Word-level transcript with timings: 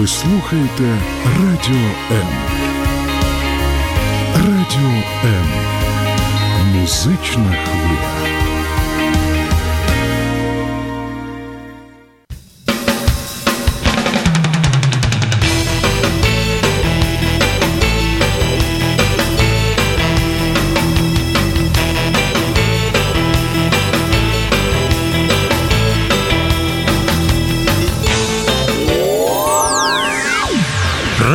Ви 0.00 0.06
слухаєте 0.06 0.98
Радіо 1.24 1.88
М. 2.10 2.28
Радіо 4.34 5.02
М. 5.24 5.46
Музична 6.74 7.56
хвиля. 7.64 8.19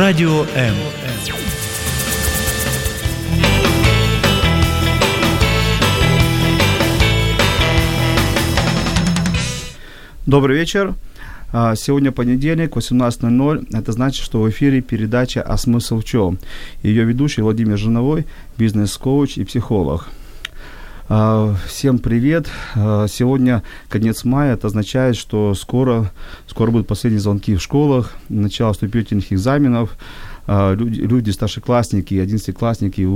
Радіо 0.07 0.45
М. 0.57 0.75
Добрый 10.25 10.53
вечер. 10.53 10.93
А, 11.51 11.75
Сегодня 11.75 12.11
понедельник, 12.11 12.77
18.00. 12.77 13.67
Это 13.73 13.91
значит, 13.91 14.23
что 14.23 14.41
в 14.41 14.49
эфире 14.49 14.81
передача 14.81 15.41
«А 15.41 15.57
смысл 15.57 15.99
в 15.99 16.03
чем?». 16.03 16.37
Ее 16.83 17.03
ведущий 17.03 17.41
Владимир 17.41 17.77
Жиновой, 17.77 18.25
бизнес-коуч 18.57 19.37
и 19.37 19.43
психолог. 19.43 20.07
А, 21.09 21.55
Всем 21.67 21.99
привет. 21.99 22.47
А, 22.75 23.07
Сегодня 23.07 23.63
конец 23.87 24.25
мая. 24.25 24.55
Это 24.55 24.67
означает, 24.67 25.15
что 25.15 25.53
скоро, 25.55 26.11
скоро 26.47 26.69
будут 26.69 26.87
последние 26.87 27.21
звонки 27.21 27.55
в 27.55 27.61
школах, 27.61 28.13
начало 28.27 28.73
вступительных 28.73 29.31
экзаменов. 29.31 29.97
А, 30.47 30.73
Люди, 30.73 31.01
люди 31.01 31.29
старшеклассники, 31.29 32.15
одиннадцатиклассники 32.15 33.07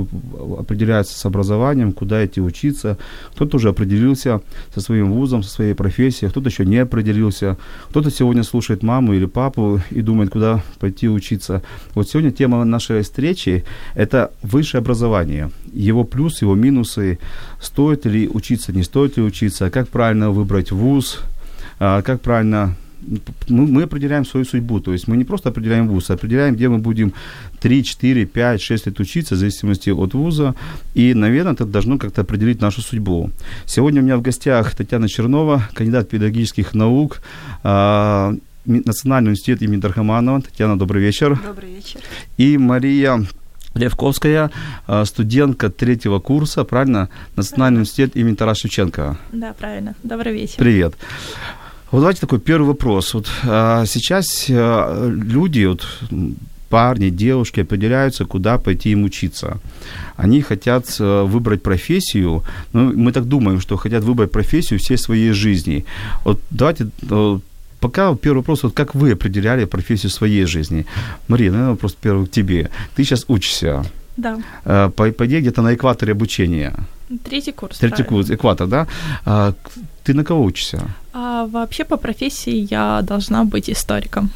определяются 0.58 1.18
с 1.18 1.24
образованием, 1.26 1.92
куда 1.92 2.24
идти 2.24 2.40
учиться. 2.40 2.98
Кто-то 3.34 3.56
уже 3.56 3.70
определился 3.70 4.42
со 4.74 4.80
своим 4.80 5.12
вузом, 5.12 5.42
со 5.42 5.50
своей 5.50 5.74
профессией, 5.74 6.30
кто-то 6.30 6.50
еще 6.50 6.66
не 6.66 6.78
определился. 6.78 7.56
Кто-то 7.88 8.10
сегодня 8.10 8.42
слушает 8.42 8.82
маму 8.82 9.14
или 9.14 9.24
папу 9.24 9.80
и 9.90 10.02
думает, 10.02 10.30
куда 10.30 10.62
пойти 10.78 11.08
учиться. 11.08 11.62
Вот 11.94 12.08
сегодня 12.08 12.30
тема 12.30 12.64
нашей 12.64 13.02
встречи– 13.02 13.64
это 13.94 14.30
высшее 14.42 14.80
образование. 14.80 15.50
Его 15.72 16.04
плюсы, 16.04 16.44
его 16.44 16.54
минусы. 16.54 17.18
Стоит 17.60 18.04
ли 18.04 18.28
учиться, 18.28 18.72
не 18.72 18.82
стоит 18.82 19.16
ли 19.16 19.22
учиться, 19.22 19.70
как 19.70 19.88
правильно 19.88 20.30
выбрать 20.30 20.70
вуз, 20.70 21.20
а, 21.78 22.02
как 22.02 22.20
правильно 22.20 22.76
мы, 23.48 23.66
мы 23.66 23.82
определяем 23.82 24.24
свою 24.24 24.46
судьбу, 24.46 24.80
то 24.80 24.92
есть 24.92 25.08
мы 25.08 25.16
не 25.16 25.24
просто 25.24 25.48
определяем 25.48 25.88
вуз, 25.88 26.10
а 26.10 26.14
определяем, 26.14 26.54
где 26.54 26.68
мы 26.68 26.78
будем 26.78 27.12
3, 27.60 27.84
4, 27.84 28.26
5, 28.26 28.60
6 28.62 28.86
лет 28.86 29.00
учиться, 29.00 29.34
в 29.34 29.38
зависимости 29.38 29.90
от 29.90 30.14
вуза, 30.14 30.54
и, 30.94 31.14
наверное, 31.14 31.52
это 31.54 31.64
должно 31.64 31.98
как-то 31.98 32.20
определить 32.22 32.60
нашу 32.60 32.80
судьбу. 32.82 33.30
Сегодня 33.66 34.00
у 34.00 34.04
меня 34.04 34.16
в 34.16 34.22
гостях 34.22 34.74
Татьяна 34.74 35.08
Чернова, 35.08 35.62
кандидат 35.74 36.08
педагогических 36.08 36.74
наук, 36.74 37.20
Ми- 38.64 38.82
Национальный 38.84 39.28
университет 39.30 39.60
имени 39.62 39.80
Дархаманова. 39.80 40.40
Татьяна, 40.40 40.78
добрый 40.78 41.02
вечер. 41.02 41.36
Добрый 41.44 41.74
вечер. 41.74 42.00
И 42.38 42.56
Мария 42.58 43.26
Левковская, 43.74 44.50
а, 44.86 45.04
студентка 45.04 45.68
третьего 45.68 46.20
курса, 46.20 46.62
правильно, 46.64 47.08
Национальный 47.36 47.78
университет 47.78 48.16
имени 48.16 48.34
Тараса 48.36 48.60
Шевченко. 48.62 49.16
Да, 49.32 49.52
правильно. 49.58 49.94
Добрый 50.04 50.32
вечер. 50.34 50.54
Привет. 50.58 50.94
Вот 51.92 52.00
давайте 52.00 52.20
такой 52.20 52.40
первый 52.40 52.66
вопрос. 52.68 53.14
Вот 53.14 53.28
а, 53.44 53.84
сейчас 53.86 54.46
а, 54.50 55.08
люди, 55.10 55.66
вот, 55.66 55.86
парни, 56.70 57.10
девушки 57.10 57.60
определяются, 57.60 58.24
куда 58.24 58.56
пойти 58.56 58.92
им 58.92 59.04
учиться. 59.04 59.58
Они 60.16 60.40
хотят 60.40 60.96
а, 61.00 61.24
выбрать 61.24 61.62
профессию, 61.62 62.42
ну, 62.72 62.92
мы 62.96 63.12
так 63.12 63.24
думаем, 63.24 63.60
что 63.60 63.76
хотят 63.76 64.04
выбрать 64.04 64.32
профессию 64.32 64.78
всей 64.78 64.96
своей 64.96 65.32
жизни. 65.32 65.84
Вот 66.24 66.40
давайте 66.50 66.88
а, 67.10 67.38
Пока 67.80 68.14
первый 68.14 68.38
вопрос, 68.38 68.62
вот 68.62 68.74
как 68.74 68.94
вы 68.94 69.10
определяли 69.12 69.64
профессию 69.64 70.10
своей 70.10 70.46
жизни? 70.46 70.86
Мария, 71.28 71.50
наверное, 71.50 71.72
вопрос 71.72 71.96
первый 72.00 72.26
к 72.26 72.30
тебе. 72.30 72.70
Ты 72.94 73.02
сейчас 73.04 73.24
учишься, 73.28 73.84
Да. 74.16 74.38
э, 74.64 74.90
по, 74.94 75.10
где-то 75.26 75.62
на 75.62 75.74
экваторе 75.74 76.12
обучения. 76.12 76.74
Третий 77.24 77.50
курс. 77.50 77.78
Третий 77.78 78.04
правильно. 78.04 78.08
курс, 78.08 78.30
экватор, 78.30 78.68
да? 78.68 78.86
Ты 80.04 80.14
на 80.14 80.24
кого 80.24 80.42
учишься? 80.42 80.80
А 81.12 81.46
вообще 81.46 81.84
по 81.84 81.96
профессии 81.96 82.66
я 82.70 83.02
должна 83.02 83.44
быть 83.44 83.70
историком. 83.70 84.30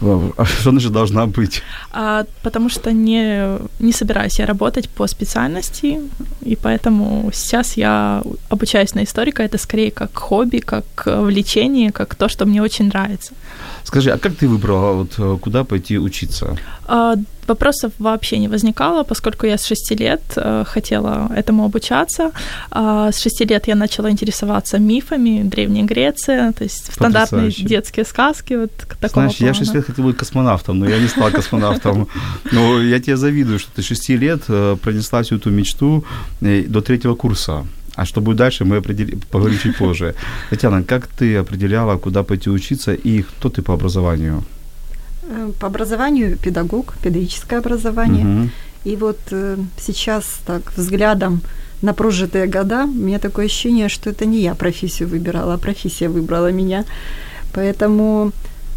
А 0.00 0.44
что 0.44 0.70
значит 0.70 0.92
должна 0.92 1.26
быть? 1.26 1.62
А, 1.90 2.24
потому 2.42 2.68
что 2.68 2.92
не, 2.92 3.58
не 3.80 3.92
собираюсь 3.92 4.38
я 4.38 4.46
работать 4.46 4.88
по 4.88 5.08
специальности, 5.08 5.98
и 6.40 6.56
поэтому 6.56 7.30
сейчас 7.32 7.76
я 7.76 8.22
обучаюсь 8.48 8.94
на 8.94 9.02
историка. 9.02 9.42
Это 9.42 9.58
скорее 9.58 9.90
как 9.90 10.16
хобби, 10.16 10.58
как 10.58 10.84
э, 11.06 11.20
влечение, 11.20 11.90
как 11.90 12.14
то, 12.14 12.28
что 12.28 12.46
мне 12.46 12.62
очень 12.62 12.86
нравится. 12.86 13.32
Скажи, 13.88 14.10
а 14.10 14.18
как 14.18 14.32
ты 14.32 14.46
выбрала, 14.46 14.92
вот, 14.92 15.14
э, 15.18 15.38
куда 15.40 15.64
пойти 15.64 15.98
учиться? 15.98 16.56
А, 16.86 17.14
Вопросов 17.46 17.92
вообще 17.98 18.38
не 18.38 18.48
возникало, 18.48 19.04
поскольку 19.04 19.46
я 19.46 19.56
с 19.56 19.64
6 19.64 20.00
лет 20.00 20.20
э, 20.36 20.64
хотела 20.66 21.30
этому 21.34 21.64
обучаться. 21.64 22.30
А, 22.70 23.10
С 23.10 23.22
6 23.22 23.50
лет 23.50 23.68
я 23.68 23.74
начала 23.74 24.10
интересоваться 24.10 24.78
мифами 24.78 25.42
Древней 25.42 25.84
Греции, 25.84 26.52
то 26.52 26.64
есть 26.64 26.92
стандартные 26.92 27.50
детские 27.50 28.04
сказки 28.04 28.56
вот 28.56 28.72
такого 29.00 29.28
Знаешь, 29.28 29.40
я 29.40 29.52
в 29.52 29.56
6 29.56 29.70
плана. 29.70 29.78
лет 29.78 29.86
хотел 29.86 30.04
быть 30.04 30.16
космонавтом, 30.18 30.78
но 30.78 30.86
я 30.86 30.98
не 30.98 31.08
стал 31.08 31.30
космонавтом. 31.30 32.08
Но 32.52 32.82
я 32.82 33.00
тебе 33.00 33.16
завидую, 33.16 33.58
что 33.58 33.70
ты 33.76 33.82
6 33.82 34.10
лет 34.10 34.42
э, 34.48 34.76
пронесла 34.82 35.22
всю 35.22 35.36
эту 35.36 35.50
мечту 35.50 36.04
э, 36.42 36.64
до 36.68 36.80
третьего 36.80 37.14
курса. 37.14 37.64
А 37.98 38.04
что 38.04 38.20
будет 38.20 38.36
дальше, 38.36 38.64
мы 38.64 38.76
определи- 38.76 39.18
поговорим 39.30 39.58
чуть 39.58 39.76
позже. 39.76 40.14
Татьяна, 40.50 40.82
как 40.84 41.06
ты 41.18 41.36
определяла, 41.40 41.98
куда 41.98 42.22
пойти 42.22 42.48
учиться 42.50 42.92
и 42.94 43.22
кто 43.22 43.48
ты 43.48 43.60
по 43.62 43.72
образованию? 43.74 44.44
Э, 45.22 45.50
По 45.60 45.66
образованию 45.66 46.36
педагог, 46.36 46.94
педагогическое 47.02 47.58
образование. 47.58 48.24
Мгм. 48.24 48.50
И 48.86 48.96
вот 48.96 49.18
э, 49.32 49.56
сейчас 49.80 50.24
так 50.46 50.72
взглядом 50.76 51.40
на 51.82 51.92
прожитые 51.92 52.46
года, 52.46 52.84
у 52.84 53.04
меня 53.06 53.18
такое 53.18 53.46
ощущение, 53.46 53.88
что 53.88 54.10
это 54.10 54.26
не 54.26 54.42
я 54.42 54.54
профессию 54.54 55.08
выбирала, 55.08 55.54
а 55.54 55.58
профессия 55.58 56.08
выбрала 56.08 56.52
меня. 56.52 56.84
Поэтому 57.52 58.30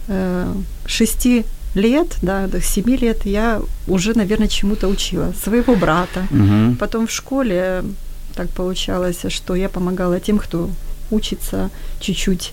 э, 0.08 0.54
шести 0.88 1.44
лет, 1.76 2.18
да, 2.24 2.48
до 2.48 2.60
семи 2.60 2.98
лет 2.98 3.26
я 3.26 3.62
уже, 3.88 4.14
наверное, 4.18 4.48
чему-то 4.48 4.88
учила. 4.88 5.34
Своего 5.44 5.76
брата. 5.76 6.26
Мгм. 6.32 6.76
Потом 6.80 7.06
в 7.06 7.12
школе 7.12 7.84
так 8.32 8.50
получалось, 8.50 9.26
что 9.30 9.56
я 9.56 9.70
помогала 9.70 10.20
тем, 10.20 10.40
кто 10.40 10.70
учится 11.12 11.70
чуть-чуть, 12.00 12.52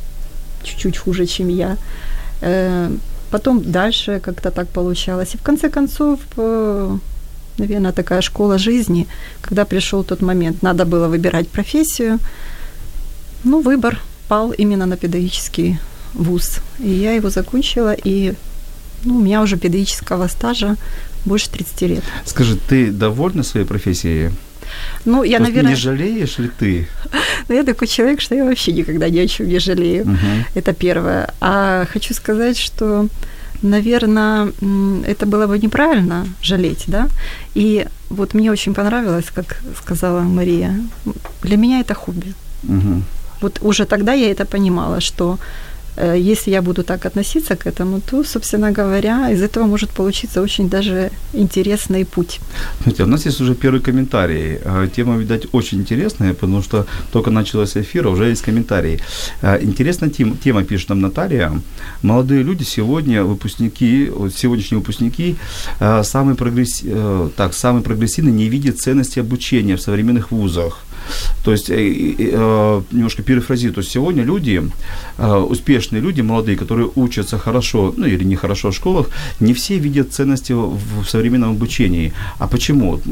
чуть-чуть 0.62 0.98
хуже, 0.98 1.26
чем 1.26 1.48
я. 1.48 1.76
Э, 2.40 2.90
Потом 3.30 3.62
дальше 3.62 4.20
как-то 4.20 4.50
так 4.50 4.68
получалось. 4.68 5.34
И 5.34 5.38
в 5.38 5.42
конце 5.42 5.68
концов, 5.68 6.20
наверное, 7.58 7.92
такая 7.92 8.22
школа 8.22 8.58
жизни, 8.58 9.06
когда 9.42 9.64
пришел 9.64 10.04
тот 10.04 10.22
момент, 10.22 10.62
надо 10.62 10.84
было 10.84 11.08
выбирать 11.08 11.48
профессию. 11.48 12.18
Ну, 13.44 13.60
выбор 13.60 14.00
пал 14.28 14.52
именно 14.52 14.86
на 14.86 14.96
педагогический 14.96 15.78
вуз. 16.14 16.60
И 16.78 16.88
я 16.88 17.12
его 17.12 17.30
закончила, 17.30 17.94
и 18.06 18.34
ну, 19.04 19.16
у 19.16 19.20
меня 19.20 19.42
уже 19.42 19.56
педагогического 19.56 20.28
стажа 20.28 20.76
больше 21.26 21.50
30 21.50 21.82
лет. 21.82 22.04
Скажи, 22.24 22.56
ты 22.56 22.90
довольна 22.90 23.42
своей 23.42 23.66
профессией? 23.66 24.30
Ну, 25.04 25.24
я, 25.24 25.38
Вот 25.38 25.48
наверное, 25.48 25.70
Не 25.70 25.76
жалеешь 25.76 26.38
ли 26.38 26.48
ты? 26.58 26.88
ну, 27.48 27.54
я 27.54 27.62
такой 27.64 27.86
человек, 27.88 28.20
что 28.20 28.34
я 28.34 28.44
вообще 28.44 28.72
никогда 28.72 29.08
ни 29.10 29.18
о 29.18 29.26
чем 29.28 29.48
не 29.48 29.58
жалею. 29.58 30.04
Мгм. 30.06 30.44
Это 30.54 30.72
первое. 30.72 31.28
А 31.40 31.86
хочу 31.92 32.14
сказать, 32.14 32.58
что, 32.58 33.08
наверное, 33.62 34.52
это 35.06 35.26
было 35.26 35.46
бы 35.46 35.58
неправильно 35.58 36.26
жалеть, 36.42 36.84
да. 36.86 37.08
И 37.54 37.86
вот 38.10 38.34
мне 38.34 38.50
очень 38.52 38.74
понравилось, 38.74 39.26
как 39.34 39.60
сказала 39.82 40.20
Мария, 40.20 40.74
для 41.42 41.56
меня 41.56 41.80
это 41.80 41.94
хобби. 41.94 42.34
Мгм. 42.62 43.04
Вот 43.40 43.58
уже 43.62 43.84
тогда 43.84 44.12
я 44.14 44.30
это 44.30 44.44
понимала, 44.44 45.00
что 45.00 45.38
если 46.16 46.50
я 46.52 46.62
буду 46.62 46.82
так 46.82 47.06
относиться 47.06 47.56
к 47.56 47.66
этому, 47.66 48.00
то, 48.00 48.24
собственно 48.24 48.72
говоря, 48.72 49.30
из 49.30 49.42
этого 49.42 49.66
может 49.66 49.90
получиться 49.90 50.42
очень 50.42 50.68
даже 50.68 51.10
интересный 51.32 52.04
путь. 52.04 52.40
Знаете, 52.82 53.02
у 53.04 53.06
нас 53.06 53.26
есть 53.26 53.40
уже 53.40 53.54
первый 53.54 53.80
комментарий. 53.80 54.58
Э, 54.64 54.88
Тема, 54.94 55.16
видать, 55.16 55.46
очень 55.52 55.78
интересная, 55.78 56.34
потому 56.34 56.62
что 56.62 56.86
только 57.12 57.30
начался 57.30 57.80
эфир, 57.80 58.06
а 58.06 58.10
уже 58.10 58.24
есть 58.30 58.42
комментарий. 58.42 59.00
Э, 59.42 59.58
Интересная 59.62 60.10
тема, 60.10 60.36
тема, 60.44 60.64
пишет 60.64 60.88
нам 60.88 61.00
Наталья. 61.00 61.52
Молодые 62.02 62.42
люди 62.42 62.64
сегодня, 62.64 63.24
выпускники, 63.24 64.10
сегодняшние 64.36 64.78
выпускники, 64.78 65.36
э, 65.80 66.02
самые, 66.04 66.36
прогресс... 66.36 66.82
э, 66.84 67.28
так, 67.36 67.54
самые 67.54 67.82
прогрессивные 67.82 68.32
не 68.32 68.48
видят 68.48 68.78
ценности 68.78 69.20
обучения 69.20 69.76
в 69.76 69.80
современных 69.80 70.30
вузах. 70.30 70.84
То 71.44 71.52
есть, 71.52 71.70
э, 71.70 71.74
э, 72.18 72.82
немножко 72.92 73.22
перефразирую, 73.22 73.74
то 73.74 73.80
есть 73.80 73.90
сегодня 73.92 74.24
люди, 74.24 74.62
э, 75.18 75.34
успешные 75.36 76.02
люди, 76.02 76.22
молодые, 76.22 76.56
которые 76.56 76.90
учатся 76.94 77.38
хорошо, 77.38 77.94
ну 77.96 78.06
или 78.06 78.24
нехорошо 78.24 78.70
в 78.70 78.74
школах, 78.74 79.08
не 79.40 79.52
все 79.52 79.78
видят 79.78 80.12
ценности 80.12 80.52
в, 80.52 81.04
современном 81.04 81.50
обучении. 81.50 82.12
А 82.38 82.46
почему? 82.46 82.90
Вот, 82.90 83.02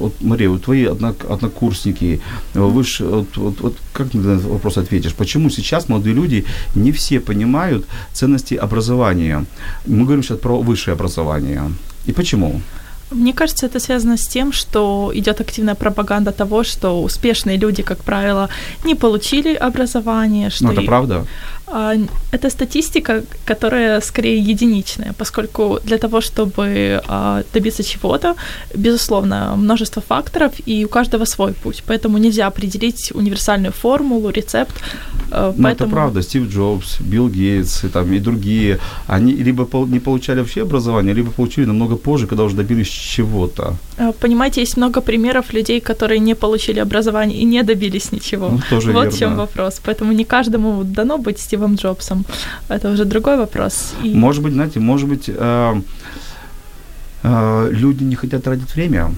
Вот, 0.00 0.14
Мария, 0.20 0.48
вот 0.48 0.64
твои 0.64 0.84
однок- 0.84 1.26
однокурсники, 1.32 2.20
вы 2.54 2.84
ж, 2.84 3.00
вот, 3.00 3.36
вот, 3.36 3.60
вот 3.60 3.76
как 3.92 4.14
на 4.14 4.32
этот 4.32 4.44
вопрос 4.44 4.78
ответишь? 4.78 5.14
Почему 5.14 5.50
сейчас 5.50 5.88
молодые 5.88 6.14
люди 6.14 6.44
не 6.74 6.90
все 6.92 7.20
понимают 7.20 7.86
ценности 8.12 8.54
образования? 8.54 9.44
Мы 9.86 10.04
говорим 10.04 10.22
сейчас 10.22 10.38
про 10.38 10.60
высшее 10.62 10.94
образование. 10.94 11.62
И 12.06 12.12
почему? 12.12 12.60
Мне 13.10 13.32
кажется, 13.32 13.66
это 13.66 13.80
связано 13.80 14.16
с 14.16 14.26
тем, 14.28 14.52
что 14.52 15.10
идет 15.14 15.40
активная 15.40 15.74
пропаганда 15.74 16.30
того, 16.32 16.62
что 16.64 17.02
успешные 17.02 17.56
люди, 17.58 17.82
как 17.82 17.98
правило, 18.04 18.48
не 18.84 18.94
получили 18.94 19.54
образование. 19.54 20.50
Что 20.50 20.64
Ну, 20.66 20.72
это 20.72 20.80
и- 20.82 20.86
правда? 20.86 21.26
А, 21.72 21.94
Это 22.32 22.50
статистика, 22.50 23.22
которая 23.44 24.00
скорее 24.00 24.38
единичная, 24.38 25.12
поскольку 25.18 25.78
для 25.84 25.98
того, 25.98 26.20
чтобы 26.20 27.00
а, 27.08 27.42
добиться 27.54 27.82
чего-то, 27.82 28.34
безусловно, 28.74 29.54
множество 29.56 30.02
факторов, 30.02 30.52
и 30.66 30.84
у 30.84 30.88
каждого 30.88 31.24
свой 31.26 31.52
путь. 31.52 31.82
Поэтому 31.86 32.18
нельзя 32.18 32.46
определить 32.46 33.12
универсальную 33.14 33.72
формулу, 33.72 34.30
рецепт. 34.30 34.74
А, 35.30 35.46
Ну, 35.46 35.52
это 35.52 35.62
Поэтому 35.62 35.90
правда. 35.90 36.22
Стив 36.22 36.48
Джобс, 36.48 37.00
Билл 37.00 37.28
Гейтс 37.28 37.84
и, 37.84 37.88
там, 37.88 38.12
и 38.12 38.18
другие, 38.18 38.78
они 39.08 39.32
либо 39.32 39.66
не 39.86 40.00
получали 40.00 40.40
вообще 40.40 40.62
образование, 40.62 41.14
либо 41.14 41.30
получили 41.30 41.66
намного 41.66 41.96
позже, 41.96 42.26
когда 42.26 42.42
уже 42.44 42.56
добились 42.56 42.88
чего-то. 42.88 43.74
а, 43.98 44.12
Понимаете, 44.12 44.60
есть 44.60 44.76
много 44.76 45.00
примеров 45.00 45.52
людей, 45.52 45.80
которые 45.80 46.20
не 46.20 46.34
получили 46.34 46.80
образование 46.80 47.38
и 47.38 47.44
не 47.44 47.62
добились 47.62 48.12
ничего. 48.12 48.48
Ну, 48.48 48.60
тоже 48.70 48.92
вот 48.92 49.02
верно. 49.02 49.10
в 49.10 49.18
чем 49.18 49.36
вопрос. 49.36 49.80
Поэтому 49.84 50.12
не 50.12 50.24
каждому 50.24 50.84
дано 50.84 51.18
быть 51.18 51.38
Стивом 51.38 51.59
Джобсом. 51.66 52.24
Это 52.68 52.90
уже 52.90 53.04
другой 53.04 53.36
вопрос. 53.36 53.94
И- 54.04 54.14
Может 54.14 54.42
быть, 54.42 54.52
знаете, 54.52 54.80
может 54.80 55.08
быть, 55.08 55.24
э, 55.28 55.82
э, 57.22 57.68
люди 57.72 58.04
не 58.04 58.14
хотят 58.16 58.44
тратить 58.44 58.74
время. 58.74 59.12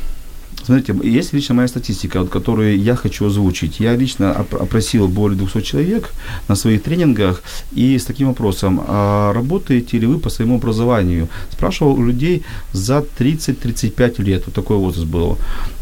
Смотрите, 0.65 0.95
есть 1.03 1.33
лично 1.35 1.55
моя 1.55 1.69
статистика, 1.69 2.21
вот, 2.21 2.31
которую 2.31 2.79
я 2.79 2.95
хочу 2.95 3.27
озвучить. 3.27 3.81
Я 3.81 3.97
лично 3.97 4.31
оп- 4.41 4.63
опросил 4.63 5.09
более 5.09 5.37
200 5.39 5.61
человек 5.63 6.11
на 6.49 6.57
своих 6.57 6.83
тренингах 6.83 7.43
и 7.77 7.99
с 7.99 8.05
таким 8.05 8.29
вопросом, 8.29 8.81
а 8.87 9.33
работаете 9.33 9.99
ли 9.99 10.07
вы 10.07 10.19
по 10.19 10.31
своему 10.31 10.57
образованию? 10.57 11.29
Спрашивал 11.51 11.95
у 11.95 12.07
людей 12.07 12.43
за 12.73 13.05
30-35 13.19 14.23
лет, 14.23 14.43
вот 14.47 14.55
такой 14.55 14.77
возраст 14.77 15.07
был. 15.07 15.37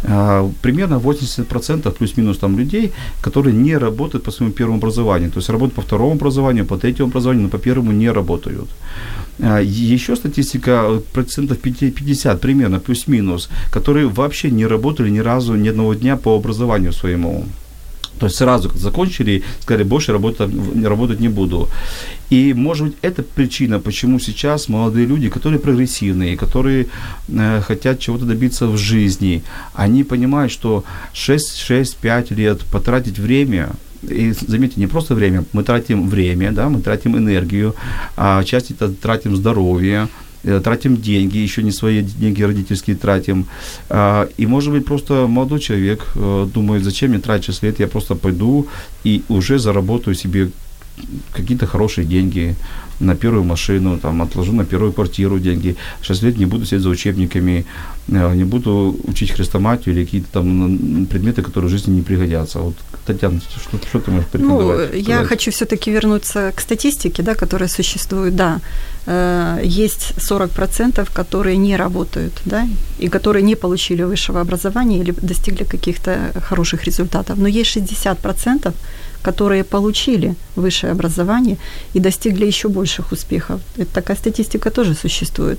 А, 0.04 0.50
Примерно 0.62 0.98
80% 0.98 1.90
плюс-минус 1.98 2.38
там 2.38 2.58
людей, 2.58 2.92
которые 3.22 3.54
не 3.54 3.78
работают 3.78 4.24
по 4.24 4.30
своему 4.30 4.52
первому 4.54 4.78
образованию. 4.78 5.30
То 5.30 5.38
есть 5.40 5.50
работают 5.50 5.74
по 5.74 5.82
второму 5.82 6.12
образованию, 6.12 6.64
по 6.66 6.76
третьему 6.78 7.08
образованию, 7.08 7.42
но 7.44 7.48
по 7.50 7.58
первому 7.58 7.92
не 7.92 8.10
работают. 8.12 8.68
А, 9.42 9.60
Еще 9.60 10.16
статистика 10.16 10.84
э, 10.88 11.00
процентов 11.12 11.58
50 11.58 12.40
примерно, 12.40 12.78
плюс-минус, 12.78 13.48
которые 13.70 14.06
вообще 14.08 14.50
не 14.50 14.66
работали 14.66 15.10
ни 15.10 15.20
разу, 15.20 15.54
ни 15.54 15.68
одного 15.68 15.94
дня 15.94 16.16
по 16.16 16.36
образованию 16.36 16.92
своему. 16.92 17.44
То 18.18 18.26
есть 18.26 18.36
сразу 18.36 18.70
закончили, 18.74 19.42
сказали, 19.60 19.84
больше 19.84 20.12
работать, 20.12 20.50
работать 20.84 21.20
не 21.20 21.28
буду. 21.28 21.68
И, 22.28 22.52
может 22.54 22.86
быть, 22.86 22.96
это 23.02 23.22
причина, 23.22 23.80
почему 23.80 24.20
сейчас 24.20 24.68
молодые 24.68 25.06
люди, 25.06 25.30
которые 25.30 25.58
прогрессивные, 25.58 26.36
которые 26.36 26.86
э, 27.28 27.62
хотят 27.62 27.98
чего-то 27.98 28.26
добиться 28.26 28.66
в 28.66 28.76
жизни, 28.76 29.42
они 29.72 30.04
понимают, 30.04 30.52
что 30.52 30.84
6-5 31.14 32.34
лет 32.34 32.60
потратить 32.70 33.18
время, 33.18 33.70
и 34.02 34.32
заметьте, 34.32 34.80
не 34.80 34.86
просто 34.86 35.14
время, 35.14 35.44
мы 35.52 35.62
тратим 35.62 36.08
время, 36.08 36.52
да, 36.52 36.68
мы 36.68 36.80
тратим 36.80 37.16
энергию, 37.16 37.74
а 38.16 38.42
часть 38.44 38.70
это 38.70 38.88
тратим 38.88 39.36
здоровье, 39.36 40.08
э, 40.44 40.60
тратим 40.60 40.96
деньги, 40.96 41.38
еще 41.38 41.62
не 41.62 41.72
свои 41.72 42.02
деньги 42.02 42.42
родительские 42.42 42.96
тратим. 42.96 43.46
А, 43.88 44.28
И, 44.38 44.46
может 44.46 44.72
быть, 44.72 44.84
просто 44.84 45.26
молодой 45.26 45.60
человек 45.60 46.06
э, 46.14 46.48
думает, 46.54 46.84
зачем 46.84 47.10
мне 47.10 47.20
тратить 47.20 47.46
6 47.46 47.62
лет, 47.64 47.80
я 47.80 47.86
просто 47.86 48.14
пойду 48.14 48.66
и 49.04 49.22
уже 49.28 49.58
заработаю 49.58 50.14
себе 50.14 50.50
какие-то 51.32 51.66
хорошие 51.66 52.04
деньги 52.06 52.54
на 53.00 53.14
первую 53.14 53.44
машину, 53.44 53.98
там, 53.98 54.20
отложу 54.22 54.52
на 54.52 54.64
первую 54.64 54.92
квартиру 54.92 55.38
деньги. 55.38 55.76
6 56.02 56.22
лет 56.22 56.38
не 56.38 56.46
буду 56.46 56.64
сидеть 56.66 56.82
за 56.82 56.90
учебниками, 56.90 57.64
э, 58.08 58.34
не 58.34 58.44
буду 58.44 58.96
учить 59.08 59.30
хрестоматию 59.30 59.94
или 59.94 60.04
какие-то 60.04 60.28
там 60.32 61.06
предметы, 61.06 61.42
которые 61.42 61.68
в 61.68 61.70
жизни 61.70 61.94
не 61.96 62.02
пригодятся. 62.02 62.58
Вот, 62.58 62.74
Татьяна, 63.06 63.40
что, 63.40 63.78
что 63.88 63.98
ты 63.98 64.10
можешь 64.10 64.26
Ну, 64.32 64.38
порекомендовать? 64.38 64.94
я 64.94 65.02
сказать? 65.02 65.28
хочу 65.28 65.50
все-таки 65.50 65.90
вернуться 65.90 66.52
к 66.54 66.60
статистике, 66.60 67.22
да, 67.22 67.34
которая 67.34 67.68
существует. 67.68 68.36
Да, 68.36 68.60
э, 69.06 69.62
есть 69.64 70.12
40%, 70.18 71.10
которые 71.14 71.56
не 71.56 71.76
работают, 71.76 72.32
да, 72.44 72.68
и 73.02 73.08
которые 73.08 73.42
не 73.42 73.56
получили 73.56 74.02
высшего 74.04 74.40
образования 74.40 74.98
или 75.00 75.14
достигли 75.22 75.64
каких-то 75.64 76.32
хороших 76.48 76.84
результатов. 76.84 77.38
Но 77.38 77.48
есть 77.48 77.70
60%, 77.76 78.74
которые 79.22 79.64
получили 79.64 80.34
высшее 80.56 80.92
образование 80.92 81.56
и 81.94 82.00
достигли 82.00 82.46
еще 82.46 82.68
больших 82.68 83.12
успехов. 83.12 83.60
Это 83.76 83.92
такая 83.92 84.16
статистика 84.16 84.70
тоже 84.70 84.94
существует. 84.94 85.58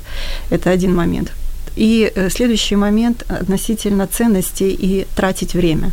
Это 0.50 0.70
один 0.70 0.96
момент. 0.96 1.32
И 1.76 2.12
э, 2.16 2.30
следующий 2.30 2.76
момент 2.76 3.26
относительно 3.30 4.08
ценностей 4.08 4.78
и 4.82 5.08
тратить 5.16 5.54
время. 5.54 5.92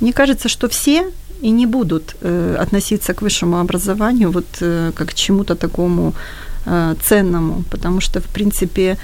Мне 0.00 0.12
кажется, 0.12 0.48
что 0.48 0.68
все 0.68 1.04
и 1.42 1.50
не 1.50 1.66
будут 1.66 2.16
э, 2.22 2.56
относиться 2.62 3.14
к 3.14 3.22
высшему 3.22 3.58
образованию 3.58 4.30
вот 4.30 4.46
э, 4.60 4.92
как 4.94 5.08
к 5.08 5.14
чему-то 5.14 5.54
такому 5.54 6.12
э, 6.66 6.94
ценному, 7.02 7.62
потому 7.70 8.00
что, 8.00 8.20
в 8.20 8.24
принципе, 8.24 8.96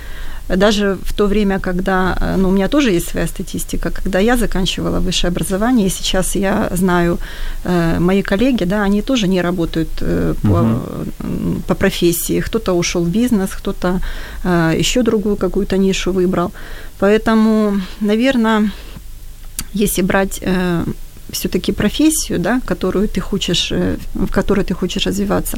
даже 0.48 0.98
в 1.04 1.12
то 1.12 1.26
время, 1.26 1.58
когда, 1.58 2.16
э, 2.20 2.36
ну, 2.36 2.48
у 2.48 2.52
меня 2.52 2.68
тоже 2.68 2.90
есть 2.90 3.08
своя 3.08 3.26
статистика, 3.26 3.90
когда 3.90 4.20
я 4.20 4.36
заканчивала 4.36 5.00
высшее 5.00 5.30
образование, 5.30 5.86
и 5.86 5.90
сейчас 5.90 6.36
я 6.36 6.68
знаю, 6.76 7.18
э, 7.64 7.98
мои 8.00 8.22
коллеги, 8.22 8.64
да, 8.64 8.82
они 8.82 9.02
тоже 9.02 9.28
не 9.28 9.42
работают 9.42 9.88
э, 10.00 10.34
по, 10.42 10.82
м, 11.20 11.62
по 11.66 11.74
профессии, 11.74 12.40
кто-то 12.40 12.74
ушел 12.74 13.04
в 13.04 13.08
бизнес, 13.08 13.50
кто-то 13.50 14.00
еще 14.78 15.02
другую 15.02 15.36
какую-то 15.36 15.76
нишу 15.76 16.12
выбрал. 16.12 16.52
Поэтому, 16.98 17.80
наверное, 18.00 18.70
если 19.74 20.02
брать 20.02 20.42
все-таки 21.30 21.72
профессию, 21.72 22.38
да, 22.38 22.60
которую 22.66 23.08
ты 23.08 23.20
хочешь, 23.20 23.72
в 24.14 24.30
которой 24.32 24.64
ты 24.64 24.74
хочешь 24.74 25.06
развиваться, 25.06 25.56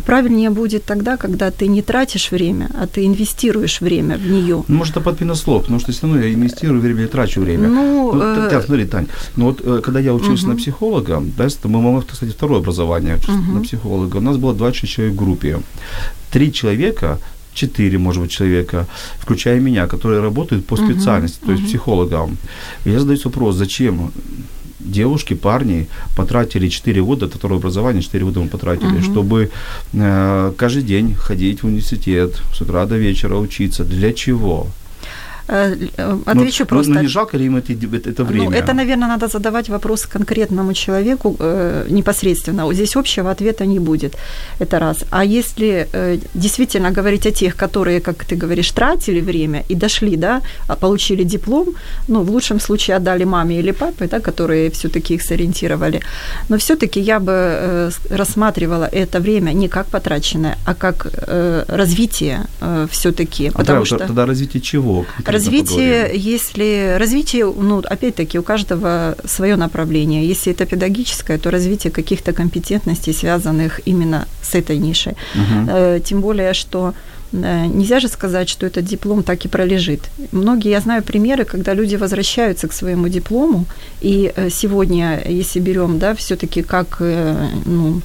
правильнее 0.00 0.50
будет 0.50 0.84
тогда, 0.84 1.16
когда 1.16 1.50
ты 1.50 1.66
не 1.68 1.82
тратишь 1.82 2.30
время, 2.30 2.70
а 2.74 2.86
ты 2.86 3.06
инвестируешь 3.06 3.80
время 3.80 4.16
в 4.16 4.26
нее. 4.26 4.64
Ну, 4.68 4.76
может, 4.76 4.96
это 4.96 5.04
подпинослов, 5.04 5.62
потому 5.62 5.80
что 5.80 5.92
все 5.92 6.02
равно 6.06 6.22
я 6.22 6.32
инвестирую 6.32 6.80
время 6.80 7.04
и 7.04 7.06
трачу 7.06 7.40
время. 7.40 7.68
Ну, 7.68 8.12
Ну, 8.12 8.22
э, 8.22 8.42
Татьяна, 8.42 8.64
смотри, 8.64 8.84
Тань, 8.86 9.06
ну 9.36 9.44
вот 9.46 9.60
э, 9.64 9.80
когда 9.84 10.00
я 10.00 10.12
учился 10.14 10.46
на 10.46 10.52
Мгм. 10.52 10.58
психолога, 10.62 11.22
да, 11.36 11.44
это 11.44 11.68
мы, 11.68 12.02
кстати, 12.02 12.30
второе 12.30 12.58
образование 12.60 13.18
Мгм. 13.28 13.54
на 13.54 13.60
психолога, 13.60 14.16
у 14.16 14.20
нас 14.20 14.36
было 14.36 14.54
26 14.54 14.92
человек 14.92 15.14
в 15.14 15.18
группе. 15.18 15.60
Три 16.30 16.52
человека 16.52 17.18
четыре, 17.54 17.98
может 17.98 18.22
быть, 18.22 18.30
человека, 18.30 18.86
включая 19.18 19.60
меня, 19.60 19.86
которые 19.86 20.22
работают 20.22 20.66
по 20.66 20.76
специальности, 20.76 21.38
то 21.44 21.52
есть 21.52 21.62
мгм. 21.62 21.68
психологам. 21.68 22.36
И 22.86 22.90
я 22.90 22.98
задаюсь 22.98 23.24
вопрос, 23.24 23.56
зачем 23.56 24.10
девушки, 24.84 25.34
парни 25.34 25.86
потратили 26.16 26.68
4 26.68 27.02
года, 27.02 27.26
это 27.26 27.38
второе 27.38 27.58
образование, 27.58 28.02
4 28.02 28.24
года 28.24 28.40
мы 28.40 28.48
потратили, 28.48 28.86
Мгм. 28.98 29.02
чтобы 29.02 29.50
э, 29.92 30.52
каждый 30.56 30.82
день 30.82 31.14
ходить 31.14 31.62
в 31.62 31.66
университет, 31.66 32.42
с 32.54 32.60
утра 32.60 32.86
до 32.86 32.96
вечера 32.96 33.36
учиться. 33.36 33.84
Для 33.84 34.12
чего? 34.12 34.66
Э, 35.48 35.76
э, 35.96 36.12
Ну, 36.12 36.22
Отвечу 36.26 36.64
ну, 36.64 36.66
просто. 36.66 36.92
Ну, 36.92 37.00
не 37.00 37.08
жалко 37.08 37.38
ли 37.38 37.46
им 37.46 37.56
это, 37.56 37.72
это, 37.72 38.10
это 38.10 38.24
время? 38.24 38.50
Ну, 38.50 38.56
это, 38.56 38.72
наверное, 38.74 39.08
надо 39.08 39.28
задавать 39.28 39.68
вопрос 39.68 40.06
конкретному 40.06 40.74
человеку 40.74 41.36
э, 41.38 41.86
непосредственно. 41.90 42.72
Здесь 42.72 42.96
общего 42.96 43.30
ответа 43.30 43.66
не 43.66 43.78
будет. 43.78 44.16
Это 44.60 44.78
раз. 44.78 45.04
А 45.10 45.24
если 45.24 45.88
э, 45.92 46.18
действительно 46.34 46.90
говорить 46.90 47.26
о 47.26 47.30
тех, 47.30 47.56
которые, 47.56 48.00
как 48.00 48.24
ты 48.24 48.36
говоришь, 48.36 48.70
тратили 48.70 49.20
время 49.20 49.64
и 49.70 49.74
дошли, 49.74 50.16
да, 50.16 50.40
а 50.68 50.76
получили 50.76 51.24
диплом, 51.24 51.66
ну, 52.08 52.22
в 52.22 52.30
лучшем 52.30 52.60
случае 52.60 52.96
отдали 52.96 53.24
маме 53.24 53.58
или 53.58 53.72
папе, 53.72 54.06
да, 54.06 54.20
которые 54.20 54.70
все-таки 54.70 55.14
их 55.14 55.22
сориентировали. 55.22 56.00
Но 56.48 56.56
все-таки 56.56 57.00
я 57.00 57.18
бы 57.18 57.32
э, 57.32 57.90
рассматривала 58.10 58.88
это 58.92 59.20
время 59.20 59.52
не 59.52 59.68
как 59.68 59.86
потраченное, 59.86 60.56
а 60.64 60.74
как 60.74 61.06
э, 61.12 61.64
развитие 61.68 62.46
э, 62.60 62.86
все-таки. 62.90 63.48
А 63.48 63.52
потому 63.58 63.80
да, 63.80 63.86
что... 63.86 63.98
Тогда 63.98 64.26
развитие 64.26 64.60
чего? 64.60 65.04
Развитие, 65.32 66.02
поговорим. 66.02 66.20
если 66.20 66.96
развитие, 66.98 67.44
ну, 67.44 67.78
опять-таки, 67.78 68.38
у 68.38 68.42
каждого 68.42 69.16
свое 69.24 69.56
направление. 69.56 70.26
Если 70.26 70.52
это 70.52 70.66
педагогическое, 70.66 71.38
то 71.38 71.50
развитие 71.50 71.90
каких-то 71.90 72.32
компетентностей, 72.32 73.12
связанных 73.12 73.80
именно 73.86 74.26
с 74.42 74.54
этой 74.54 74.78
нишей. 74.78 75.14
Э, 75.68 76.00
Тем 76.04 76.20
более, 76.20 76.54
что 76.54 76.94
Э, 77.32 77.66
Нельзя 77.66 78.00
же 78.00 78.08
сказать, 78.08 78.48
что 78.48 78.66
этот 78.66 78.84
диплом 78.84 79.22
так 79.22 79.44
и 79.44 79.48
пролежит. 79.48 80.10
Многие, 80.32 80.70
я 80.70 80.80
знаю 80.80 81.02
примеры, 81.02 81.44
когда 81.44 81.74
люди 81.74 81.96
возвращаются 81.96 82.68
к 82.68 82.72
своему 82.72 83.08
диплому, 83.08 83.64
и 84.00 84.32
э, 84.34 84.50
сегодня, 84.50 85.22
если 85.28 85.60
берем, 85.60 85.98
да, 85.98 86.14
все-таки 86.14 86.62
как, 86.62 87.00
ну, 87.00 88.00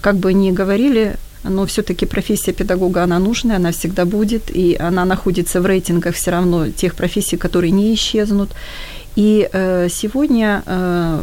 как 0.00 0.16
бы 0.16 0.32
ни 0.32 0.52
говорили, 0.52 1.16
но 1.44 1.64
все-таки 1.66 2.06
профессия 2.06 2.52
педагога, 2.52 3.02
она 3.02 3.18
нужная, 3.18 3.56
она 3.56 3.70
всегда 3.70 4.04
будет, 4.04 4.50
и 4.50 4.76
она 4.80 5.04
находится 5.04 5.60
в 5.60 5.66
рейтингах 5.66 6.14
все 6.14 6.30
равно 6.30 6.70
тех 6.70 6.94
профессий, 6.94 7.36
которые 7.36 7.70
не 7.70 7.94
исчезнут. 7.94 8.50
И 9.16 9.48
э, 9.52 9.88
сегодня 9.90 10.62
э, 10.66 11.22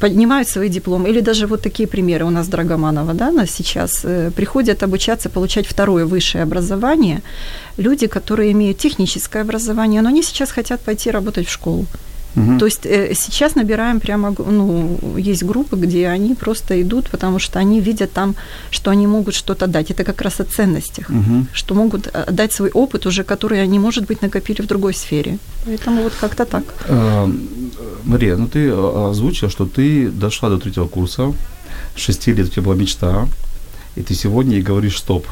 поднимают 0.00 0.48
свои 0.48 0.68
дипломы. 0.68 1.08
Или 1.08 1.20
даже 1.20 1.46
вот 1.46 1.62
такие 1.62 1.88
примеры 1.88 2.24
у 2.24 2.30
нас 2.30 2.48
Драгоманова, 2.48 3.14
да, 3.14 3.32
нас 3.32 3.50
сейчас 3.50 4.04
э, 4.04 4.30
приходят 4.30 4.82
обучаться, 4.82 5.28
получать 5.28 5.66
второе 5.66 6.04
высшее 6.04 6.44
образование. 6.44 7.22
Люди, 7.78 8.06
которые 8.06 8.52
имеют 8.52 8.78
техническое 8.78 9.42
образование, 9.42 10.02
но 10.02 10.08
они 10.08 10.22
сейчас 10.22 10.50
хотят 10.50 10.80
пойти 10.80 11.10
работать 11.10 11.46
в 11.46 11.52
школу. 11.52 11.86
Мгм. 12.36 12.58
То 12.58 12.66
есть 12.66 12.86
э, 12.86 13.14
сейчас 13.14 13.54
набираем 13.56 13.98
прямо, 14.00 14.34
ну, 14.38 14.98
есть 15.16 15.42
группы, 15.42 15.76
где 15.76 16.08
они 16.08 16.34
просто 16.34 16.74
идут, 16.82 17.10
потому 17.10 17.38
что 17.38 17.58
они 17.58 17.80
видят 17.80 18.12
там, 18.12 18.34
что 18.70 18.90
они 18.90 19.06
могут 19.06 19.34
что-то 19.34 19.66
дать. 19.66 19.90
Это 19.90 20.04
как 20.04 20.22
раз 20.22 20.40
о 20.40 20.44
ценностях, 20.44 21.08
Мгм. 21.08 21.46
что 21.52 21.74
могут 21.74 22.08
э, 22.12 22.32
дать 22.32 22.52
свой 22.52 22.70
опыт 22.70 23.06
уже, 23.06 23.24
который 23.24 23.62
они, 23.62 23.78
может 23.78 24.06
быть, 24.06 24.22
накопили 24.22 24.62
в 24.62 24.66
другой 24.66 24.92
сфере. 24.92 25.38
Поэтому 25.64 26.02
вот 26.02 26.12
как-то 26.20 26.44
так. 26.44 26.62
Э, 26.88 27.26
Мария, 28.04 28.36
ну 28.36 28.46
ты 28.46 28.68
э, 28.68 29.08
озвучила, 29.10 29.50
что 29.50 29.64
ты 29.64 30.10
дошла 30.10 30.48
до 30.50 30.58
третьего 30.58 30.88
курса, 30.88 31.32
шести 31.96 32.34
лет 32.34 32.46
у 32.46 32.50
тебя 32.50 32.62
была 32.62 32.74
мечта, 32.76 33.26
и 33.96 34.02
ты 34.02 34.14
сегодня 34.14 34.56
ей 34.56 34.62
говоришь 34.62 34.98
стоп. 34.98 35.26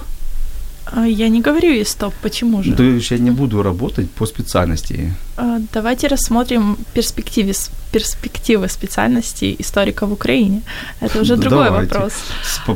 А, 0.97 1.07
Я 1.07 1.29
не 1.29 1.41
говорю 1.41 1.73
ей 1.73 1.85
стоп, 1.85 2.15
почему 2.23 2.63
же? 2.63 2.73
То 2.75 2.83
есть 2.83 3.11
я 3.11 3.19
не 3.19 3.31
буду 3.31 3.63
работать 3.63 4.11
по 4.11 4.27
специальности. 4.27 5.13
А, 5.37 5.59
Давайте 5.73 6.07
рассмотрим 6.07 6.77
перспективы, 6.95 7.53
перспективы 7.93 8.69
специальности 8.69 9.57
историка 9.59 10.07
в 10.07 10.13
Украине. 10.13 10.63
Это 11.01 11.21
уже 11.21 11.37
другой 11.37 11.65
давайте. 11.65 11.95
вопрос. 11.95 12.13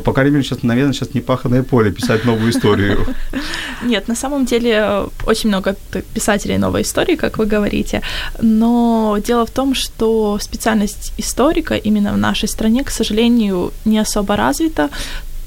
По, 0.03 0.13
крайней 0.13 0.31
мере, 0.31 0.43
сейчас, 0.43 0.63
наверное, 0.63 0.93
сейчас 0.93 1.13
не 1.13 1.21
паханное 1.21 1.63
поле 1.63 1.91
писать 1.91 2.25
новую 2.25 2.49
историю. 2.49 3.05
Нет, 3.83 4.07
на 4.07 4.15
самом 4.15 4.45
деле 4.45 5.07
очень 5.25 5.49
много 5.49 5.75
писателей 6.13 6.57
новой 6.57 6.81
истории, 6.81 7.15
как 7.15 7.37
вы 7.37 7.45
говорите, 7.45 8.01
но 8.41 9.17
дело 9.25 9.45
в 9.45 9.51
том, 9.51 9.75
что 9.75 10.37
специальность 10.41 11.13
историка 11.17 11.75
именно 11.75 12.13
в 12.13 12.17
нашей 12.17 12.49
стране, 12.49 12.83
к 12.83 12.91
сожалению, 12.91 13.71
не 13.85 13.99
особо 14.01 14.35
развита, 14.35 14.89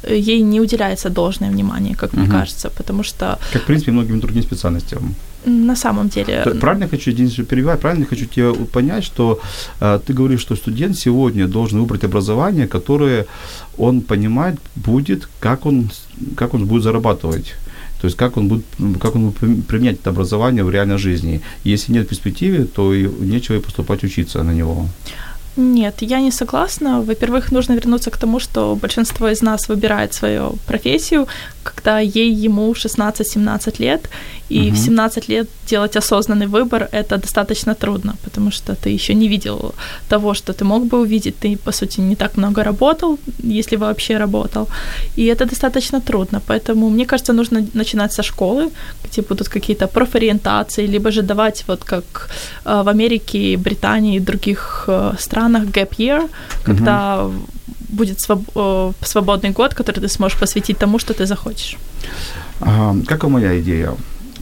ей 0.09 0.41
не 0.43 0.61
уделяется 0.61 1.11
должное 1.11 1.51
внимание, 1.51 1.95
как 1.95 2.13
мне 2.15 2.29
кажется, 2.29 2.71
потому 2.71 3.03
что 3.05 3.39
Как, 3.53 3.63
в 3.63 3.67
принципе, 3.67 3.93
многим 3.93 4.21
другим 4.21 4.43
специальностям. 4.43 5.15
на 5.47 5.77
самом 5.77 6.09
деле... 6.09 6.43
Правильно 6.61 6.89
хочу, 6.89 7.13
Денис, 7.13 7.35
перебивать, 7.35 7.81
правильно 7.81 8.07
хочу 8.07 8.27
тебя 8.27 8.53
понять, 8.73 9.05
что 9.05 9.41
э, 9.81 10.01
ты 10.07 10.13
говоришь, 10.15 10.41
что 10.41 10.57
студент 10.57 10.97
сегодня 10.97 11.47
должен 11.49 11.81
выбрать 11.81 12.05
образование, 12.05 12.67
которое 12.67 13.27
он 13.79 14.01
понимает 14.01 14.55
будет, 14.77 15.29
как 15.41 15.67
он, 15.67 15.91
как 16.37 16.55
он 16.55 16.67
будет 16.67 16.83
зарабатывать. 16.83 17.55
То 18.01 18.07
есть 18.09 18.17
как 18.17 18.37
он 18.37 18.49
будет, 18.49 18.65
как 19.01 19.15
он 19.15 19.23
будет 19.23 19.37
при- 19.37 19.63
применять 19.63 20.01
это 20.01 20.11
образование 20.11 20.65
в 20.65 20.71
реальной 20.71 20.99
жизни. 20.99 21.41
Если 21.65 21.93
нет 21.93 22.09
перспективы, 22.09 22.65
то 22.65 22.95
и 22.95 23.09
нечего 23.21 23.57
и 23.57 23.61
поступать 23.61 24.05
учиться 24.05 24.43
на 24.43 24.53
него. 24.55 24.89
Нет, 25.57 26.03
я 26.03 26.21
не 26.21 26.31
согласна. 26.31 27.03
Во-первых, 27.03 27.53
нужно 27.53 27.75
вернуться 27.75 28.11
к 28.11 28.17
тому, 28.17 28.41
что 28.41 28.75
большинство 28.75 29.29
из 29.29 29.43
нас 29.43 29.69
выбирает 29.69 30.15
свою 30.15 30.57
профессию, 30.67 31.27
когда 31.63 32.01
ей 32.01 32.33
ему 32.33 32.73
16-17 32.73 33.83
лет, 33.83 34.09
и 34.53 34.61
Мгм. 34.71 34.75
в 34.75 34.79
17 34.79 35.29
лет 35.29 35.49
делать 35.71 35.97
осознанный 35.97 36.47
выбор 36.47 36.89
это 36.93 37.17
достаточно 37.19 37.75
трудно, 37.75 38.15
потому 38.25 38.51
что 38.51 38.75
ты 38.75 38.91
еще 38.95 39.15
не 39.15 39.29
видел 39.29 39.75
того, 40.09 40.35
что 40.35 40.53
ты 40.53 40.65
мог 40.65 40.83
бы 40.87 41.01
увидеть. 41.01 41.35
Ты, 41.45 41.57
по 41.57 41.73
сути, 41.73 42.01
не 42.01 42.17
так 42.17 42.37
много 42.37 42.63
работал, 42.65 43.19
если 43.45 43.77
вообще 43.79 44.19
работал. 44.19 44.69
И 45.19 45.25
это 45.25 45.45
достаточно 45.47 46.01
трудно. 46.01 46.41
Поэтому, 46.47 46.91
мне 46.91 47.05
кажется, 47.07 47.33
нужно 47.33 47.67
начинать 47.75 48.13
со 48.13 48.23
школы, 48.23 48.71
где 49.05 49.23
будут 49.23 49.49
какие-то 49.49 49.87
профориентации, 49.87 50.87
либо 50.87 51.11
же 51.11 51.23
давать, 51.23 51.65
вот 51.69 51.85
как 51.85 52.29
э, 52.65 52.83
в 52.85 52.89
Америке, 52.89 53.57
Британии 53.57 54.17
и 54.17 54.21
других 54.21 54.85
э, 54.89 55.15
странах, 55.19 55.63
gap 55.65 55.91
year, 55.99 56.29
когда 56.65 57.31
будет 57.89 58.19
своб- 58.19 58.51
э, 58.55 58.93
свободный 59.07 59.51
год, 59.51 59.75
который 59.75 60.01
ты 60.01 60.09
сможешь 60.09 60.39
посвятить 60.39 60.79
тому, 60.79 60.99
что 60.99 61.13
ты 61.15 61.27
захочешь. 61.27 61.77
А, 62.61 62.95
как 63.07 63.25
и 63.25 63.27
моя 63.27 63.61
идея. 63.61 63.95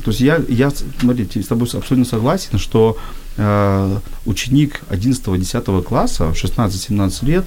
То 0.04 0.10
есть 0.10 0.20
я, 0.20 0.40
я 0.48 0.70
смотрите, 0.70 1.42
с 1.42 1.46
тобой 1.46 1.68
абсолютно 1.72 2.04
согласен, 2.04 2.58
что 2.58 2.96
э, 3.36 3.98
ученик 4.26 4.80
11-10 4.90 5.82
класса, 5.82 6.32
в 6.32 6.32
16-17 6.32 7.26
лет, 7.26 7.44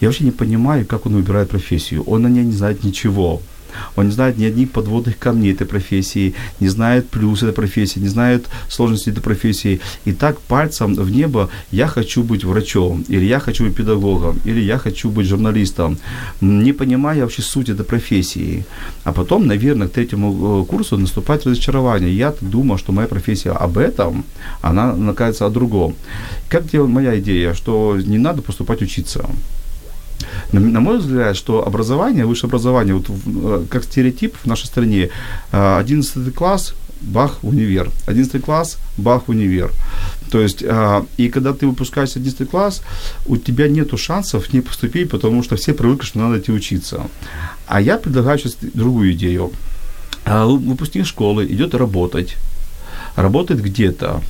я 0.00 0.08
вообще 0.08 0.24
не 0.24 0.30
понимаю, 0.30 0.86
как 0.86 1.06
он 1.06 1.14
выбирает 1.14 1.50
профессию. 1.50 2.02
Он 2.04 2.22
на 2.22 2.28
ней 2.28 2.44
не 2.44 2.52
знает 2.52 2.84
ничего. 2.84 3.40
Он 3.96 4.06
не 4.06 4.12
знает 4.12 4.38
ни 4.38 4.44
одних 4.44 4.70
подводных 4.70 5.18
камней 5.18 5.52
этой 5.52 5.66
профессии, 5.66 6.34
не 6.60 6.68
знает 6.68 7.08
плюс 7.08 7.42
этой 7.42 7.52
профессии, 7.52 8.00
не 8.00 8.08
знает 8.08 8.46
сложности 8.68 9.10
этой 9.10 9.22
профессии. 9.22 9.80
И 10.04 10.12
так 10.12 10.40
пальцем 10.40 10.94
в 10.94 11.10
небо 11.10 11.48
я 11.70 11.86
хочу 11.86 12.22
быть 12.22 12.44
врачом, 12.44 13.04
или 13.08 13.24
я 13.24 13.40
хочу 13.40 13.64
быть 13.64 13.76
педагогом, 13.76 14.40
или 14.44 14.60
я 14.60 14.78
хочу 14.78 15.10
быть 15.10 15.26
журналистом, 15.26 15.98
не 16.40 16.72
понимая 16.72 17.20
вообще 17.22 17.42
суть 17.42 17.68
этой 17.68 17.84
профессии. 17.84 18.64
А 19.04 19.12
потом, 19.12 19.46
наверное, 19.46 19.88
к 19.88 19.92
третьему 19.92 20.62
э, 20.62 20.66
курсу 20.66 20.98
наступает 20.98 21.46
разочарование. 21.46 22.16
Я 22.16 22.34
думал, 22.40 22.78
что 22.78 22.92
моя 22.92 23.08
профессия 23.08 23.50
об 23.50 23.78
этом, 23.78 24.24
она 24.62 24.94
накается 24.94 25.46
о 25.46 25.50
другом. 25.50 25.94
Как 26.48 26.68
тебе 26.68 26.84
моя 26.84 27.18
идея, 27.18 27.54
что 27.54 27.96
не 27.96 28.18
надо 28.18 28.42
поступать 28.42 28.82
учиться? 28.82 29.24
На, 30.52 30.60
на 30.60 30.80
мой 30.80 30.98
взгляд, 30.98 31.36
что 31.36 31.66
образование, 31.66 32.24
высшее 32.26 32.48
образование, 32.48 32.94
вот 32.94 33.06
э, 33.08 33.64
как 33.70 33.84
стереотип 33.84 34.34
в 34.36 34.46
нашей 34.46 34.66
стране, 34.66 35.08
э, 35.52 35.78
11 35.80 36.34
класс, 36.34 36.74
бах, 37.00 37.38
универ. 37.42 37.90
11 38.06 38.42
класс, 38.44 38.78
бах, 38.96 39.28
универ. 39.28 39.70
То 40.30 40.40
есть, 40.40 40.62
э, 40.62 41.02
и 41.18 41.28
когда 41.28 41.52
ты 41.52 41.66
выпускаешься 41.66 42.18
11 42.18 42.48
класс, 42.50 42.82
у 43.26 43.36
тебя 43.36 43.68
нет 43.68 43.98
шансов 43.98 44.52
не 44.52 44.60
поступить, 44.60 45.10
потому 45.10 45.42
что 45.42 45.56
все 45.56 45.72
привыкли, 45.74 46.06
что 46.06 46.18
надо 46.18 46.38
идти 46.38 46.52
учиться. 46.52 47.06
А 47.66 47.80
я 47.80 47.98
предлагаю 47.98 48.38
сейчас 48.38 48.56
другую 48.74 49.12
идею. 49.12 49.52
Вы- 50.26 50.58
Выпускник 50.58 51.06
школы 51.06 51.44
идет 51.46 51.74
работать, 51.74 52.36
работает 53.16 53.62
где-то, 53.62 54.22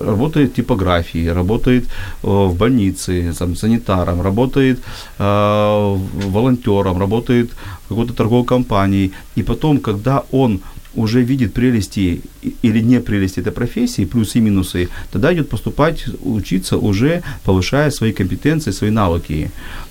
работает 0.00 0.50
в 0.50 0.54
типографии, 0.54 1.28
работает 1.28 1.84
э, 1.84 2.26
в 2.26 2.54
больнице, 2.56 3.32
там, 3.38 3.56
санитаром, 3.56 4.22
работает 4.22 4.80
э, 5.18 5.96
волонтером, 6.32 6.98
работает 6.98 7.50
в 7.84 7.88
какой-то 7.88 8.12
торговой 8.12 8.44
компании. 8.44 9.12
И 9.36 9.42
потом, 9.42 9.78
когда 9.78 10.24
он 10.32 10.60
уже 10.94 11.22
видит 11.22 11.52
прелести 11.52 12.22
или 12.62 12.80
не 12.80 13.00
прелести 13.00 13.40
этой 13.40 13.52
профессии, 13.52 14.04
плюсы 14.04 14.38
и 14.38 14.40
минусы, 14.40 14.88
тогда 15.12 15.32
идет 15.32 15.48
поступать, 15.48 16.04
учиться 16.22 16.76
уже 16.76 17.22
повышая 17.44 17.90
свои 17.90 18.12
компетенции, 18.12 18.72
свои 18.72 18.90
навыки. 18.90 19.50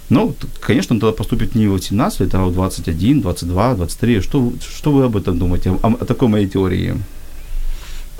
Ну, 0.09 0.33
конечно, 0.61 0.95
он 0.95 0.99
тогда 0.99 1.13
поступит 1.13 1.55
не 1.55 1.67
в 1.67 1.71
18 1.73 2.19
лет, 2.21 2.35
а 2.35 2.45
в 2.45 2.53
21, 2.53 3.21
22, 3.21 3.75
23. 3.75 4.21
Что, 4.21 4.53
что 4.59 4.91
вы 4.91 5.05
об 5.05 5.15
этом 5.15 5.37
думаете, 5.37 5.71
о, 5.71 5.97
о 5.99 6.05
такой 6.05 6.27
моей 6.27 6.47
теории? 6.47 6.95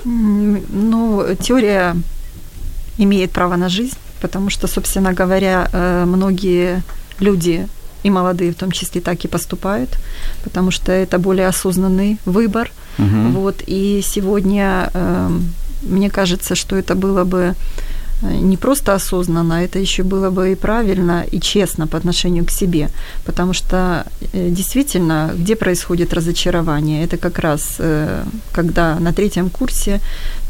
Ну, 0.04 1.26
теория 1.40 1.96
имеет 2.98 3.30
право 3.30 3.56
на 3.56 3.68
жизнь, 3.68 3.96
потому 4.20 4.50
что, 4.50 4.66
собственно 4.66 5.12
говоря, 5.12 5.68
э, 5.72 6.04
многие 6.06 6.82
люди 7.20 7.68
и 8.02 8.10
молодые 8.10 8.52
в 8.52 8.54
том 8.54 8.70
числе 8.70 9.00
так 9.00 9.24
и 9.24 9.28
поступают, 9.28 9.98
потому 10.44 10.70
что 10.70 10.92
это 10.92 11.18
более 11.18 11.48
осознанный 11.48 12.18
выбор. 12.24 12.70
Мгм. 12.98 13.32
Вот, 13.32 13.62
и 13.66 14.02
сегодня 14.04 14.90
эм, 14.94 15.52
мне 15.82 16.10
кажется, 16.10 16.54
что 16.54 16.76
это 16.76 16.94
было 16.94 17.24
бы 17.24 17.54
не 18.22 18.56
просто 18.56 18.94
осознанно, 18.94 19.64
это 19.64 19.78
еще 19.78 20.02
было 20.02 20.30
бы 20.30 20.52
и 20.52 20.54
правильно, 20.54 21.24
и 21.32 21.40
честно 21.40 21.86
по 21.86 21.98
отношению 21.98 22.44
к 22.44 22.50
себе. 22.50 22.88
Потому 23.24 23.52
что 23.52 24.04
э, 24.32 24.50
действительно, 24.50 25.30
где 25.34 25.54
происходит 25.54 26.14
разочарование, 26.14 27.04
это 27.04 27.16
как 27.16 27.38
раз 27.38 27.76
э, 27.78 28.24
когда 28.52 28.98
на 29.00 29.12
третьем 29.12 29.50
курсе 29.50 30.00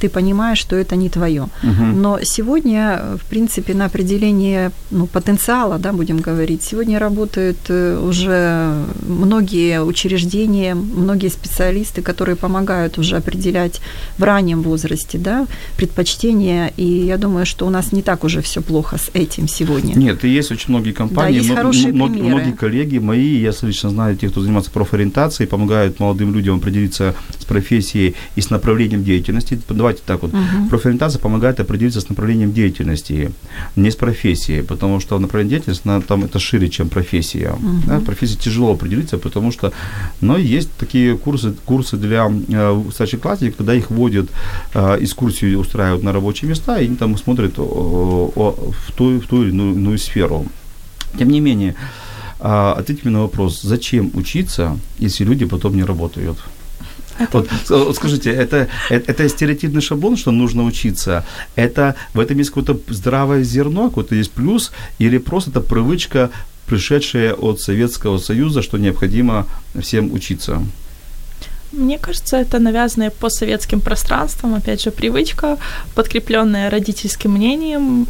ты 0.00 0.08
понимаешь, 0.08 0.58
что 0.58 0.76
это 0.76 0.96
не 0.96 1.08
твое. 1.08 1.48
Мгм. 1.62 2.02
Но 2.02 2.18
сегодня, 2.22 3.00
в 3.16 3.24
принципе, 3.28 3.74
на 3.74 3.86
определение 3.86 4.70
ну, 4.90 5.06
потенциала, 5.06 5.78
да, 5.78 5.92
будем 5.92 6.18
говорить, 6.18 6.62
сегодня 6.62 6.98
работают 6.98 7.58
э, 7.68 7.98
уже 8.08 8.84
многие 9.06 9.80
учреждения, 9.82 10.74
многие 10.74 11.30
специалисты, 11.30 12.02
которые 12.02 12.36
помогают 12.36 12.98
уже 12.98 13.16
определять 13.16 13.80
в 14.18 14.22
раннем 14.22 14.62
возрасте 14.62 15.18
да, 15.18 15.46
предпочтения. 15.76 16.72
И 16.76 16.84
я 16.84 17.16
думаю, 17.18 17.46
что 17.46 17.57
что 17.58 17.66
у 17.66 17.70
нас 17.70 17.90
не 17.90 18.02
так 18.02 18.22
уже 18.22 18.40
все 18.40 18.60
плохо 18.62 18.98
с 18.98 19.10
этим 19.14 19.48
сегодня. 19.48 19.92
Нет, 19.96 20.24
и 20.24 20.28
есть 20.28 20.52
очень 20.52 20.66
многие 20.68 20.92
компании, 20.92 21.38
Да, 21.40 21.44
есть 21.44 21.54
хорошие 21.56 21.92
мно- 21.92 22.06
примеры. 22.06 22.28
многие 22.28 22.52
коллеги 22.52 22.98
мои, 22.98 23.36
я 23.40 23.52
лично 23.62 23.90
знаю 23.90 24.16
тех, 24.16 24.30
кто 24.30 24.42
занимается 24.42 24.70
профориентацией, 24.70 25.48
помогают 25.48 25.98
молодым 25.98 26.32
людям 26.32 26.58
определиться 26.58 27.16
с 27.36 27.44
профессией 27.44 28.14
и 28.36 28.40
с 28.42 28.50
направлением 28.50 29.02
деятельности. 29.02 29.58
Давайте 29.68 30.02
так 30.06 30.22
вот, 30.22 30.30
профориентация 30.70 31.18
помогает 31.20 31.58
определиться 31.58 32.00
с 32.00 32.08
направлением 32.08 32.52
деятельности, 32.52 33.32
не 33.74 33.90
с 33.90 33.96
профессией, 33.96 34.62
потому 34.62 35.00
что 35.00 35.18
направление 35.18 35.56
деятельности, 35.58 35.88
она 35.88 36.00
там 36.00 36.22
это 36.24 36.38
шире, 36.38 36.68
чем 36.68 36.88
профессия. 36.88 37.56
Да, 37.88 37.98
профессии 37.98 38.36
тяжело 38.36 38.72
определиться, 38.74 39.18
потому 39.18 39.50
что, 39.50 39.72
но 40.20 40.38
есть 40.38 40.70
такие 40.78 41.16
курсы, 41.16 41.54
курсы 41.64 41.96
для 41.96 42.30
э, 42.48 42.82
старшеклассников, 42.94 43.56
когда 43.56 43.74
их 43.74 43.90
вводят, 43.90 44.28
э, 44.74 44.98
экскурсию 45.00 45.58
устраивают 45.58 46.04
на 46.04 46.12
рабочие 46.12 46.48
места, 46.48 46.78
и 46.78 46.84
они 46.84 46.94
там 46.94 47.18
смотрят 47.18 47.47
о, 47.56 48.32
о- 48.34 48.72
в, 48.72 48.92
ту, 48.92 49.18
в 49.20 49.26
ту 49.26 49.42
или 49.42 49.50
иную, 49.50 49.98
сферу. 49.98 50.46
Тем 51.18 51.30
не 51.30 51.40
менее, 51.40 51.74
а, 52.40 52.74
ответьте 52.78 53.02
мне 53.04 53.16
на 53.16 53.22
вопрос, 53.22 53.62
зачем 53.62 54.10
учиться, 54.14 54.78
если 54.98 55.24
люди 55.24 55.44
потом 55.44 55.74
не 55.76 55.84
работают? 55.84 56.38
Вот 57.32 57.96
скажите, 57.96 58.30
это, 58.30 58.68
это, 58.90 59.10
это 59.10 59.28
стереотипный 59.28 59.82
шаблон, 59.82 60.16
что 60.16 60.30
нужно 60.30 60.64
учиться? 60.64 61.26
Это 61.56 61.96
в 62.14 62.20
этом 62.20 62.38
есть 62.38 62.50
какое-то 62.50 62.78
здравое 62.92 63.42
зерно, 63.42 63.88
какой-то 63.88 64.14
есть 64.14 64.30
плюс, 64.30 64.70
или 64.98 65.18
просто 65.18 65.50
это 65.50 65.60
привычка, 65.60 66.30
пришедшая 66.66 67.34
от 67.34 67.60
Советского 67.60 68.18
Союза, 68.18 68.62
что 68.62 68.78
необходимо 68.78 69.46
всем 69.80 70.12
учиться? 70.12 70.62
Мне 71.72 71.98
кажется, 71.98 72.36
это 72.36 72.58
навязанное 72.58 73.10
постсоветским 73.10 73.80
пространством, 73.80 74.54
опять 74.54 74.82
же, 74.82 74.90
привычка, 74.90 75.58
подкрепленная 75.94 76.70
родительским 76.70 77.32
мнением, 77.32 78.06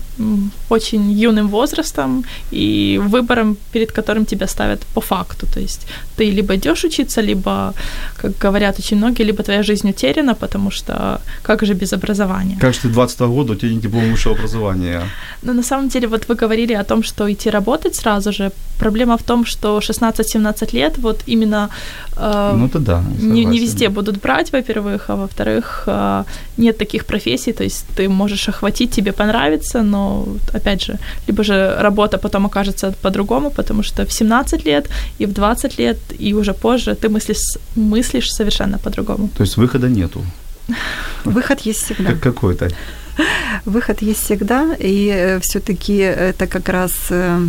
очень 0.70 1.10
юным 1.10 1.48
возрастом 1.48 2.24
и 2.52 3.00
выбором, 3.02 3.56
перед 3.72 3.92
которым 3.92 4.24
тебя 4.24 4.46
ставят 4.46 4.80
по 4.94 5.00
факту. 5.00 5.46
То 5.46 5.60
есть 5.60 5.86
ты 6.16 6.30
либо 6.30 6.54
идешь 6.54 6.84
учиться, 6.84 7.20
либо, 7.20 7.74
как 8.16 8.38
говорят 8.38 8.78
очень 8.78 8.96
многие, 8.96 9.24
либо 9.24 9.42
твоя 9.42 9.62
жизнь 9.62 9.90
утеряна, 9.90 10.34
потому 10.34 10.70
что 10.70 11.20
как 11.42 11.64
же 11.64 11.74
без 11.74 11.92
образования? 11.92 12.56
Как 12.60 12.74
же 12.74 12.80
ты 12.80 12.88
20 12.88 13.20
года, 13.20 13.52
у 13.52 13.56
тебя 13.56 13.72
нет 13.72 13.82
диплома 13.82 14.08
высшего 14.10 14.36
образования? 14.36 15.02
Но 15.42 15.52
на 15.52 15.62
самом 15.62 15.88
деле, 15.88 16.06
вот 16.06 16.28
вы 16.28 16.34
говорили 16.34 16.74
о 16.74 16.84
том, 16.84 17.02
что 17.02 17.30
идти 17.32 17.50
работать 17.50 17.94
сразу 17.96 18.32
же. 18.32 18.50
Проблема 18.78 19.16
в 19.16 19.22
том, 19.22 19.44
что 19.46 19.78
16-17 19.78 20.72
лет, 20.72 20.98
вот 20.98 21.22
именно 21.26 21.68
э, 22.16 22.52
Ну, 22.56 22.66
это 22.66 22.78
да. 22.78 23.02
не, 23.18 23.44
не 23.50 23.60
везде 23.60 23.88
будут 23.88 24.20
брать, 24.20 24.52
во-первых, 24.52 25.10
а 25.10 25.16
во-вторых, 25.16 25.84
э, 25.86 26.24
нет 26.56 26.78
таких 26.78 27.04
профессий, 27.04 27.52
то 27.52 27.64
есть 27.64 27.84
ты 27.96 28.08
можешь 28.08 28.48
охватить, 28.48 28.90
тебе 28.90 29.12
понравится, 29.12 29.82
но, 29.82 30.26
опять 30.54 30.84
же, 30.84 30.98
либо 31.28 31.44
же 31.44 31.76
работа 31.80 32.18
потом 32.18 32.46
окажется 32.46 32.92
по-другому, 33.02 33.50
потому 33.50 33.82
что 33.82 34.04
в 34.04 34.12
17 34.12 34.66
лет 34.66 34.88
и 35.20 35.26
в 35.26 35.32
20 35.32 35.78
лет, 35.78 35.98
и 36.18 36.34
уже 36.34 36.52
позже 36.52 36.94
ты 36.94 37.08
мыслишь, 37.08 37.58
мыслишь 37.76 38.30
совершенно 38.30 38.78
по-другому. 38.78 39.28
То 39.36 39.44
есть 39.44 39.56
выхода 39.56 39.88
нету. 39.88 40.24
Выход 41.24 41.66
есть 41.66 41.84
всегда. 41.84 42.12
Как 42.12 42.20
какой-то. 42.20 42.68
Выход 43.64 44.02
есть 44.02 44.24
всегда, 44.24 44.76
и 44.78 45.38
все-таки 45.40 45.96
это 45.96 46.46
как 46.46 46.68
раз 46.68 46.92
э, 47.10 47.40
э, 47.40 47.46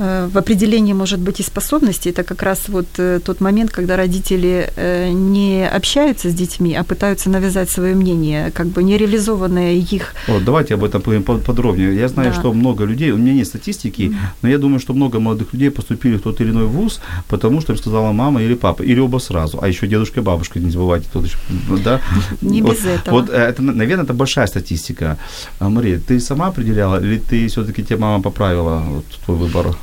в 0.00 0.38
определении, 0.38 0.94
может 0.94 1.18
быть, 1.20 1.40
и 1.40 1.42
способностей, 1.42 2.10
это 2.10 2.22
как 2.24 2.42
раз 2.42 2.68
вот 2.68 2.86
э, 2.98 3.20
тот 3.24 3.40
момент, 3.40 3.70
когда 3.70 3.96
родители 3.96 4.70
э, 4.76 5.10
не 5.12 5.68
общаются 5.68 6.30
с 6.30 6.34
детьми, 6.34 6.74
а 6.74 6.84
пытаются 6.84 7.28
навязать 7.30 7.70
свое 7.70 7.94
мнение, 7.94 8.50
как 8.50 8.66
бы 8.68 8.82
нереализованное 8.82 9.74
их. 9.74 10.14
Вот, 10.28 10.44
давайте 10.44 10.74
об 10.74 10.84
этом 10.84 11.02
поговорим 11.02 11.22
по- 11.24 11.38
подробнее. 11.38 11.94
Я 11.96 12.08
знаю, 12.08 12.30
Да. 12.32 12.40
что 12.40 12.52
много 12.52 12.84
людей, 12.86 13.10
у 13.12 13.16
меня 13.18 13.34
нет 13.34 13.46
статистики, 13.46 14.16
но 14.42 14.48
я 14.48 14.58
думаю, 14.58 14.80
что 14.80 14.94
много 14.94 15.20
молодых 15.20 15.52
людей 15.52 15.70
поступили 15.70 16.16
в 16.16 16.22
тот 16.22 16.40
или 16.40 16.50
иной 16.50 16.66
вуз, 16.66 17.00
потому 17.28 17.60
что 17.60 17.72
им 17.72 17.78
сказала 17.78 18.12
мама 18.12 18.42
или 18.42 18.54
папа, 18.54 18.82
или 18.82 19.00
оба 19.00 19.18
сразу, 19.18 19.58
а 19.62 19.68
еще 19.68 19.86
дедушка 19.86 20.20
и 20.20 20.22
бабушка, 20.22 20.60
не 20.60 20.70
забывайте, 20.70 21.06
тут 21.12 21.26
еще, 21.26 21.36
да? 21.84 22.00
Не 22.40 22.62
вот, 22.62 22.72
без 22.76 22.86
этого. 22.86 23.14
Вот, 23.20 23.30
э, 23.30 23.36
это, 23.36 23.62
наверное, 23.62 24.04
это 24.04 24.14
большая 24.14 24.46
статистика. 24.46 25.16
А, 25.58 25.68
Мария, 25.68 26.00
ты 26.08 26.18
сама 26.20 26.46
определяла, 26.46 27.00
или 27.04 27.18
ты 27.18 27.46
все-таки 27.48 27.82
тебе 27.82 27.96
мама 27.98 28.22
поправила 28.22 28.82
вот, 28.86 29.04
твой 29.26 29.36
выбор? 29.36 29.76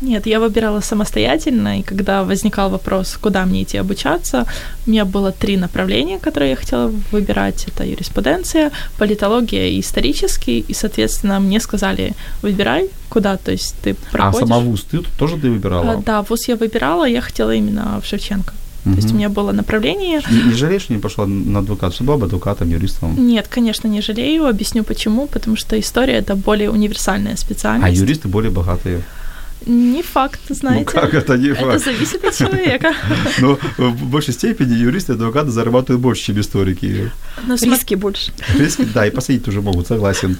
Нет, 0.00 0.26
я 0.26 0.40
выбирала 0.40 0.80
самостоятельно, 0.80 1.78
и 1.78 1.82
когда 1.82 2.24
возникал 2.24 2.70
вопрос, 2.70 3.18
куда 3.20 3.44
мне 3.44 3.62
идти 3.62 3.78
обучаться, 3.78 4.46
у 4.86 4.90
меня 4.90 5.04
было 5.04 5.32
три 5.32 5.56
направления, 5.56 6.18
которые 6.18 6.50
я 6.50 6.56
хотела 6.56 6.92
выбирать. 7.12 7.64
Это 7.68 7.84
юриспруденция, 7.84 8.70
политология 8.98 9.68
и 9.68 9.80
исторический, 9.80 10.64
и, 10.68 10.74
соответственно, 10.74 11.40
мне 11.40 11.60
сказали, 11.60 12.14
выбирай, 12.42 12.88
куда, 13.08 13.36
то 13.36 13.52
есть 13.52 13.74
ты 13.82 13.94
проходишь. 14.10 14.44
А 14.44 14.46
сама 14.46 14.58
вуз 14.60 14.84
ты 14.90 14.98
тоже 15.18 15.36
ты 15.36 15.50
выбирала? 15.50 15.92
А, 15.92 15.96
Да, 15.96 16.22
вуз 16.22 16.48
я 16.48 16.56
выбирала, 16.56 17.04
я 17.08 17.20
хотела 17.20 17.54
именно 17.54 18.00
в 18.02 18.06
Шевченко. 18.06 18.52
То 18.84 18.90
есть 18.90 19.12
у 19.12 19.14
меня 19.14 19.28
было 19.28 19.52
направление. 19.52 20.20
Не, 20.30 20.42
не 20.42 20.54
жалеешь, 20.54 20.82
что 20.82 20.92
не 20.92 20.98
пошла 20.98 21.24
на 21.26 21.60
адвокат? 21.60 21.94
Что 21.94 22.02
была 22.04 22.16
бы 22.16 22.26
адвокатом, 22.26 22.68
юристом? 22.68 23.14
Нет, 23.28 23.46
конечно, 23.48 23.86
не 23.88 24.00
жалею. 24.00 24.46
Объясню 24.46 24.82
почему. 24.82 25.26
Потому 25.28 25.56
что 25.56 25.78
история 25.78 26.14
это 26.14 26.34
более 26.34 26.68
универсальная 26.68 27.34
А 27.34 27.36
специальность. 27.36 28.00
юристы 28.00 28.26
более 28.26 28.50
богатые. 28.50 29.02
Не 29.66 30.02
факт, 30.02 30.40
знаете. 30.48 30.90
Ну 30.94 31.00
как 31.00 31.14
это 31.14 31.36
не 31.36 31.48
Это 31.50 31.60
факт? 31.60 31.84
зависит 31.84 32.24
от 32.24 32.34
человека. 32.36 32.94
Но 33.38 33.58
в 33.78 34.04
большей 34.06 34.34
степени 34.34 34.74
юристы 34.74 35.12
и 35.12 35.14
адвокаты 35.14 35.50
зарабатывают 35.50 36.00
больше, 36.02 36.22
чем 36.26 36.40
историки. 36.40 37.10
Но 37.46 37.54
смо- 37.54 37.70
Риски 37.70 37.94
больше. 37.94 38.32
Принципе, 38.56 38.84
да, 38.94 39.06
и 39.06 39.10
посадить 39.10 39.44
тоже 39.44 39.60
могут, 39.60 39.86
согласен. 39.86 40.36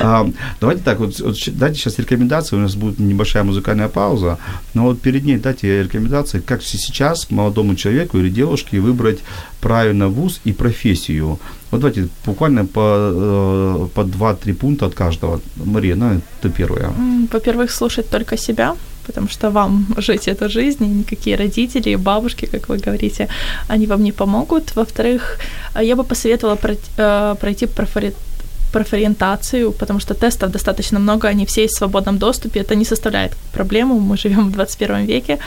А, 0.00 0.30
давайте 0.60 0.82
так, 0.82 0.98
вот, 1.00 1.14
дайте 1.52 1.78
сейчас 1.78 1.98
рекомендации, 1.98 2.56
у 2.56 2.60
нас 2.60 2.74
будет 2.74 2.98
небольшая 2.98 3.42
музыкальная 3.44 3.88
пауза, 3.88 4.38
но 4.74 4.84
вот 4.84 5.00
перед 5.00 5.24
ней 5.24 5.36
дайте 5.38 5.82
рекомендации, 5.82 6.40
как 6.40 6.62
се- 6.62 6.78
сейчас 6.78 7.30
молодому 7.30 7.74
человеку 7.74 8.18
или 8.18 8.28
девушке 8.30 8.80
выбрать 8.80 9.18
правильно 9.60 10.08
вуз 10.08 10.40
и 10.44 10.52
профессию. 10.52 11.38
Вот 11.70 11.80
давайте 11.80 12.08
буквально 12.26 12.66
по, 12.66 12.80
э, 12.80 13.88
по 13.94 14.00
2-3 14.00 14.54
пункта 14.54 14.86
от 14.86 14.94
каждого. 14.94 15.40
Мария, 15.56 15.96
ну, 15.96 16.20
ты 16.42 16.50
первая. 16.50 16.90
Во-первых, 17.32 17.70
слушать 17.70 18.10
только 18.10 18.36
себя, 18.36 18.74
потому 19.06 19.28
что 19.28 19.50
вам 19.50 19.86
жить 19.96 20.28
эту 20.28 20.48
жизнь, 20.48 20.84
и 20.84 20.88
никакие 20.88 21.36
родители, 21.36 21.96
бабушки, 21.96 22.46
как 22.46 22.68
вы 22.68 22.78
говорите, 22.78 23.28
они 23.68 23.86
вам 23.86 24.02
не 24.02 24.12
помогут. 24.12 24.76
Во-вторых, 24.76 25.38
э, 25.74 25.84
я 25.84 25.94
бы 25.96 26.04
посоветовала 26.04 26.56
пройти, 26.56 27.66
э, 27.66 27.68
профориентацию, 28.72 29.72
потому 29.72 30.00
что 30.00 30.14
тестов 30.14 30.50
достаточно 30.50 30.98
много, 30.98 31.28
они 31.28 31.44
все 31.44 31.62
есть 31.62 31.74
в 31.74 31.78
свободном 31.78 32.18
доступе, 32.18 32.60
это 32.60 32.74
не 32.74 32.84
составляет 32.84 33.32
проблему, 33.52 34.00
мы 34.00 34.16
живем 34.16 34.48
в 34.48 34.52
21 34.52 35.06
веке. 35.06 35.38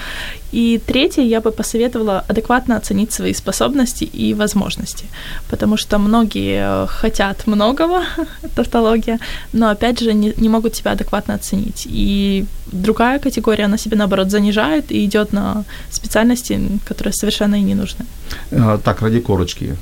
И 0.54 0.80
третье, 0.86 1.24
я 1.24 1.42
бы 1.42 1.52
посоветовала 1.52 2.24
адекватно 2.30 2.78
оценить 2.78 3.12
свои 3.12 3.34
способности 3.34 4.04
и 4.04 4.34
возможности, 4.34 5.06
потому 5.50 5.78
что 5.78 6.00
многие 6.00 6.84
э, 6.84 6.88
хотят 6.88 7.48
многого, 7.48 8.04
тавтология, 8.56 9.20
но 9.54 9.70
опять 9.70 10.00
же 10.00 10.14
не, 10.14 10.34
не 10.38 10.50
могут 10.50 10.76
себя 10.76 10.92
адекватно 10.92 11.34
оценить. 11.34 11.88
И 11.92 12.46
другая 12.72 13.20
категория, 13.20 13.66
она 13.66 13.78
себя 13.78 13.98
наоборот 13.98 14.30
занижает 14.30 14.92
и 14.92 15.06
идет 15.06 15.34
на 15.34 15.64
специальности, 15.92 16.60
которые 16.86 17.14
совершенно 17.14 17.56
и 17.56 17.62
не 17.62 17.76
нужны. 17.76 18.06
А, 18.52 18.78
так, 18.78 19.02
ради 19.02 19.20
корочки. 19.20 19.76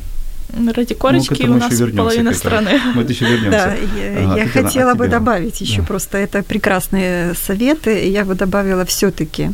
Ради 0.54 0.94
Ну, 0.94 1.00
корочки 1.00 1.34
этому 1.34 1.54
у 1.56 1.60
нас 1.60 1.80
половина 1.96 2.34
страны. 2.34 2.80
Мы 2.96 3.04
еще 3.04 3.26
вернемся. 3.26 3.52
Да, 3.52 3.74
я, 3.74 4.26
Ага, 4.26 4.38
я 4.38 4.46
Татьяна, 4.46 4.68
хотела 4.68 4.94
бы 4.96 5.08
добавить 5.08 5.62
еще 5.62 5.82
Да. 5.82 5.88
просто 5.88 6.18
это 6.18 6.44
прекрасные 6.44 7.34
советы. 7.36 8.10
Я 8.10 8.26
бы 8.26 8.36
добавила 8.36 8.84
все-таки 8.86 9.52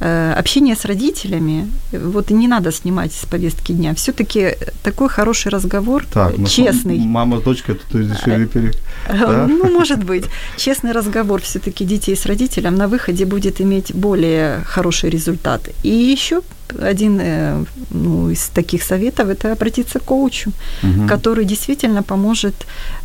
общение 0.00 0.76
с 0.76 0.86
родителями. 0.86 1.68
Вот 1.92 2.30
не 2.30 2.48
надо 2.48 2.72
снимать 2.72 3.12
с 3.12 3.26
повестки 3.26 3.72
дня. 3.72 3.94
Все-таки 3.94 4.56
такой 4.82 5.10
хороший 5.10 5.50
разговор, 5.52 6.06
Так, 6.10 6.38
ну, 6.38 6.46
честный. 6.46 6.98
Мама, 6.98 7.38
дочка, 7.40 7.74
тут 7.74 7.94
решили 8.00 8.46
пере... 8.46 8.72
Э, 9.08 9.18
Да? 9.18 9.46
Ну, 9.46 9.70
может 9.70 10.02
быть. 10.02 10.24
Честный 10.56 10.92
разговор 10.92 11.42
все-таки 11.42 11.84
детей 11.84 12.16
с 12.16 12.24
родителем 12.26 12.76
на 12.76 12.88
выходе 12.88 13.26
будет 13.26 13.60
иметь 13.60 13.94
более 13.94 14.62
хороший 14.64 15.10
результат. 15.10 15.68
И 15.82 15.90
еще 15.90 16.40
один 16.82 17.18
э, 17.20 17.64
ну, 17.90 18.30
из 18.30 18.48
таких 18.48 18.82
советов– 18.82 19.28
это 19.28 19.52
обратиться 19.52 19.98
к 19.98 20.04
коучу, 20.04 20.52
Мгм. 20.82 21.08
который 21.08 21.44
действительно 21.44 22.02
поможет, 22.02 22.54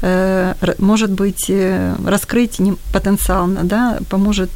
э, 0.02 0.54
может 0.80 1.12
быть, 1.12 1.46
э, 1.50 1.96
раскрыть 2.08 2.60
не- 2.60 2.76
потенциал, 2.94 3.48
да, 3.64 3.98
поможет 4.10 4.50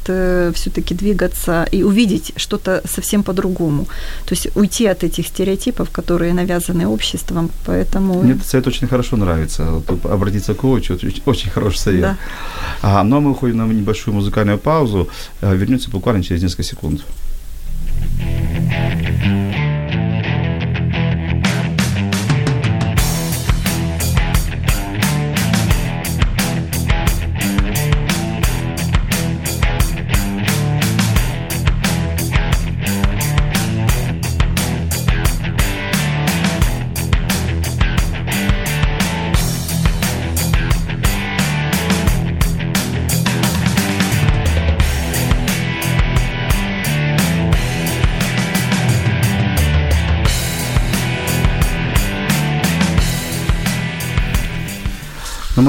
все-таки 0.54 0.94
двигаться 0.94 1.66
и 1.72 1.82
увидеть 1.82 2.32
что-то 2.36 2.82
совсем 2.84 3.22
по-другому. 3.22 3.84
То 4.26 4.34
есть 4.34 4.48
уйти 4.56 4.86
от 4.86 5.04
этих 5.04 5.26
стереотипов, 5.26 5.88
которые 5.90 6.32
навязаны 6.34 6.86
обществом. 6.86 7.50
Поэтому 7.66 8.22
Мне 8.22 8.32
этот 8.32 8.46
совет 8.46 8.66
очень 8.66 8.88
хорошо 8.88 9.16
нравится. 9.16 9.64
Вот, 9.64 10.04
обратиться 10.06 10.54
к 10.54 10.58
коучу, 10.58 10.94
очень, 10.94 11.22
очень 11.26 11.50
хороший 11.50 11.78
совет. 11.78 12.00
Да. 12.02 12.16
А, 12.82 13.02
ну, 13.04 13.16
а 13.16 13.20
мы 13.20 13.30
уходим 13.30 13.56
на 13.58 13.66
небольшую 13.72 14.14
музыкальную 14.14 14.58
паузу. 14.58 15.08
Вернемся 15.42 15.90
буквально 15.90 16.22
через 16.22 16.42
несколько 16.42 16.62
секунд. 16.62 17.00
Но 18.20 19.59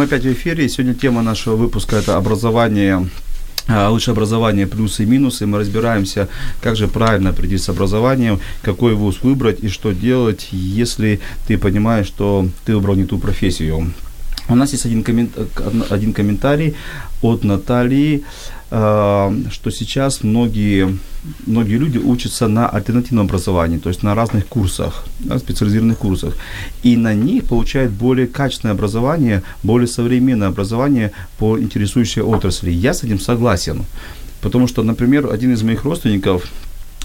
мы 0.01 0.05
опять 0.05 0.23
в 0.23 0.33
эфире. 0.33 0.67
Сегодня 0.67 0.95
тема 0.95 1.21
нашего 1.21 1.55
выпуска– 1.55 1.95
это 1.97 2.17
образование 2.17 3.07
а, 3.67 3.89
лучшее 3.89 4.13
образование, 4.13 4.65
плюсы 4.65 5.03
и 5.03 5.05
минусы. 5.05 5.45
Мы 5.45 5.59
разбираемся, 5.59 6.27
как 6.59 6.75
же 6.75 6.87
правильно 6.87 7.29
определиться 7.29 7.67
с 7.67 7.69
образованием, 7.69 8.39
какой 8.63 8.95
вуз 8.95 9.21
выбрать 9.21 9.59
и 9.63 9.69
что 9.69 9.91
делать, 9.91 10.47
если 10.51 11.19
ты 11.47 11.59
понимаешь, 11.59 12.07
что 12.07 12.47
ты 12.65 12.73
выбрал 12.73 12.95
не 12.95 13.05
ту 13.05 13.19
профессию. 13.19 13.93
У 14.49 14.55
нас 14.55 14.71
есть 14.71 14.87
один, 14.87 15.03
коммент, 15.03 15.37
один 15.91 16.13
комментарий 16.13 16.73
от 17.21 17.43
Натальи, 17.43 18.23
что 18.71 19.69
сейчас 19.69 20.23
многие, 20.23 20.97
многие 21.45 21.75
люди 21.75 21.97
учатся 21.97 22.47
на 22.47 22.69
альтернативном 22.69 23.25
образовании, 23.25 23.77
то 23.79 23.89
есть 23.89 24.01
на 24.01 24.15
разных 24.15 24.47
курсах, 24.47 25.03
на 25.19 25.39
специализированных 25.39 25.97
курсах, 25.97 26.37
и 26.81 26.95
на 26.95 27.13
них 27.13 27.43
получают 27.43 27.91
более 27.91 28.27
качественное 28.27 28.73
образование, 28.73 29.43
более 29.61 29.87
современное 29.87 30.47
образование 30.47 31.11
по 31.37 31.59
интересующей 31.59 32.21
отрасли. 32.21 32.71
Я 32.71 32.93
с 32.93 33.03
этим 33.03 33.19
согласен, 33.19 33.83
потому 34.39 34.67
что, 34.67 34.83
например, 34.83 35.29
один 35.29 35.51
из 35.51 35.61
моих 35.63 35.83
родственников 35.83 36.45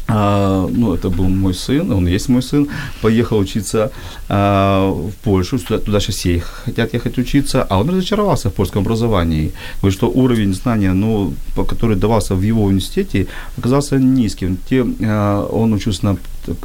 а, 0.08 0.68
ну, 0.72 0.94
это 0.94 1.10
был 1.10 1.28
мой 1.28 1.54
сын, 1.54 1.90
он 1.92 2.06
есть 2.06 2.28
мой 2.28 2.42
сын, 2.42 2.68
поехал 3.02 3.38
учиться 3.38 3.90
а, 4.28 4.90
в 4.90 5.12
Польшу, 5.24 5.58
туда, 5.58 5.78
туда 5.78 6.00
сейчас 6.00 6.16
все 6.16 6.40
хотят 6.40 6.94
ехать 6.94 7.18
учиться, 7.18 7.62
а 7.62 7.78
он 7.78 7.90
разочаровался 7.90 8.48
в 8.48 8.54
польском 8.54 8.82
образовании. 8.82 9.52
Говорит, 9.80 9.98
что 9.98 10.08
уровень 10.08 10.54
знания, 10.54 10.92
ну, 10.92 11.34
который 11.68 11.96
давался 11.96 12.34
в 12.34 12.42
его 12.42 12.64
университете, 12.64 13.26
оказался 13.58 13.98
низким. 13.98 14.58
Те, 14.68 14.84
а, 15.02 15.46
он 15.46 15.72
учился 15.72 16.04
на 16.04 16.16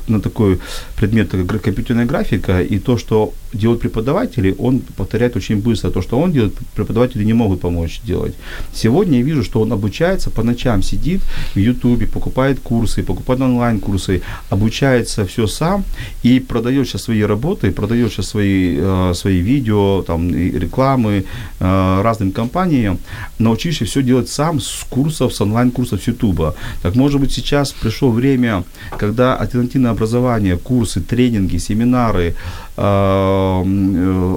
на 0.08 0.20
такой 0.20 0.60
предмет, 0.96 1.32
как 1.32 1.62
компьютерная 1.62 2.06
графика, 2.06 2.62
и 2.62 2.80
то, 2.80 2.98
что 2.98 3.34
делают 3.54 3.82
преподаватели, 3.82 4.56
он 4.58 4.80
повторяет 4.80 5.36
очень 5.36 5.58
быстро. 5.58 5.92
То, 5.92 6.02
что 6.02 6.20
он 6.20 6.32
делает, 6.32 6.54
преподаватели 6.76 7.24
не 7.24 7.34
могут 7.34 7.62
помочь 7.62 8.02
делать. 8.04 8.34
Сегодня 8.74 9.18
я 9.18 9.24
вижу, 9.24 9.44
что 9.44 9.62
он 9.62 9.72
обучается, 9.72 10.30
по 10.30 10.44
ночам 10.44 10.84
сидит 10.84 11.22
в 11.56 11.60
Ютубе, 11.60 12.08
покупает 12.08 12.60
курсы, 12.60 13.04
покупает 13.04 13.42
онлайн-курсы, 13.42 14.22
обучается 14.50 15.26
все 15.26 15.48
сам 15.48 15.84
и 16.24 16.40
продает 16.40 16.88
сейчас 16.88 17.04
свои 17.04 17.22
работы, 17.22 17.72
продает 17.72 18.12
сейчас 18.12 18.28
свои, 18.28 18.78
э, 18.80 19.14
свои 19.16 19.40
видео, 19.40 20.04
там, 20.04 20.34
рекламы 20.34 21.26
э, 21.60 22.02
разным 22.02 22.32
компаниям, 22.32 22.98
научившись 23.40 23.90
все 23.90 24.02
делать 24.02 24.30
сам 24.30 24.60
с 24.60 24.86
курсов, 24.90 25.34
с 25.34 25.42
онлайн-курсов 25.42 26.02
с 26.02 26.08
Ютуба. 26.08 26.56
Так, 26.82 26.96
может 26.96 27.20
быть, 27.20 27.32
сейчас 27.32 27.72
пришло 27.72 28.12
время, 28.12 28.64
когда 28.98 29.36
альтернативное 29.36 29.92
образование, 29.92 30.58
курсы, 30.58 31.02
тренинги, 31.02 31.58
семинары, 31.58 32.36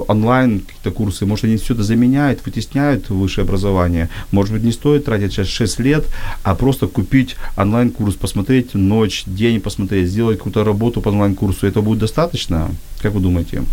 онлайн 0.07 0.59
какие-то 0.59 0.91
курсы, 0.91 1.25
может, 1.25 1.45
они 1.45 1.57
все 1.57 1.73
это 1.73 1.83
заменяют, 1.83 2.45
вытесняют 2.45 3.09
высшее 3.09 3.43
образование. 3.43 4.09
Может 4.31 4.53
быть, 4.53 4.63
не 4.63 4.71
стоит 4.71 5.05
тратить 5.05 5.33
сейчас 5.33 5.47
6 5.47 5.79
лет, 5.79 6.05
а 6.43 6.53
просто 6.53 6.87
купить 6.87 7.35
онлайн-курс, 7.57 8.15
посмотреть 8.15 8.75
ночь, 8.75 9.23
день 9.25 9.59
посмотреть, 9.59 10.09
сделать 10.09 10.37
какую-то 10.37 10.63
работу 10.63 11.01
по 11.01 11.09
онлайн-курсу. 11.09 11.65
Это 11.65 11.81
будет 11.81 11.99
достаточно? 11.99 12.69
Как 13.01 13.13
вы 13.13 13.19
думаете? 13.19 13.63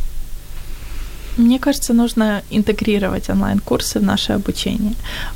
Мне 1.36 1.58
кажется, 1.58 1.94
нужно 1.94 2.42
интегрировать 2.50 3.30
онлайн-курсы 3.30 3.98
в 3.98 4.02
наше 4.02 4.32
обучение. 4.34 4.94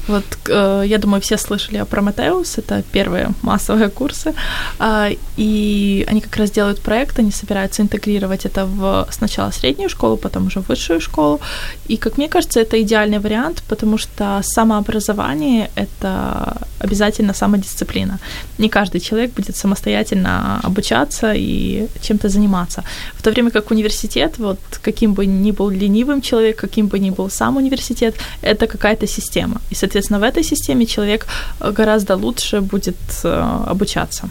Вот, 0.09 0.25
э, 0.49 0.85
я 0.87 0.99
думаю, 0.99 1.21
все 1.21 1.39
слышали 1.39 1.79
о 1.79 1.85
Prometheus, 1.85 2.59
это 2.59 2.83
первые 2.93 3.29
массовые 3.43 3.89
курсы, 3.89 4.35
э, 4.79 5.17
и 5.39 6.07
они 6.11 6.21
как 6.21 6.37
раз 6.37 6.51
делают 6.51 6.81
проект, 6.81 7.19
они 7.19 7.31
собираются 7.31 7.83
интегрировать 7.83 8.47
это 8.47 8.67
в 8.67 9.09
сначала 9.11 9.51
среднюю 9.53 9.89
школу, 9.89 10.17
потом 10.17 10.47
уже 10.47 10.61
высшую 10.61 11.01
школу, 11.01 11.41
и, 11.89 11.97
как 11.97 12.19
мне 12.19 12.29
кажется, 12.29 12.61
это 12.61 12.77
идеальный 12.83 13.19
вариант, 13.19 13.63
потому 13.69 13.99
что 13.99 14.41
самообразование– 14.43 15.71
это 15.77 16.57
обязательно 16.79 17.35
самодисциплина. 17.35 18.19
Не 18.59 18.69
каждый 18.69 19.01
человек 19.01 19.33
будет 19.35 19.57
самостоятельно 19.57 20.61
обучаться 20.63 21.33
и 21.35 21.87
чем-то 22.03 22.29
заниматься. 22.29 22.83
В 23.15 23.23
то 23.23 23.31
время 23.31 23.51
как 23.51 23.71
университет, 23.71 24.39
вот 24.39 24.59
каким 24.83 25.15
бы 25.15 25.27
ни 25.27 25.53
был 25.53 25.71
ленивым 25.87 26.21
человек, 26.21 26.57
каким 26.57 26.87
бы 26.87 26.99
ни 26.99 27.11
был 27.11 27.31
сам 27.31 27.57
университет, 27.57 28.15
это 28.43 28.67
какая-то 28.67 29.07
система. 29.07 29.61
И, 29.71 29.75
соответственно, 29.75 30.21
в 30.21 30.23
этой 30.23 30.45
системе 30.45 30.87
человек 30.87 31.27
гораздо 31.61 32.17
лучше 32.17 32.61
будет 32.61 32.97
э, 33.25 33.29
обучаться. 33.67 34.29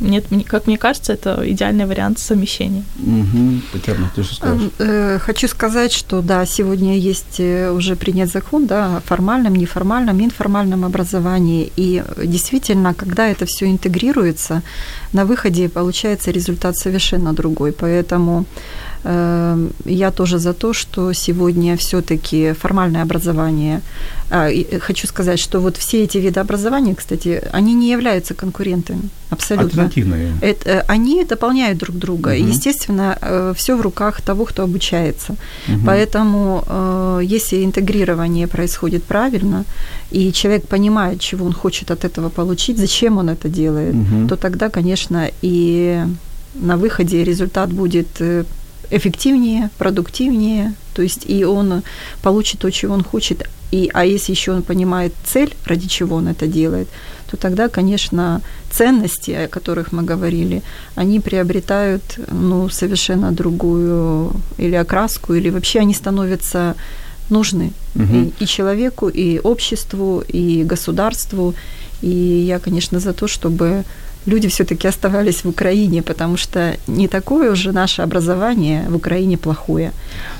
Нет, 0.00 0.26
как 0.46 0.66
мне 0.66 0.78
кажется, 0.78 1.12
это 1.12 1.42
идеальный 1.44 1.86
вариант 1.86 2.18
совмещения. 2.18 2.84
Угу. 2.98 3.60
Татьяна, 3.72 4.10
ты 4.14 4.22
что 4.22 4.34
скажешь? 4.34 4.70
Э, 4.78 5.18
хочу 5.18 5.48
сказать, 5.48 5.92
что 5.92 6.22
да, 6.22 6.46
сегодня 6.46 6.96
есть 6.96 7.40
э, 7.40 7.70
уже 7.70 7.96
принят 7.96 8.30
закон 8.30 8.66
да, 8.66 8.96
о 8.96 9.00
формальном, 9.00 9.56
неформальном, 9.56 10.20
информальном 10.20 10.84
образовании. 10.84 11.72
И 11.76 12.02
действительно, 12.24 12.94
когда 12.94 13.26
это 13.26 13.46
все 13.46 13.66
интегрируется, 13.66 14.62
на 15.12 15.24
выходе 15.24 15.68
получается 15.68 16.30
результат 16.30 16.76
совершенно 16.76 17.32
другой. 17.32 17.72
Поэтому 17.72 18.38
Эм, 18.38 18.46
я 19.04 20.10
тоже 20.10 20.38
за 20.38 20.52
то, 20.52 20.72
что 20.72 21.12
сегодня 21.12 21.76
все-таки 21.76 22.52
формальное 22.52 23.02
образование. 23.02 23.80
А, 24.30 24.50
хочу 24.80 25.06
сказать, 25.06 25.38
что 25.38 25.60
вот 25.60 25.76
все 25.76 26.04
эти 26.04 26.18
виды 26.18 26.40
образования, 26.40 26.94
кстати, 26.94 27.42
они 27.52 27.74
не 27.74 27.90
являются 27.90 28.34
конкурентами. 28.34 29.08
Абсолютно. 29.30 29.84
Альтернативные. 29.84 30.32
Это, 30.42 30.84
они 30.88 31.24
дополняют 31.24 31.78
друг 31.78 31.96
друга. 31.96 32.28
Угу. 32.28 32.48
Естественно, 32.48 33.16
э, 33.20 33.52
все 33.56 33.76
в 33.76 33.80
руках 33.80 34.20
того, 34.20 34.44
кто 34.44 34.62
обучается. 34.62 35.32
Угу. 35.68 35.86
Поэтому, 35.86 36.64
э, 36.66 37.20
если 37.24 37.64
интегрирование 37.64 38.46
происходит 38.46 39.04
правильно, 39.04 39.64
и 40.10 40.32
человек 40.32 40.66
понимает, 40.68 41.20
чего 41.20 41.46
он 41.46 41.52
хочет 41.52 41.90
от 41.90 42.04
этого 42.04 42.28
получить, 42.28 42.78
зачем 42.78 43.18
он 43.18 43.30
это 43.30 43.48
делает, 43.48 43.94
угу. 43.94 44.28
то 44.28 44.36
тогда, 44.36 44.68
конечно, 44.68 45.30
и 45.42 46.04
на 46.54 46.76
выходе 46.76 47.24
результат 47.24 47.72
будет 47.72 48.08
э, 48.20 48.44
эффективнее, 48.90 49.70
продуктивнее, 49.78 50.74
то 50.94 51.02
есть 51.02 51.24
и 51.26 51.44
он 51.44 51.82
получит 52.22 52.60
то, 52.60 52.70
чего 52.70 52.94
он 52.94 53.04
хочет. 53.04 53.48
И, 53.70 53.90
а 53.92 54.04
если 54.04 54.32
еще 54.32 54.52
он 54.52 54.62
понимает 54.62 55.12
цель, 55.24 55.54
ради 55.66 55.88
чего 55.88 56.16
он 56.16 56.28
это 56.28 56.46
делает, 56.46 56.88
то 57.30 57.36
тогда, 57.36 57.68
конечно, 57.68 58.40
ценности, 58.70 59.32
о 59.32 59.48
которых 59.48 59.92
мы 59.92 60.02
говорили, 60.02 60.62
они 60.94 61.20
приобретают 61.20 62.02
ну, 62.32 62.68
совершенно 62.70 63.32
другую 63.32 64.32
или 64.56 64.74
окраску, 64.74 65.34
или 65.34 65.50
вообще 65.50 65.80
они 65.80 65.94
становятся 65.94 66.74
нужны 67.30 67.72
угу. 67.94 68.14
и, 68.14 68.32
и 68.44 68.46
человеку, 68.46 69.08
и 69.08 69.38
обществу, 69.38 70.24
и 70.26 70.64
государству. 70.64 71.54
И 72.00 72.08
я, 72.08 72.58
конечно, 72.58 73.00
за 73.00 73.12
то, 73.12 73.26
чтобы 73.26 73.84
люди 74.26 74.48
все-таки 74.48 74.88
оставались 74.88 75.44
в 75.44 75.48
Украине, 75.48 76.02
потому 76.02 76.36
что 76.36 76.76
не 76.86 77.08
такое 77.08 77.52
уже 77.52 77.72
наше 77.72 78.02
образование 78.02 78.84
в 78.88 78.96
Украине 78.96 79.36
плохое. 79.36 79.92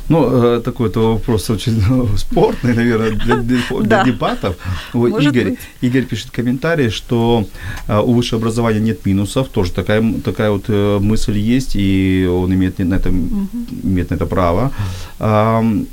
Ну, 0.08 0.56
э, 0.56 0.60
такой 0.60 0.88
это 0.88 1.00
вопрос 1.00 1.50
очень 1.50 1.82
ну, 1.88 2.08
спорный, 2.16 2.74
наверное, 2.74 3.10
для, 3.10 3.36
для, 3.36 3.58
для 3.80 4.04
дебатов. 4.06 4.56
Игорь, 4.94 5.56
Игорь 5.82 6.04
пишет 6.04 6.30
комментарий, 6.30 6.90
что 6.90 7.44
э, 7.88 8.00
у 8.00 8.12
высшего 8.12 8.40
образования 8.40 8.80
нет 8.80 9.06
минусов, 9.06 9.48
тоже 9.48 9.72
такая, 9.72 10.02
такая 10.24 10.50
вот 10.50 10.64
э, 10.68 10.98
мысль 11.00 11.38
есть, 11.38 11.76
и 11.76 12.26
он 12.30 12.52
имеет 12.52 12.78
на 12.78 12.94
это, 12.94 13.10
имеет 13.10 14.10
на 14.10 14.14
это 14.14 14.26
право. 14.26 14.70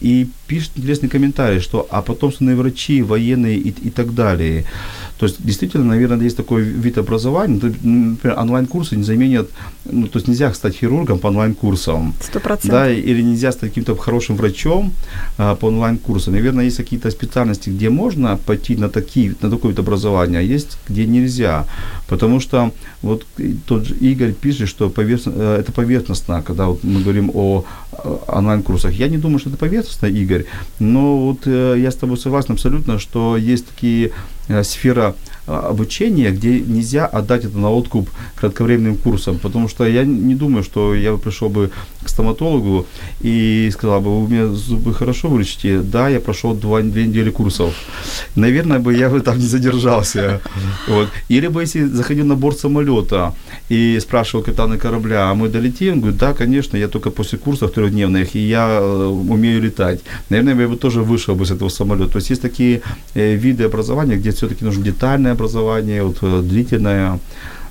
И 0.02 0.28
пишет 0.48 0.72
интересный 0.76 1.10
комментарий, 1.10 1.60
что 1.60 1.88
а 1.90 2.02
потомственные 2.02 2.56
врачи, 2.56 3.02
военные 3.02 3.58
и, 3.58 3.70
и 3.70 3.90
так 3.90 4.14
далее. 4.14 4.66
То 5.18 5.26
есть, 5.28 5.38
действительно, 5.40 5.86
наверное, 5.86 6.26
есть 6.26 6.38
такой 6.38 6.64
вид 6.64 6.98
образования. 6.98 7.60
Например, 7.84 8.38
онлайн-курсы 8.38 8.98
не 8.98 9.04
заменят, 9.04 9.50
ну, 9.86 10.08
то 10.08 10.18
есть 10.18 10.28
нельзя 10.28 10.54
стать 10.54 10.76
хирургом 10.76 11.20
по 11.20 11.28
онлайн-курсам. 11.28 12.14
Сто 12.22 12.40
процентов. 12.40 12.72
Да, 12.72 12.92
или 12.92 13.22
нельзя 13.22 13.52
стать 13.52 13.70
каким-то 13.70 13.96
хорошим 13.96 14.36
врачом 14.36 14.92
а, 15.38 15.56
по 15.56 15.68
онлайн-курсам. 15.68 16.34
Наверное, 16.34 16.66
есть 16.66 16.78
какие-то 16.78 17.12
специальности, 17.12 17.70
где 17.70 17.90
можно 17.90 18.38
пойти 18.38 18.76
на, 18.76 18.90
такие, 18.90 19.36
на 19.42 19.50
такое 19.50 19.72
вид 19.72 19.80
образования, 19.80 20.40
а 20.40 20.42
есть, 20.42 20.78
где 20.90 21.06
нельзя. 21.06 21.66
Потому 22.08 22.42
что 22.42 22.72
вот 23.02 23.26
тот 23.66 23.86
же 23.86 23.96
Игорь 23.96 24.34
пишет, 24.34 24.68
что 24.68 24.90
поверх... 24.90 25.22
Э, 25.26 25.58
это 25.60 25.72
поверхностно, 25.72 26.42
когда 26.42 26.66
вот 26.66 26.84
мы 26.84 27.02
говорим 27.02 27.32
о 27.34 27.64
онлайн-курсах. 28.28 28.94
Я 28.94 29.08
не 29.08 29.18
думаю, 29.18 29.40
что 29.40 29.50
это 29.50 29.58
поверхностно, 29.58 30.08
Игорь, 30.08 30.35
но 30.80 31.18
вот 31.18 31.42
э, 31.46 31.76
я 31.78 31.92
с 31.92 31.96
тобой 31.96 32.18
согласен 32.18 32.54
абсолютно, 32.54 33.00
что 33.00 33.38
есть 33.38 33.68
такие 33.68 34.12
Э, 34.48 34.64
сфера 34.64 35.16
обучение, 35.46 36.32
где 36.32 36.60
нельзя 36.60 37.06
отдать 37.06 37.46
это 37.46 37.58
на 37.58 37.70
откуп 37.70 38.10
кратковременным 38.36 38.98
курсам, 38.98 39.40
потому 39.40 39.68
что 39.68 39.86
я 39.86 40.04
не 40.04 40.36
думаю, 40.36 40.64
что 40.64 40.96
я 40.96 41.16
пришел 41.18 41.50
бы 41.50 41.72
к 42.04 42.10
стоматологу 42.10 42.86
и 43.22 43.70
сказал 43.74 44.02
бы, 44.02 44.24
у 44.24 44.28
меня 44.28 44.48
зубы 44.48 44.94
хорошо 44.94 45.28
вылечите, 45.28 45.82
да, 45.82 46.10
я 46.10 46.20
прошел 46.20 46.54
два, 46.54 46.82
две 46.82 47.06
недели 47.08 47.30
курсов. 47.30 47.74
Наверное, 48.36 48.80
бы 48.80 48.94
я 48.96 49.10
бы 49.10 49.22
там 49.22 49.38
не 49.38 49.46
задержался. 49.46 50.42
Вот. 50.88 51.10
Или 51.30 51.48
бы, 51.48 51.62
если 51.62 51.84
заходил 51.84 52.26
на 52.26 52.36
борт 52.36 52.60
самолета 52.60 53.34
и 53.70 54.00
спрашивал 54.02 54.44
капитана 54.44 54.78
корабля, 54.78 55.30
а 55.30 55.34
мы 55.36 55.50
долетим? 55.50 56.00
Говорит, 56.00 56.20
да, 56.20 56.34
конечно, 56.34 56.78
я 56.78 56.88
только 56.88 57.12
после 57.12 57.38
курсов 57.38 57.72
трехдневных, 57.72 58.36
и 58.36 58.40
я 58.40 58.68
э, 58.68 59.06
умею 59.06 59.62
летать. 59.62 60.02
Наверное, 60.30 60.56
я 60.56 60.68
бы 60.68 60.78
тоже 60.78 61.02
вышел 61.02 61.36
бы 61.36 61.46
с 61.46 61.52
этого 61.52 61.70
самолета. 61.70 62.12
То 62.12 62.18
есть 62.18 62.30
есть 62.30 62.42
такие 62.42 62.82
э, 63.14 63.36
виды 63.36 63.64
образования, 63.64 64.16
где 64.18 64.32
все-таки 64.32 64.66
нужно 64.66 64.84
детальное 64.84 65.35
образование, 65.36 66.04
вот, 66.04 66.18
э, 66.22 66.42
длительное, 66.42 67.20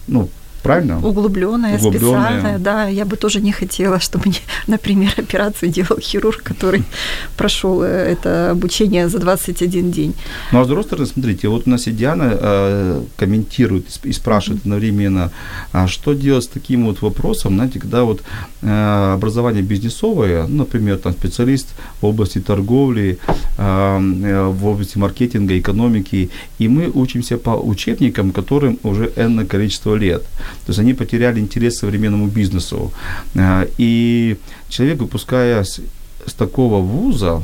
ну, 0.07 0.29
правильно? 0.65 0.99
Углубленное, 0.99 1.79
специальное, 1.79 2.59
да. 2.59 2.89
Я 2.89 3.05
бы 3.05 3.17
тоже 3.17 3.41
не 3.41 3.53
хотела, 3.53 4.01
чтобы, 4.01 4.25
мне, 4.27 4.39
например, 4.67 5.13
операцию 5.19 5.71
делал 5.71 6.01
хирург, 6.01 6.43
который 6.43 6.83
прошел 7.37 7.83
э, 7.83 7.87
это 7.87 8.51
обучение 8.51 9.09
за 9.09 9.19
21 9.19 9.91
день. 9.91 10.15
Ну, 10.53 10.61
а 10.61 10.65
с 10.65 10.67
другой 10.67 10.85
стороны, 10.85 11.07
смотрите, 11.07 11.49
вот 11.49 11.67
у 11.67 11.71
нас 11.71 11.87
и 11.87 11.91
Диана 11.93 12.31
э, 12.41 13.03
комментирует 13.17 13.87
и 14.05 14.13
спрашивает 14.13 14.63
одновременно, 14.63 15.31
а 15.73 15.87
что 15.87 16.15
делать 16.15 16.45
с 16.45 16.49
таким 16.49 16.87
вот 16.87 17.03
вопросом, 17.03 17.55
знаете, 17.55 17.79
когда 17.79 18.03
вот 18.05 18.23
э, 18.63 19.13
образование 19.15 19.63
бизнесовое, 19.63 20.47
ну, 20.49 20.57
например, 20.57 20.99
там 20.99 21.13
специалист 21.13 21.69
в 22.01 22.07
области 22.07 22.41
торговли, 22.41 23.19
э, 23.59 24.01
э 24.25 24.45
в 24.55 24.67
области 24.67 24.99
маркетинга, 24.99 25.59
экономики, 25.59 26.31
и 26.59 26.69
мы 26.69 26.91
учимся 26.95 27.37
по 27.37 27.51
учебникам, 27.51 28.33
которым 28.33 28.79
уже 28.83 29.13
энное 29.17 29.47
количество 29.47 29.95
лет. 29.97 30.23
То 30.67 30.71
есть 30.71 30.79
они 30.79 30.95
потеряли 30.95 31.41
интерес 31.41 31.77
к 31.77 31.81
современному 31.81 32.27
бизнесу. 32.29 32.93
А, 33.35 33.67
и 33.79 34.37
человек, 34.69 34.99
выпуская 34.99 35.65
с 35.65 35.81
такого 36.37 36.81
вуза, 36.81 37.43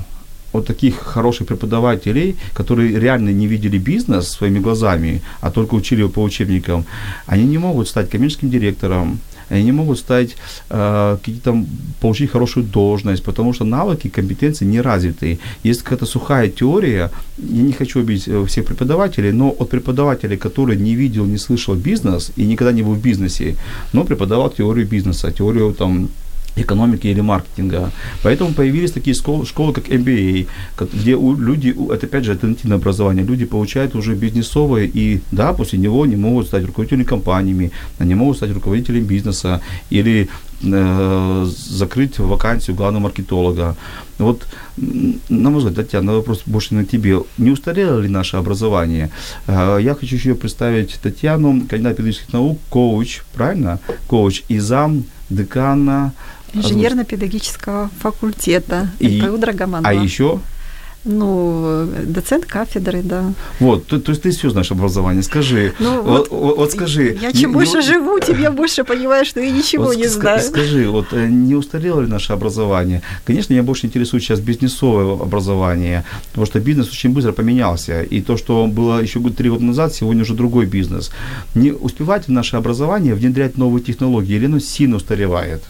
вот 0.53 0.67
таких 0.67 0.97
хороших 0.99 1.47
преподавателей, 1.47 2.37
которые 2.55 2.99
реально 2.99 3.31
не 3.31 3.47
видели 3.47 3.79
бизнес 3.79 4.29
своими 4.29 4.59
глазами, 4.59 5.23
а 5.41 5.51
только 5.51 5.75
учили 5.75 6.01
его 6.01 6.11
по 6.11 6.23
учебникам, 6.23 6.85
они 7.27 7.45
не 7.45 7.59
могут 7.59 7.89
стать 7.89 8.11
коммерческим 8.11 8.51
директором, 8.51 9.21
они 9.51 9.65
не 9.65 9.73
могут 9.73 9.99
стать, 9.99 10.37
э, 10.71 11.17
какие-то, 11.19 11.65
получить 12.01 12.31
хорошую 12.31 12.65
должность, 12.65 13.23
потому 13.25 13.53
что 13.53 13.65
навыки, 13.65 14.09
компетенции 14.09 14.65
не 14.65 14.81
развиты. 14.81 15.39
Есть 15.65 15.83
какая-то 15.83 16.07
сухая 16.07 16.49
теория, 16.49 17.11
я 17.39 17.63
не 17.63 17.73
хочу 17.73 18.01
обидеть 18.01 18.29
э, 18.29 18.45
всех 18.47 18.65
преподавателей, 18.65 19.33
но 19.33 19.51
от 19.59 19.69
преподавателя, 19.71 20.37
который 20.37 20.77
не 20.77 20.95
видел, 20.95 21.27
не 21.27 21.39
слышал 21.39 21.75
бизнес 21.75 22.33
и 22.37 22.47
никогда 22.47 22.73
не 22.73 22.83
был 22.83 22.95
в 22.95 23.03
бизнесе, 23.03 23.57
но 23.93 24.05
преподавал 24.05 24.51
теорию 24.51 24.87
бизнеса, 24.87 25.33
теорию 25.33 25.73
там 25.73 26.09
экономики 26.57 27.07
или 27.07 27.21
маркетинга. 27.21 27.91
Поэтому 28.23 28.53
появились 28.53 28.93
такие 28.93 29.15
школы, 29.15 29.47
школы 29.47 29.73
как 29.73 29.89
MBA, 29.89 30.47
где 30.93 31.15
у, 31.15 31.37
люди, 31.37 31.75
это 31.93 32.07
опять 32.07 32.25
же 32.25 32.33
альтернативное 32.33 32.79
образование, 32.79 33.25
люди 33.25 33.45
получают 33.45 33.95
уже 33.95 34.15
бизнесовое 34.15 34.91
и, 34.93 35.21
да, 35.31 35.53
после 35.53 35.79
него 35.79 36.03
они 36.03 36.17
могут 36.17 36.47
стать 36.47 36.65
руководителями 36.65 37.05
компаниями, 37.05 37.71
они 37.99 38.15
могут 38.15 38.37
стать 38.37 38.53
руководителем 38.53 39.05
бизнеса 39.05 39.61
или 39.91 40.29
э, 40.63 41.47
закрыть 41.69 42.19
вакансию 42.19 42.77
главного 42.77 43.05
маркетолога. 43.05 43.77
Вот, 44.19 44.47
на 44.77 45.51
мой 45.51 45.59
взгляд, 45.59 45.77
Татьяна, 45.77 46.13
вопрос 46.13 46.43
больше 46.47 46.75
на 46.75 46.85
тебе. 46.85 47.23
Не 47.39 47.51
устарело 47.51 48.01
ли 48.01 48.09
наше 48.09 48.37
образование? 48.37 49.11
Э, 49.47 49.79
я 49.81 49.95
хочу 49.95 50.17
еще 50.17 50.35
представить 50.35 50.99
Татьяну, 51.03 51.63
кандидат 51.69 51.97
педагогических 51.97 52.33
наук, 52.33 52.59
коуч, 52.69 53.23
правильно? 53.35 53.79
Коуч 54.09 54.43
и 54.49 54.59
зам 54.59 55.05
декана 55.31 56.13
Инженерно-педагогического 56.53 57.91
факультета 58.01 58.89
и, 58.99 59.21
МПУ 59.21 59.39
Драгоманова. 59.39 59.89
А 59.89 59.93
еще? 59.93 60.41
Ну, 61.05 61.89
доцент 62.05 62.45
кафедры, 62.45 63.01
да. 63.03 63.33
Вот, 63.59 63.87
то, 63.87 63.99
то 63.99 64.11
есть 64.11 64.23
ты 64.23 64.31
все 64.33 64.51
знаешь 64.51 64.71
образование. 64.71 65.23
Скажи, 65.23 65.73
ну, 65.79 66.03
вот, 66.03 66.29
вот, 66.31 66.57
вот 66.59 66.73
скажи. 66.73 67.17
Я 67.23 67.33
чем 67.33 67.51
не, 67.51 67.55
больше 67.55 67.79
не, 67.79 67.83
живу, 67.83 68.21
тем 68.21 68.39
я 68.39 68.51
больше 68.51 68.85
понимаю, 68.85 69.25
что 69.25 69.41
я 69.41 69.51
ничего 69.51 69.85
вот 69.85 69.97
не 69.97 70.09
знаю. 70.09 70.43
Скажи, 70.43 70.91
вот 70.91 71.07
э, 71.13 71.27
не 71.27 71.55
устарело 71.55 72.03
ли 72.03 72.07
наше 72.07 72.35
образование? 72.35 73.01
Конечно, 73.25 73.55
меня 73.55 73.63
больше 73.63 73.87
интересует 73.87 74.23
сейчас 74.23 74.41
бизнесовое 74.41 75.15
образование, 75.15 76.05
потому 76.29 76.47
что 76.47 76.61
бизнес 76.61 76.91
очень 76.91 77.15
быстро 77.15 77.33
поменялся. 77.33 78.03
И 78.03 78.21
то, 78.21 78.37
что 78.37 78.67
было 78.67 79.01
еще 79.01 79.21
три 79.31 79.49
года 79.49 79.65
назад, 79.65 79.95
сегодня 79.95 80.23
уже 80.23 80.35
другой 80.35 80.67
бизнес. 80.67 81.11
Не 81.55 81.73
успевает 81.73 82.29
ли 82.29 82.35
наше 82.35 82.57
образование 82.57 83.15
внедрять 83.15 83.57
новые 83.57 83.83
технологии, 83.83 84.37
или 84.37 84.45
оно 84.45 84.59
сильно 84.59 84.97
устаревает? 84.97 85.63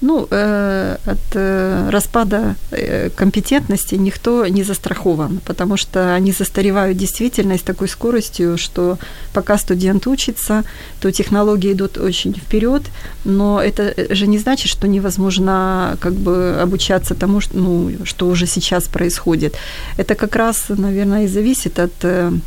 Ну, 0.00 0.28
э, 0.30 0.96
от 1.06 1.18
э, 1.34 1.88
распада 1.90 2.54
э, 2.70 3.08
компетентности 3.16 3.94
никто 3.94 4.46
не 4.46 4.62
застрахован, 4.62 5.40
потому 5.46 5.78
что 5.78 6.14
они 6.14 6.32
застаревают 6.32 6.98
действительно 6.98 7.56
с 7.56 7.62
такой 7.62 7.88
скоростью, 7.88 8.58
что 8.58 8.98
пока 9.32 9.56
студент 9.56 10.06
учится, 10.06 10.64
то 11.00 11.10
технологии 11.10 11.72
идут 11.72 11.96
очень 11.96 12.34
вперед, 12.34 12.82
но 13.24 13.58
это 13.62 14.14
же 14.14 14.26
не 14.26 14.38
значит, 14.38 14.70
что 14.70 14.86
невозможно 14.86 15.96
как 16.00 16.12
бы 16.12 16.58
обучаться 16.62 17.14
тому, 17.14 17.40
что, 17.40 17.56
ну, 17.56 17.90
что 18.04 18.28
уже 18.28 18.46
сейчас 18.46 18.88
происходит. 18.88 19.54
Это 19.96 20.14
как 20.14 20.36
раз, 20.36 20.66
наверное, 20.68 21.24
и 21.24 21.28
зависит 21.28 21.78
от 21.78 21.92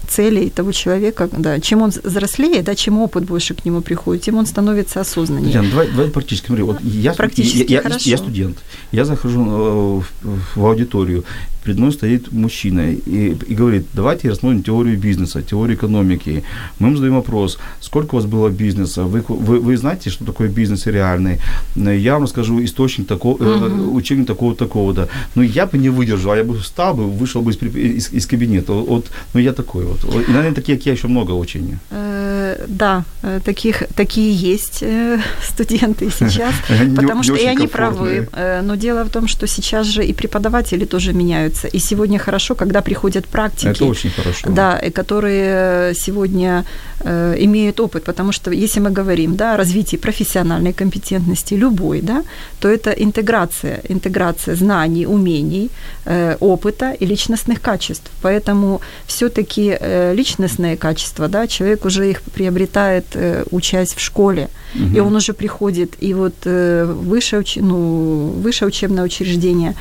целей 0.07 0.51
того 0.51 0.71
человека, 0.71 1.27
да, 1.31 1.59
чем 1.59 1.81
он 1.81 1.89
взрослеет, 1.89 2.65
да, 2.65 2.75
чем 2.75 2.99
опыт 2.99 3.23
больше 3.25 3.55
к 3.55 3.65
нему 3.65 3.81
приходит, 3.81 4.23
тем 4.23 4.37
он 4.37 4.45
становится 4.45 5.01
осознаннее. 5.01 5.47
Татьяна, 5.47 5.69
давай, 5.69 5.87
давай 5.87 6.09
практически, 6.09 6.47
смотри, 6.47 6.63
вот 6.63 6.77
я, 6.81 7.13
практически 7.39 7.73
я, 7.73 7.81
хорошо. 7.81 8.09
Я, 8.09 8.11
я 8.11 8.17
студент, 8.17 8.57
я 8.91 9.05
захожу 9.05 9.45
э, 9.45 10.01
в, 10.23 10.59
в 10.59 10.65
аудиторию, 10.65 11.23
перед 11.63 11.77
мной 11.77 11.91
стоит 11.91 12.31
мужчина 12.31 12.91
и, 12.91 13.35
и 13.49 13.55
говорит, 13.55 13.87
давайте 13.93 14.29
рассмотрим 14.29 14.63
теорию 14.63 14.97
бизнеса, 14.97 15.41
теорию 15.41 15.77
экономики. 15.77 16.43
Мы 16.79 16.87
ему 16.87 16.97
задаем 16.97 17.15
вопрос, 17.15 17.57
сколько 17.81 18.15
у 18.15 18.17
вас 18.17 18.25
было 18.25 18.49
бизнеса, 18.49 19.03
вы, 19.03 19.23
вы, 19.27 19.59
вы 19.59 19.77
знаете, 19.77 20.09
что 20.09 20.25
такое 20.25 20.49
бизнес 20.49 20.85
реальный? 20.87 21.39
Я 21.75 22.13
вам 22.13 22.23
расскажу 22.23 22.63
источник 22.63 23.07
такого, 23.07 23.37
uh-huh. 23.37 23.91
учебник 23.91 24.27
такого-такого-то. 24.27 25.09
Но 25.35 25.43
я 25.43 25.65
бы 25.65 25.77
не 25.77 25.89
выдержал, 25.89 26.35
я 26.35 26.43
бы 26.43 26.57
встал 26.59 26.93
бы, 26.93 27.09
вышел 27.09 27.41
бы 27.41 27.51
из, 27.51 27.57
из, 27.75 28.13
из 28.13 28.27
кабинета. 28.27 28.73
Вот, 28.73 29.05
ну, 29.33 29.39
я 29.39 29.53
такой 29.53 29.85
вот. 29.85 30.03
И, 30.03 30.31
наверное, 30.31 30.53
такие, 30.53 30.77
как 30.77 30.85
я, 30.85 30.93
еще 30.93 31.07
много 31.07 31.31
учений. 31.33 31.77
Э, 31.91 32.65
да, 32.67 33.03
э, 33.23 33.39
таких, 33.43 33.83
такие 33.95 34.33
есть 34.33 34.83
студенты 35.43 36.09
сейчас, 36.19 36.53
потому 36.95 37.23
что 37.23 37.35
и 37.35 37.45
они 37.45 37.67
правы. 37.67 38.27
Но 38.63 38.75
дело 38.75 39.03
в 39.03 39.09
том, 39.09 39.27
что 39.27 39.47
сейчас 39.47 39.87
же 39.87 40.05
и 40.05 40.13
преподаватели 40.13 40.85
тоже 40.85 41.13
меняются 41.13 41.58
меняются. 41.59 41.67
И 41.67 41.79
сегодня 41.79 42.19
хорошо, 42.19 42.55
когда 42.55 42.81
приходят 42.81 43.25
практики. 43.25 43.67
Это 43.67 43.85
очень 43.85 44.11
хорошо. 44.11 44.49
Да, 44.49 44.81
которые 44.93 45.93
сегодня 45.93 46.63
э, 46.99 47.35
имеют 47.45 47.79
опыт, 47.79 48.03
потому 48.03 48.31
что 48.31 48.51
если 48.51 48.81
мы 48.81 48.91
говорим 48.91 49.35
да, 49.35 49.53
о 49.53 49.57
развитии 49.57 49.97
профессиональной 49.97 50.73
компетентности 50.73 51.57
любой, 51.57 52.01
да, 52.01 52.23
то 52.59 52.67
это 52.67 52.91
интеграция, 52.91 53.81
интеграция 53.89 54.55
знаний, 54.55 55.05
умений, 55.05 55.69
э, 56.05 56.37
опыта 56.39 56.95
и 57.01 57.05
личностных 57.05 57.61
качеств. 57.61 58.11
Поэтому 58.21 58.81
все-таки 59.07 59.77
э, 59.79 60.15
личностные 60.15 60.75
качества, 60.77 61.27
да, 61.27 61.47
человек 61.47 61.85
уже 61.85 62.09
их 62.09 62.21
приобретает, 62.21 63.05
э, 63.15 63.43
учась 63.51 63.93
в 63.95 63.99
школе, 63.99 64.47
угу. 64.75 64.97
и 64.97 64.99
он 64.99 65.15
уже 65.15 65.33
приходит, 65.33 65.89
и 66.03 66.13
вот 66.13 66.33
э, 66.45 66.85
высшее, 66.85 67.43
ну, 67.55 68.33
высшее 68.43 68.67
учебное 68.67 69.03
учреждение 69.03 69.73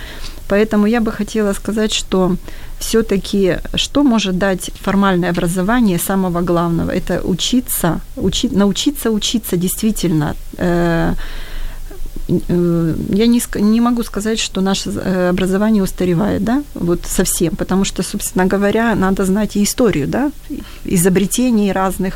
Поэтому 0.48 0.86
я 0.86 1.00
бы 1.00 1.12
хотела 1.12 1.52
сказать, 1.52 1.92
что 1.92 2.36
все-таки 2.78 3.58
что 3.74 4.02
может 4.02 4.38
дать 4.38 4.70
формальное 4.80 5.30
образование 5.30 5.98
самого 5.98 6.40
главного? 6.40 6.90
Это 6.90 7.20
учиться, 7.24 8.00
учи, 8.16 8.48
научиться 8.48 9.10
учиться 9.10 9.56
действительно. 9.56 10.34
Э, 10.56 11.14
э, 12.28 12.94
я 13.10 13.26
не, 13.26 13.42
не 13.60 13.80
могу 13.80 14.02
сказать, 14.02 14.38
что 14.38 14.60
наше 14.60 14.90
э, 14.90 15.30
образование 15.30 15.82
устаревает, 15.82 16.44
да, 16.44 16.62
вот 16.74 17.00
совсем, 17.04 17.56
потому 17.56 17.84
что, 17.84 18.02
собственно 18.02 18.46
говоря, 18.46 18.94
надо 18.94 19.24
знать 19.24 19.56
и 19.56 19.62
историю, 19.62 20.06
да, 20.06 20.30
изобретений 20.84 21.72
разных, 21.72 22.14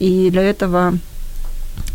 и 0.00 0.30
для 0.30 0.42
этого 0.42 0.94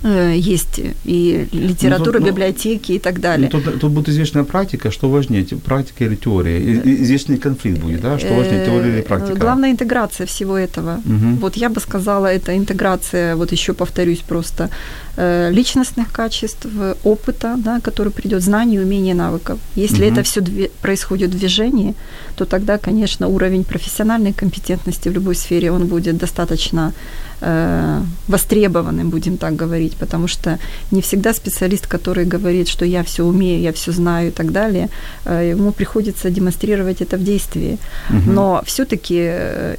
Есть 0.04 0.80
и 1.06 1.48
литература, 1.52 2.20
Ну, 2.20 2.20
тут, 2.20 2.22
ну, 2.22 2.28
библиотеки 2.28 2.92
и 2.94 3.00
так 3.00 3.20
далее. 3.20 3.50
Ну, 3.52 3.62
тут, 3.62 3.80
тут 3.80 3.92
будет 3.92 4.10
известная 4.10 4.44
практика, 4.44 4.92
что 4.92 5.10
важнее, 5.10 5.44
практика 5.66 6.06
или 6.06 6.16
теория. 6.16 6.60
Известный 7.02 7.38
конфликт 7.38 7.80
будет, 7.80 8.02
да, 8.02 8.20
что 8.20 8.34
важнее, 8.36 8.66
теория 8.66 8.90
или 8.90 9.00
Э, 9.00 9.04
практика. 9.04 9.40
Главная 9.40 9.72
интеграция 9.72 10.28
всего 10.28 10.56
этого. 10.58 11.02
Мгм. 11.06 11.38
Вот 11.38 11.58
я 11.58 11.70
бы 11.70 11.80
сказала, 11.82 12.28
это 12.28 12.56
интеграция, 12.56 13.36
вот 13.36 13.52
еще 13.52 13.74
повторюсь 13.74 14.20
просто, 14.20 14.70
э, 15.18 15.50
личностных 15.52 16.12
качеств, 16.12 16.68
опыта, 17.04 17.56
да, 17.58 17.80
который 17.80 18.12
придет, 18.12 18.44
знаний, 18.44 18.80
умений, 18.80 19.16
навыков. 19.16 19.58
Если 19.76 20.06
Мгм. 20.06 20.14
это 20.14 20.24
все 20.24 20.42
происходит 20.82 21.32
в 21.32 21.40
движении, 21.40 21.96
то 22.36 22.46
тогда, 22.46 22.78
конечно, 22.78 23.28
уровень 23.28 23.64
профессиональной 23.64 24.34
компетентности 24.34 25.10
в 25.10 25.14
любой 25.14 25.36
сфере, 25.36 25.72
он 25.72 25.88
будет 25.88 26.18
достаточно 26.18 26.94
э, 27.41 28.02
востребованным, 28.28 29.10
будем 29.10 29.38
так 29.38 29.56
говорить, 29.56 29.95
потому 30.00 30.28
что 30.28 30.60
не 30.91 31.02
всегда 31.02 31.34
специалист, 31.34 31.88
который 31.88 32.26
говорит, 32.26 32.67
что 32.67 32.86
я 32.86 33.04
все 33.04 33.23
умею, 33.23 33.62
я 33.62 33.71
все 33.71 33.91
знаю 33.91 34.28
и 34.28 34.32
так 34.32 34.52
далее, 34.52 34.89
э, 35.26 35.52
ему 35.52 35.71
приходится 35.71 36.30
демонстрировать 36.30 37.02
это 37.02 37.17
в 37.17 37.23
действии. 37.23 37.78
Мгм. 38.10 38.34
Но 38.34 38.62
все-таки 38.65 39.78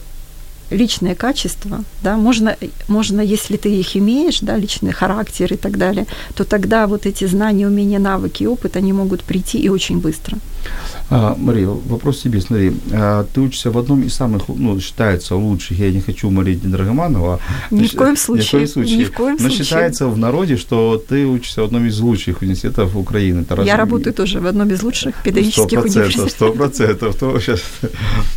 личные 0.71 1.15
качества, 1.15 1.83
да, 2.03 2.17
можно, 2.17 2.57
можно, 2.89 3.21
если 3.21 3.57
ты 3.57 3.69
их 3.69 3.97
имеешь, 3.97 4.41
да, 4.41 4.57
личный 4.57 4.93
характер 4.93 5.53
и 5.53 5.57
так 5.57 5.79
далее, 5.79 6.07
то 6.35 6.45
тогда 6.45 6.87
вот 6.87 7.07
эти 7.07 7.27
знания, 7.27 7.67
умения, 7.67 7.99
навыки 7.99 8.45
опыт, 8.45 8.77
они 8.77 8.93
могут 8.93 9.23
прийти 9.23 9.59
и 9.59 9.69
очень 9.69 9.99
быстро. 9.99 10.39
А, 11.11 11.35
Мария, 11.39 11.67
вопрос 11.69 12.21
тебе, 12.21 12.39
смотри, 12.41 12.73
а, 12.93 13.25
ты 13.33 13.41
учишься 13.41 13.71
в 13.71 13.79
одном 13.79 14.03
из 14.03 14.13
самых, 14.15 14.43
ну, 14.49 14.79
считается 14.79 15.37
лучших, 15.37 15.79
я 15.79 15.91
не 15.91 16.01
хочу 16.03 16.29
умолить 16.29 16.61
Драгоманова. 16.71 17.41
Ни 17.71 17.87
в 17.87 17.95
коем 17.95 18.11
Ни 18.13 18.17
в 18.17 18.21
случае, 18.21 18.51
коем 18.51 18.69
случае. 18.69 18.97
ни 18.99 19.05
в 19.05 19.13
коем 19.13 19.33
Но 19.33 19.39
случае. 19.49 19.65
считается 19.65 20.07
в 20.09 20.19
народе, 20.19 20.57
что 20.59 21.03
ты 21.09 21.25
учишься 21.27 21.63
в 21.63 21.65
одном 21.65 21.87
из 21.87 21.99
лучших 22.01 22.43
университетов 22.43 22.95
Украины. 22.95 23.41
Это 23.41 23.55
Я 23.55 23.59
разве- 23.59 23.75
работаю 23.77 24.13
тоже 24.15 24.41
в 24.41 24.47
одном 24.47 24.69
из 24.71 24.83
лучших 24.83 25.15
педагогических 25.23 25.63
Сто 25.71 25.81
процентов, 25.81 25.97
университетов. 25.97 26.31
сто 26.31 26.53
процентов. 26.53 27.17
То 27.17 27.41
сейчас... 27.41 27.61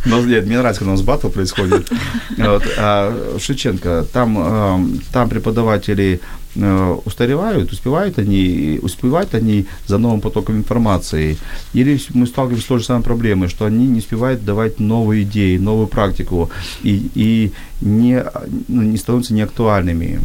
Но 0.06 0.20
нет, 0.22 0.46
мне 0.46 0.56
нравится, 0.58 0.78
когда 0.80 0.92
у 0.92 0.96
нас 0.96 1.04
батл 1.04 1.28
происходит. 1.28 1.90
Вот, 2.38 2.62
а 2.78 3.38
Шевченко, 3.38 4.06
там, 4.12 4.36
а, 4.38 4.80
там 5.12 5.28
преподаватели 5.28 6.20
устаревают, 6.54 7.72
успевают 7.72 8.18
они, 8.18 8.78
успевают 8.82 9.34
они 9.34 9.66
за 9.86 9.98
новым 9.98 10.20
потоком 10.20 10.56
информации, 10.56 11.38
или 11.72 11.98
мы 12.14 12.26
сталкиваемся 12.26 12.64
с 12.64 12.68
той 12.68 12.78
же 12.78 12.84
самой 12.84 13.02
проблемой, 13.02 13.48
что 13.48 13.64
они 13.64 13.86
не 13.86 13.98
успевают 13.98 14.44
давать 14.44 14.80
новые 14.80 15.22
идеи, 15.22 15.56
новую 15.56 15.86
практику, 15.86 16.50
и, 16.82 17.10
и 17.14 17.52
не, 17.80 18.24
ну, 18.68 18.82
не 18.82 18.98
становятся 18.98 19.34
неактуальными. 19.34 20.20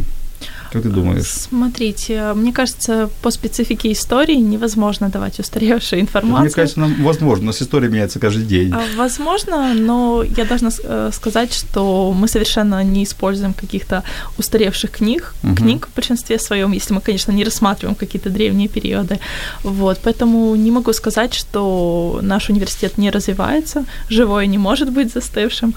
Как 0.71 0.83
ты 0.83 0.89
думаешь? 0.89 1.25
Смотрите, 1.25 2.33
мне 2.33 2.51
кажется, 2.53 3.09
по 3.21 3.31
специфике 3.31 3.91
истории 3.91 4.35
невозможно 4.35 5.09
давать 5.09 5.39
устаревшую 5.39 6.01
информацию. 6.01 6.41
Мне 6.41 6.49
кажется, 6.49 6.79
нам 6.79 7.03
возможно, 7.03 7.43
у 7.43 7.47
нас 7.47 7.61
история 7.61 7.89
меняется 7.89 8.19
каждый 8.19 8.45
день. 8.45 8.71
А, 8.73 8.81
Возможно, 8.97 9.73
но 9.73 10.23
я 10.23 10.45
должна 10.45 10.69
э, 10.83 11.11
сказать, 11.13 11.53
что 11.53 12.13
мы 12.13 12.27
совершенно 12.27 12.83
не 12.83 13.03
используем 13.03 13.53
каких-то 13.53 14.03
устаревших 14.37 14.91
книг, 14.91 15.33
Мгм. 15.43 15.55
книг 15.55 15.87
в 15.91 15.95
большинстве 15.95 16.39
своем, 16.39 16.71
если 16.73 16.93
мы, 16.93 17.01
конечно, 17.01 17.31
не 17.31 17.43
рассматриваем 17.43 17.95
какие-то 17.95 18.29
древние 18.29 18.67
периоды. 18.67 19.19
Вот, 19.63 19.99
поэтому 20.03 20.55
не 20.55 20.71
могу 20.71 20.93
сказать, 20.93 21.33
что 21.33 22.19
наш 22.21 22.49
университет 22.49 22.97
не 22.97 23.11
развивается, 23.11 23.85
живое 24.09 24.45
не 24.47 24.57
может 24.57 24.91
быть 24.91 25.13
застывшим. 25.13 25.73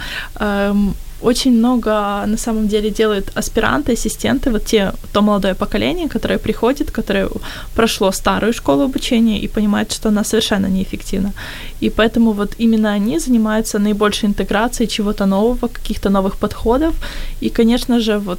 Очень 1.23 1.53
много 1.53 1.91
на 2.27 2.37
самом 2.37 2.69
деле 2.69 2.91
делают 2.91 3.31
аспиранты, 3.35 3.93
ассистенты, 3.93 4.51
вот 4.51 4.65
те, 4.65 4.93
то 5.13 5.23
молодое 5.23 5.55
поколение, 5.55 6.09
которое 6.09 6.39
приходит, 6.39 6.91
которое 6.91 7.29
прошло 7.75 8.13
старую 8.13 8.53
школу 8.53 8.83
обучения 8.83 9.39
и 9.39 9.49
понимает, 9.49 9.93
что 9.93 10.09
она 10.09 10.25
совершенно 10.25 10.67
неэффективна. 10.67 11.33
И 11.83 11.91
поэтому 11.91 12.33
вот 12.33 12.55
именно 12.59 12.93
они 12.93 13.19
занимаются 13.19 13.79
наибольшей 13.79 14.29
интеграцией 14.29 14.89
чего-то 14.89 15.27
нового, 15.27 15.69
каких-то 15.69 16.11
новых 16.11 16.37
подходов. 16.37 16.95
И, 17.43 17.51
конечно 17.51 18.01
же, 18.01 18.19
вот 18.19 18.39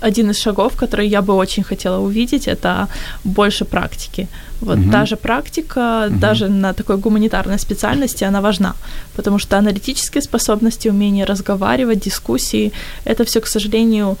один 0.00 0.30
из 0.30 0.38
шагов, 0.42 0.72
который 0.76 1.08
я 1.08 1.20
бы 1.20 1.34
очень 1.34 1.64
хотела 1.64 1.98
увидеть, 2.00 2.48
это 2.48 2.88
больше 3.24 3.64
практики. 3.64 4.28
Вот 4.60 4.78
Мгм. 4.78 4.90
та 4.90 5.06
же 5.06 5.16
практика, 5.16 6.08
даже 6.20 6.48
на 6.48 6.72
такой 6.72 6.96
гуманитарной 6.96 7.58
специальности, 7.58 8.24
она 8.24 8.40
важна, 8.40 8.74
потому 9.16 9.38
что 9.38 9.56
аналитические 9.56 10.22
способности, 10.22 10.88
умение 10.88 11.26
разговаривать, 11.26 12.04
дискуссии, 12.04 12.72
это 13.04 13.24
все, 13.24 13.40
к 13.40 13.46
сожалению, 13.46 14.16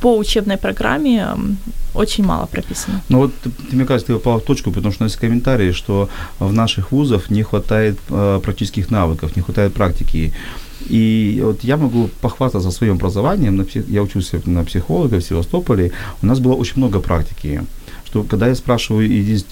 по 0.00 0.16
учебной 0.16 0.56
программе 0.56 1.26
очень 1.94 2.24
мало 2.24 2.46
прописано. 2.46 3.00
Ну 3.08 3.18
вот, 3.18 3.32
ты, 3.44 3.50
мне 3.76 3.84
кажется, 3.84 4.12
ты 4.12 4.18
попал 4.18 4.38
в 4.38 4.44
точку, 4.44 4.70
потому 4.70 4.92
что 4.92 5.02
у 5.02 5.04
нас 5.04 5.12
есть 5.12 5.20
комментарии, 5.20 5.72
что 5.72 6.08
в 6.38 6.52
наших 6.52 6.92
вузах 6.92 7.30
не 7.30 7.42
хватает 7.42 7.98
э, 8.10 8.40
практических 8.42 8.90
навыков, 8.90 9.36
не 9.36 9.42
хватает 9.42 9.74
практики. 9.74 10.32
И 10.88 11.40
вот 11.44 11.64
я 11.64 11.76
могу 11.76 12.08
похвастаться 12.20 12.70
своим 12.70 12.94
образованием. 12.94 13.66
Я 13.88 14.02
учился 14.02 14.40
на 14.46 14.64
психолога 14.64 15.20
в 15.20 15.24
Севастополе. 15.24 15.92
У 16.22 16.26
нас 16.26 16.40
было 16.40 16.54
очень 16.54 16.78
много 16.78 17.00
практики. 17.00 17.62
Что 18.10 18.24
когда 18.24 18.48
я 18.48 18.56
спрашиваю 18.56 19.08
и 19.08 19.36
с 19.36 19.44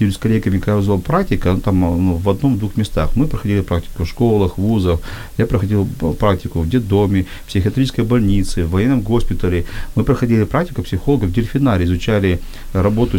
у 0.75 0.79
вас 0.79 0.87
была 0.87 0.99
практика, 0.99 1.57
там 1.64 1.81
ну, 1.81 2.14
в 2.16 2.29
одном-двух 2.29 2.77
местах. 2.77 3.11
Мы 3.14 3.29
проходили 3.29 3.61
практику 3.61 4.03
в 4.03 4.09
школах, 4.09 4.59
вузах. 4.59 4.99
Я 5.38 5.47
проходил 5.47 5.87
практику 6.18 6.59
в 6.61 6.68
детдоме, 6.68 7.27
в 7.44 7.49
психиатрической 7.49 8.03
больнице, 8.03 8.64
в 8.64 8.71
военном 8.71 9.03
госпитале. 9.03 9.64
Мы 9.94 10.03
проходили 10.03 10.42
практику 10.42 10.83
психолога 10.83 11.27
в 11.27 11.33
дельфинарии, 11.33 11.85
изучали 11.85 12.40
работу 12.73 13.18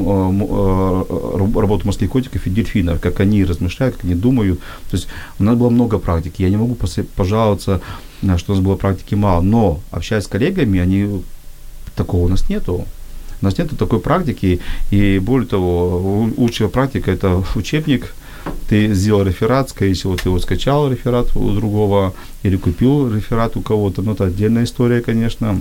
э, 0.00 0.08
м- 0.30 0.42
э, 0.42 1.04
раб- 1.36 1.58
работу 1.58 1.86
морских 1.86 2.08
котиков 2.08 2.46
и 2.46 2.50
дельфинов, 2.50 2.98
как 2.98 3.20
они 3.20 3.44
размышляют, 3.44 3.96
как 3.96 4.06
они 4.06 4.14
думают. 4.14 4.58
То 4.90 4.96
есть 4.96 5.08
у 5.38 5.44
нас 5.44 5.54
было 5.54 5.68
много 5.68 5.98
практики. 5.98 6.40
Я 6.40 6.48
не 6.48 6.56
могу 6.56 6.78
пожаловаться, 7.14 7.82
на 8.22 8.38
что 8.38 8.52
у 8.52 8.56
нас 8.56 8.64
было 8.64 8.76
практики 8.76 9.14
мало. 9.14 9.42
Но, 9.42 9.80
общаясь 9.90 10.24
с 10.24 10.28
коллегами, 10.28 10.80
они 10.80 11.22
такого 11.94 12.24
у 12.24 12.28
нас 12.28 12.48
нету. 12.48 12.86
У 13.40 13.44
нас 13.44 13.58
нет 13.58 13.70
такой 13.78 14.00
практики, 14.00 14.60
и 14.90 15.18
более 15.18 15.48
того, 15.48 16.28
лучшая 16.36 16.68
практика– 16.68 17.10
это 17.12 17.44
учебник, 17.54 18.14
ты 18.68 18.92
сделал 18.94 19.22
реферат, 19.22 19.70
скорее 19.70 19.94
всего, 19.94 20.16
ты 20.16 20.30
вот 20.30 20.42
скачал 20.42 20.90
реферат 20.90 21.36
у 21.36 21.50
другого 21.52 22.14
или 22.42 22.56
купил 22.56 23.12
реферат 23.14 23.56
у 23.56 23.60
кого-то, 23.60 24.02
но 24.02 24.12
это 24.12 24.24
отдельная 24.24 24.64
история, 24.64 25.00
конечно. 25.00 25.58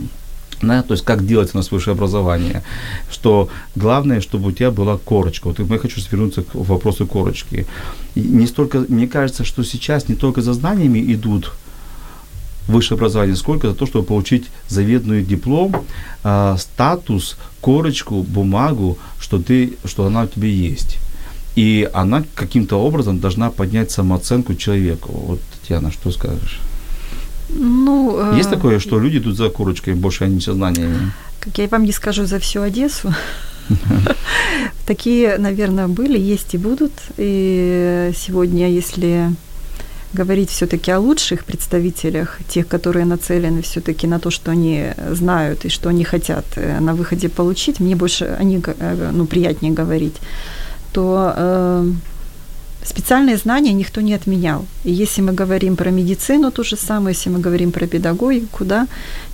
Да, 0.61 0.81
то 0.81 0.93
есть 0.93 1.05
как 1.05 1.25
делать 1.25 1.51
у 1.53 1.57
нас 1.57 1.71
высшее 1.71 1.93
образование, 1.93 2.63
что 3.11 3.47
главное, 3.75 4.21
чтобы 4.21 4.49
у 4.49 4.51
тебя 4.51 4.71
была 4.71 4.97
корочка. 4.97 5.47
Вот 5.47 5.59
я 5.59 5.77
хочу 5.77 6.01
вернуться 6.11 6.41
к 6.41 6.55
вопросу 6.55 7.05
корочки. 7.05 7.67
И 8.15 8.21
не 8.21 8.47
столько, 8.47 8.83
мне 8.87 9.07
кажется, 9.07 9.43
что 9.43 9.63
сейчас 9.63 10.07
не 10.07 10.15
только 10.15 10.41
за 10.41 10.53
знаниями 10.53 11.13
идут 11.13 11.51
высшее 12.67 12.97
образование, 12.97 13.35
сколько 13.35 13.69
за 13.69 13.75
то, 13.75 13.85
чтобы 13.85 14.05
получить 14.05 14.45
заветный 14.67 15.23
диплом, 15.23 15.85
а, 16.23 16.57
статус, 16.57 17.37
корочку, 17.61 18.23
бумагу, 18.23 18.97
что 19.19 19.39
ты, 19.39 19.73
что 19.85 20.05
она 20.05 20.23
у 20.23 20.27
тебя 20.27 20.47
есть. 20.47 20.97
И 21.55 21.89
она 21.93 22.23
каким-то 22.35 22.77
образом 22.77 23.19
должна 23.19 23.49
поднять 23.49 23.91
самооценку 23.91 24.53
человеку. 24.55 25.11
Вот, 25.11 25.39
Татьяна, 25.61 25.91
что 25.91 26.11
скажешь? 26.11 26.59
Ну, 27.49 28.33
э, 28.33 28.37
Есть 28.37 28.49
такое, 28.49 28.79
что 28.79 28.99
люди 28.99 29.17
идут 29.17 29.37
за 29.37 29.49
корочкой, 29.49 29.95
больше 29.95 30.25
они 30.25 30.41
со 30.41 30.53
знаниями? 30.53 31.11
как 31.47 31.57
я 31.59 31.67
вам 31.67 31.83
не 31.83 31.91
скажу 31.91 32.25
за 32.25 32.39
всю 32.39 32.61
Одессу. 32.61 33.13
Такие, 34.85 35.37
наверное, 35.37 35.87
были, 35.87 36.19
есть 36.19 36.53
и 36.53 36.57
будут. 36.57 36.91
И 37.17 38.11
сегодня, 38.15 38.69
если 38.69 39.31
говорить 40.17 40.49
все-таки 40.49 40.91
о 40.91 40.99
лучших 40.99 41.43
представителях, 41.43 42.39
тех, 42.49 42.67
которые 42.67 43.05
нацелены 43.05 43.61
все-таки 43.61 44.07
на 44.07 44.19
то, 44.19 44.31
что 44.31 44.51
они 44.51 44.93
знают 45.11 45.65
и 45.65 45.69
что 45.69 45.89
они 45.89 46.03
хотят 46.03 46.45
э, 46.55 46.79
на 46.79 46.93
выходе 46.93 47.29
получить, 47.29 47.79
мне 47.79 47.95
больше 47.95 48.37
они, 48.39 48.61
э, 48.65 49.11
ну, 49.13 49.25
приятнее 49.25 49.73
говорить, 49.73 50.15
то 50.91 51.33
э, 51.37 51.91
специальные 52.83 53.37
знания 53.37 53.73
никто 53.73 54.01
не 54.01 54.15
отменял. 54.15 54.65
И 54.85 54.91
если 54.91 55.23
мы 55.23 55.33
говорим 55.33 55.75
про 55.75 55.91
медицину, 55.91 56.51
то 56.51 56.63
же 56.63 56.75
самое, 56.77 57.15
если 57.15 57.29
мы 57.29 57.39
говорим 57.39 57.71
про 57.71 57.87
педагогику, 57.87 58.65
да, 58.65 58.87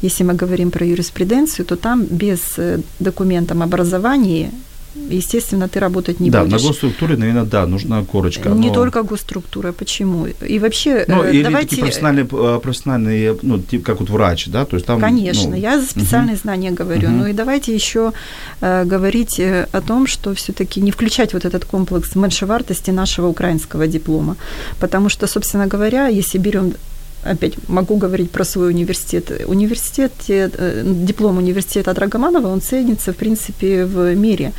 если 0.03 0.25
мы 0.25 0.33
говорим 0.33 0.71
про 0.71 0.85
юриспруденцию, 0.85 1.65
то 1.65 1.75
там 1.75 2.05
без 2.05 2.39
э, 2.57 2.79
документа 2.99 3.53
об 3.53 3.61
образовании, 3.61 4.49
естественно, 4.95 5.67
ты 5.67 5.79
работать 5.79 6.19
не 6.19 6.29
да, 6.29 6.43
будешь. 6.43 6.61
на 6.61 6.67
госструктуре, 6.67 7.17
наверное, 7.17 7.43
да, 7.43 7.65
нужна 7.65 8.03
корочка. 8.03 8.49
Не 8.49 8.67
но- 8.69 8.73
только 8.73 9.03
госструктура, 9.03 9.71
почему? 9.71 10.27
И 10.27 10.59
вообще, 10.59 11.05
Ну, 11.07 11.23
э, 11.23 11.33
или 11.33 11.43
давайте... 11.43 11.69
такие 11.69 11.83
профессиональные, 11.83 12.27
э, 12.31 12.59
профессиональные, 12.61 13.37
ну, 13.41 13.59
тип, 13.59 13.83
как 13.83 13.99
вот 13.99 14.09
врач, 14.09 14.47
да, 14.47 14.65
то 14.65 14.75
есть 14.75 14.85
там... 14.85 14.99
Конечно, 14.99 15.49
ну, 15.49 15.55
я 15.55 15.79
за 15.79 15.85
специальные 15.85 16.35
знания 16.35 16.71
говорю. 16.71 17.09
Мгм. 17.09 17.17
Ну 17.17 17.27
и 17.27 17.33
давайте 17.33 17.73
еще 17.73 18.11
э, 18.61 18.85
говорить 18.85 19.39
о 19.39 19.81
том, 19.81 20.07
что 20.07 20.33
все-таки 20.33 20.81
не 20.81 20.91
включать 20.91 21.33
вот 21.33 21.45
этот 21.45 21.65
комплекс 21.65 22.15
меньшевартости 22.15 22.91
нашего 22.91 23.27
украинского 23.27 23.87
диплома. 23.87 24.35
Потому 24.79 25.09
что, 25.09 25.27
собственно 25.27 25.67
говоря, 25.67 26.07
если 26.07 26.37
берем 26.37 26.73
опять 27.23 27.53
могу 27.67 27.97
говорить 27.97 28.31
про 28.31 28.43
свой 28.43 28.69
университет. 28.69 29.31
Университет, 29.47 30.11
э, 30.27 30.83
диплом 30.85 31.37
университета 31.37 31.93
Драгоманова, 31.93 32.47
он 32.47 32.61
ценится, 32.61 33.13
в 33.13 33.15
принципе, 33.15 33.85
в 33.85 34.15
мире. 34.15 34.53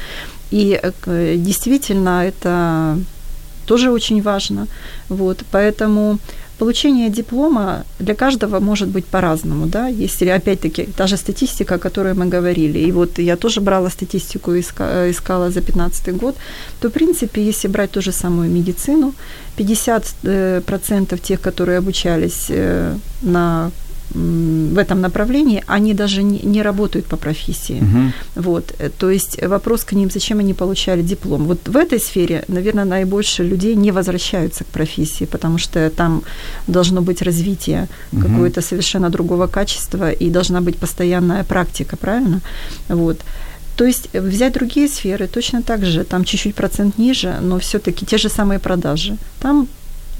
И 0.50 0.78
э, 0.80 1.36
действительно 1.36 2.24
это 2.24 2.98
тоже 3.64 3.90
очень 3.90 4.22
важно. 4.22 4.66
Вот, 5.08 5.44
поэтому 5.50 6.18
получение 6.58 7.10
диплома 7.10 7.84
для 7.98 8.14
каждого 8.14 8.60
может 8.60 8.88
быть 8.88 9.04
по-разному, 9.04 9.66
да, 9.66 9.88
если, 9.88 10.28
опять-таки, 10.28 10.88
та 10.96 11.06
же 11.06 11.16
статистика, 11.16 11.74
о 11.74 11.78
которой 11.78 12.14
мы 12.14 12.26
говорили, 12.26 12.78
и 12.78 12.92
вот 12.92 13.18
я 13.18 13.36
тоже 13.36 13.60
брала 13.60 13.90
статистику, 13.90 14.52
иска, 14.52 15.10
искала 15.10 15.50
за 15.50 15.60
2015 15.60 16.16
год, 16.16 16.36
то, 16.80 16.88
в 16.88 16.92
принципе, 16.92 17.42
если 17.42 17.68
брать 17.68 17.90
ту 17.90 18.02
же 18.02 18.12
самую 18.12 18.50
медицину, 18.50 19.14
50% 19.58 21.14
э, 21.14 21.18
тех, 21.18 21.40
которые 21.40 21.78
обучались 21.78 22.46
э, 22.50 22.94
на 23.22 23.70
в 24.11 24.78
этом 24.78 25.00
направлении, 25.00 25.62
они 25.66 25.94
даже 25.94 26.22
не, 26.22 26.38
не 26.38 26.62
работают 26.62 27.07
по 27.07 27.16
профессии. 27.16 27.80
Мгм. 27.80 28.12
Вот, 28.36 28.74
э, 28.78 28.90
то 28.90 29.11
есть 29.11 29.42
вопрос 29.42 29.84
к 29.84 29.92
ним, 29.92 30.11
зачем 30.11 30.38
они 30.38 30.55
получали 30.55 31.02
диплом. 31.02 31.44
Вот 31.44 31.68
в 31.68 31.76
этой 31.76 31.98
сфере, 31.98 32.44
наверное, 32.48 32.84
наибольше 32.84 33.42
людей 33.42 33.76
не 33.76 33.92
возвращаются 33.92 34.64
к 34.64 34.66
профессии, 34.66 35.26
потому 35.26 35.59
что 35.59 35.90
там 35.90 36.22
должно 36.66 37.00
быть 37.00 37.22
развитие 37.22 37.88
Мгм. 38.12 38.22
какое-то 38.22 38.62
совершенно 38.62 39.11
другого 39.11 39.46
качества 39.46 40.11
и 40.11 40.30
должна 40.30 40.61
быть 40.61 40.76
постоянная 40.76 41.44
практика, 41.44 41.96
правильно? 41.96 42.40
Вот. 42.88 43.20
То 43.76 43.84
есть 43.84 44.09
взять 44.12 44.52
другие 44.52 44.88
сферы 44.88 45.26
точно 45.26 45.62
так 45.62 45.84
же, 45.84 46.05
там 46.05 46.24
чуть-чуть 46.24 46.55
процент 46.55 46.98
ниже, 46.98 47.34
но 47.40 47.59
все-таки 47.59 48.07
те 48.07 48.18
же 48.18 48.28
самые 48.28 48.59
продажи. 48.59 49.16
Там 49.40 49.66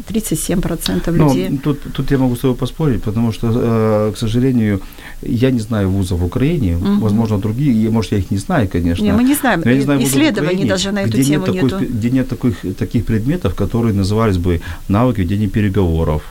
37% 0.09 1.13
Ну, 1.17 1.29
людей. 1.29 1.59
тут, 1.65 1.81
тут 1.93 2.11
я 2.11 2.19
могу 2.19 2.35
с 2.37 2.41
тобой 2.41 2.57
поспорить, 2.57 3.03
потому 3.03 3.33
что, 3.33 3.51
э, 3.55 4.13
к 4.15 4.19
сожалению, 4.19 4.81
я 5.23 5.51
не 5.51 5.61
знаю 5.61 5.89
вузов 5.91 6.21
в 6.21 6.25
Украине, 6.25 6.77
Мгм. 6.77 7.01
возможно, 7.01 7.39
другие, 7.39 7.91
может, 7.91 8.13
я 8.13 8.19
их 8.19 8.31
не 8.31 8.39
знаю, 8.39 8.69
конечно. 8.69 9.05
Не, 9.05 9.13
мы 9.13 9.23
не 9.25 9.35
знаем, 9.35 9.63
но 9.65 9.71
я 9.71 9.77
не 9.77 9.83
знаю 9.85 10.03
исследований 10.03 10.49
Украине, 10.55 10.69
даже 10.69 10.93
на 10.93 10.99
эту 11.03 11.11
где 11.13 11.25
тему 11.25 11.47
нет 11.47 11.55
такой, 11.55 11.81
нету. 11.81 11.95
где 11.95 12.11
нет 12.11 12.29
таких, 12.29 12.77
таких 12.77 13.05
предметов, 13.05 13.55
которые 13.55 13.95
назывались 13.95 14.37
бы 14.39 14.61
навыки 14.89 15.21
ведения 15.21 15.49
переговоров. 15.49 16.23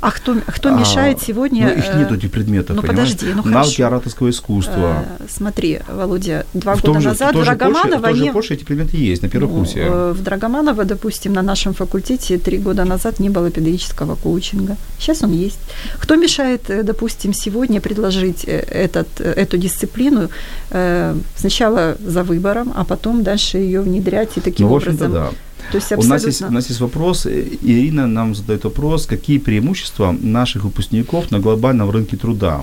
А 0.00 0.12
кто, 0.12 0.36
кто 0.46 0.68
А, 0.74 0.78
мешает 0.78 1.20
сегодня... 1.20 1.66
Ну, 1.66 1.72
их 1.72 1.84
э, 1.88 1.98
нет 1.98 2.12
этих 2.12 2.30
предметов, 2.30 2.76
ну, 2.76 2.82
понимаешь? 2.82 3.10
подожди, 3.10 3.26
ну, 3.34 3.42
Навыки 3.42 3.52
хорошо. 3.76 3.86
ораторского 3.86 4.30
искусства. 4.30 5.04
Э, 5.18 5.24
Смотри, 5.28 5.80
Володя, 5.88 6.46
два 6.54 6.76
в 6.76 6.82
года 6.82 7.00
же, 7.00 7.08
назад 7.08 7.34
в 7.34 7.38
же 7.38 7.44
Польше, 7.44 7.56
Драгоманова 7.56 8.06
в 8.12 8.16
не... 8.16 8.32
Польше 8.32 8.54
эти 8.54 8.64
предметы 8.64 8.96
есть 8.96 9.22
на 9.22 9.28
первом 9.28 9.50
Ну, 9.50 9.58
курсе. 9.58 9.80
э, 9.80 10.12
В 10.12 10.22
Драгоманово, 10.22 10.84
допустим, 10.84 11.32
на 11.32 11.42
нашем 11.42 11.74
факультете 11.74 12.38
три 12.38 12.58
года 12.58 12.84
назад 12.84 13.18
не 13.18 13.28
было 13.28 13.50
педагогического 13.50 14.14
коучинга. 14.14 14.76
Сейчас 15.00 15.22
он 15.24 15.32
есть. 15.32 15.58
Кто 15.98 16.14
мешает, 16.16 16.70
э, 16.70 16.82
допустим, 16.84 17.32
сегодня 17.32 17.80
предложить 17.80 18.44
э, 18.46 18.56
этот, 18.60 19.08
э, 19.20 19.32
эту 19.32 19.58
дисциплину 19.58 20.28
э, 20.70 21.16
сначала 21.36 21.96
за 22.06 22.22
выбором, 22.22 22.72
а 22.76 22.84
потом 22.84 23.22
дальше 23.24 23.58
ее 23.58 23.80
внедрять 23.80 24.36
и 24.36 24.40
таким 24.40 24.68
ну, 24.68 24.74
образом... 24.74 25.12
да. 25.12 25.30
То 25.70 25.78
есть 25.78 25.92
У 25.92 25.94
абсолютно... 25.94 26.14
нас, 26.14 26.26
есть, 26.26 26.42
у 26.42 26.50
нас 26.50 26.68
есть 26.70 26.80
вопрос, 26.80 27.26
э, 27.26 27.58
Ирина 27.62 28.06
нам 28.06 28.34
задает 28.34 28.64
вопрос, 28.64 29.06
какие 29.06 29.38
преимущества 29.38 30.16
наших 30.22 30.64
выпускников 30.64 31.30
на 31.30 31.40
глобальном 31.40 31.90
рынке 31.90 32.16
труда? 32.16 32.60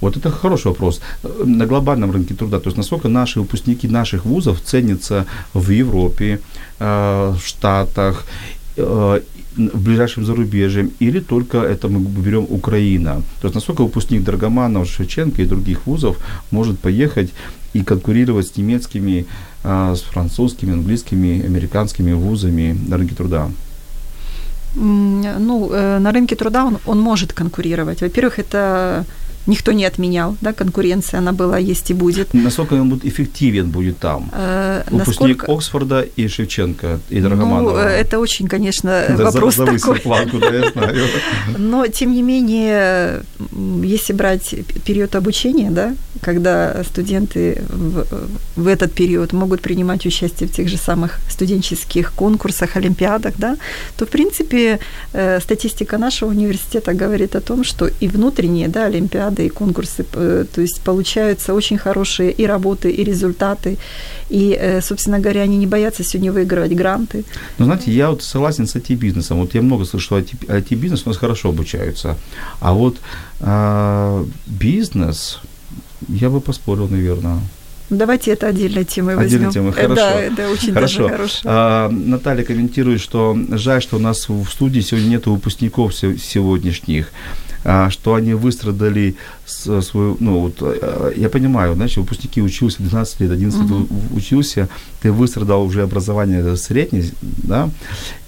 Вот 0.00 0.16
это 0.16 0.30
хороший 0.30 0.66
вопрос. 0.66 1.00
Э, 1.22 1.44
На 1.46 1.66
глобальном 1.66 2.10
рынке 2.10 2.34
труда, 2.34 2.58
то 2.58 2.68
есть 2.68 2.76
насколько 2.76 3.08
наши 3.08 3.40
выпускники 3.40 3.88
наших 3.88 4.26
вузов 4.26 4.60
ценятся 4.60 5.24
в 5.54 5.70
Европе, 5.70 6.40
э, 6.80 7.34
в 7.34 7.46
Штатах, 7.46 8.24
в 8.76 9.20
ближайшем 9.56 10.24
зарубежье, 10.24 10.88
или 11.00 11.20
только 11.20 11.58
это 11.58 11.88
мы 11.88 12.00
берем 12.00 12.46
Украина. 12.48 13.22
То 13.40 13.46
есть 13.48 13.54
насколько 13.54 13.82
выпускник 13.82 14.24
Драгоманов, 14.24 14.88
Шевченко 14.88 15.42
и 15.42 15.46
других 15.46 15.86
вузов 15.86 16.16
может 16.50 16.78
поехать 16.80 17.30
и 17.74 17.82
конкурировать 17.82 18.46
с 18.46 18.56
немецкими, 18.56 19.26
а, 19.62 19.94
с 19.94 20.00
французскими, 20.00 20.72
английскими, 20.72 21.44
американскими 21.44 22.12
вузами 22.12 22.76
на 22.88 22.96
рынке 22.96 23.14
труда. 23.14 23.50
Ну, 24.76 25.70
э, 25.72 25.98
на 25.98 26.10
рынке 26.10 26.34
труда 26.34 26.64
он, 26.64 26.78
он 26.86 27.00
может 27.00 27.32
конкурировать. 27.32 28.00
Во-первых, 28.00 28.40
это 28.40 29.04
никто 29.46 29.72
не 29.72 29.84
отменял, 29.84 30.36
да, 30.40 30.52
конкуренция, 30.52 31.18
она 31.18 31.32
была, 31.32 31.58
есть 31.58 31.90
и 31.90 31.94
будет. 31.94 32.34
Насколько 32.34 32.74
он 32.74 32.88
будет 32.90 33.04
эффективен 33.04 33.70
будет 33.70 33.98
там? 33.98 34.30
Э, 34.32 34.82
Выпускник 34.90 35.06
Насколько... 35.38 35.52
Оксфорда 35.52 36.00
и 36.16 36.28
Шевченко, 36.28 36.98
и 37.10 37.20
Ну, 37.20 37.28
Драгоманова. 37.28 37.88
э, 37.88 38.00
это 38.00 38.18
очень, 38.18 38.48
конечно, 38.48 39.04
Да, 39.08 39.16
за- 39.16 39.24
вопрос 39.24 39.56
завысил 39.56 39.86
такой. 39.94 40.00
планку, 40.00 40.38
да, 40.38 40.50
я 40.54 40.70
знаю. 40.70 41.06
Но, 41.58 41.86
тем 41.86 42.12
не 42.12 42.22
менее, 42.22 43.22
если 43.82 44.12
брать 44.12 44.54
период 44.84 45.14
обучения, 45.16 45.70
да, 45.70 45.94
когда 46.20 46.82
студенты 46.84 47.62
в, 47.68 48.06
в 48.56 48.66
этот 48.66 48.92
период 48.92 49.32
могут 49.32 49.60
принимать 49.60 50.06
участие 50.06 50.48
в 50.48 50.52
тех 50.52 50.68
же 50.68 50.76
самых 50.76 51.18
студенческих 51.30 52.12
конкурсах, 52.12 52.76
олимпиадах, 52.76 53.34
да, 53.38 53.56
то, 53.96 54.06
в 54.06 54.08
принципе, 54.08 54.78
э, 55.12 55.40
статистика 55.40 55.98
нашего 55.98 56.30
университета 56.30 56.94
говорит 56.94 57.36
о 57.36 57.40
том, 57.40 57.64
что 57.64 57.90
и 58.00 58.08
внутренние 58.08 58.68
да, 58.68 58.86
олимпиады, 58.86 59.33
и 59.42 59.48
конкурсы, 59.48 60.04
э, 60.14 60.44
то 60.54 60.60
есть 60.60 60.80
получаются 60.80 61.54
очень 61.54 61.78
хорошие 61.78 62.30
и 62.30 62.46
работы, 62.46 62.90
и 62.90 63.04
результаты, 63.04 63.78
и, 64.30 64.56
э, 64.60 64.80
собственно 64.80 65.18
говоря, 65.18 65.42
они 65.42 65.56
не 65.56 65.66
боятся 65.66 66.04
сегодня 66.04 66.32
выигрывать 66.32 66.72
гранты. 66.72 67.24
Ну, 67.58 67.64
знаете, 67.64 67.90
я 67.90 68.10
вот 68.10 68.22
согласен 68.22 68.66
с 68.66 68.76
IT-бизнесом. 68.76 69.38
Вот 69.38 69.54
я 69.54 69.62
много 69.62 69.84
слышу, 69.84 70.04
что 70.04 70.18
IT, 70.18 70.46
IT-бизнес 70.48 71.02
у 71.06 71.08
нас 71.08 71.18
хорошо 71.18 71.48
обучаются. 71.48 72.16
А 72.60 72.72
вот 72.72 72.96
а, 73.40 74.24
бизнес, 74.46 75.40
я 76.08 76.30
бы 76.30 76.40
поспорил, 76.40 76.88
наверное. 76.88 77.38
Давайте 77.90 78.32
это 78.32 78.46
отдельной 78.48 78.84
темой 78.84 79.16
возьмем. 79.16 79.48
Отдельной 79.48 79.52
темой, 79.52 79.70
Э, 79.70 79.74
хорошо. 79.74 79.94
Да, 79.94 80.20
это 80.20 80.48
очень 80.50 80.72
Хорошо. 80.72 80.98
даже 81.02 81.08
хорошо. 81.16 81.38
А, 81.44 81.88
Наталья 81.90 82.44
комментирует, 82.44 83.00
что 83.00 83.36
жаль, 83.50 83.82
что 83.82 83.96
у 83.96 84.00
нас 84.00 84.28
в 84.28 84.46
студии 84.48 84.80
сегодня 84.80 85.08
нет 85.08 85.26
выпускников 85.26 85.94
се- 85.94 86.16
сегодняшних 86.18 87.10
а, 87.66 87.88
что 87.88 88.14
они 88.14 88.34
выстрадали 88.34 89.14
свою, 89.46 90.18
ну 90.20 90.38
вот, 90.40 90.56
а, 90.60 91.12
я 91.16 91.28
понимаю, 91.30 91.74
значит, 91.74 91.96
выпускники 91.96 92.42
учился 92.42 92.82
12 92.82 93.20
лет, 93.20 93.30
11 93.30 93.60
лет 93.62 93.88
учился, 94.14 94.68
ты 95.00 95.10
выстрадал 95.10 95.62
уже 95.64 95.82
образование 95.82 96.56
среднее, 96.56 97.04
да, 97.22 97.70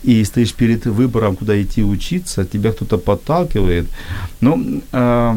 и 0.03 0.25
стоишь 0.25 0.55
перед 0.55 0.87
выбором, 0.87 1.37
куда 1.37 1.61
идти 1.61 1.83
учиться, 1.85 2.47
тебя 2.47 2.73
кто-то 2.73 2.97
подталкивает, 2.97 3.87
ну, 4.41 4.81
а, 4.93 5.37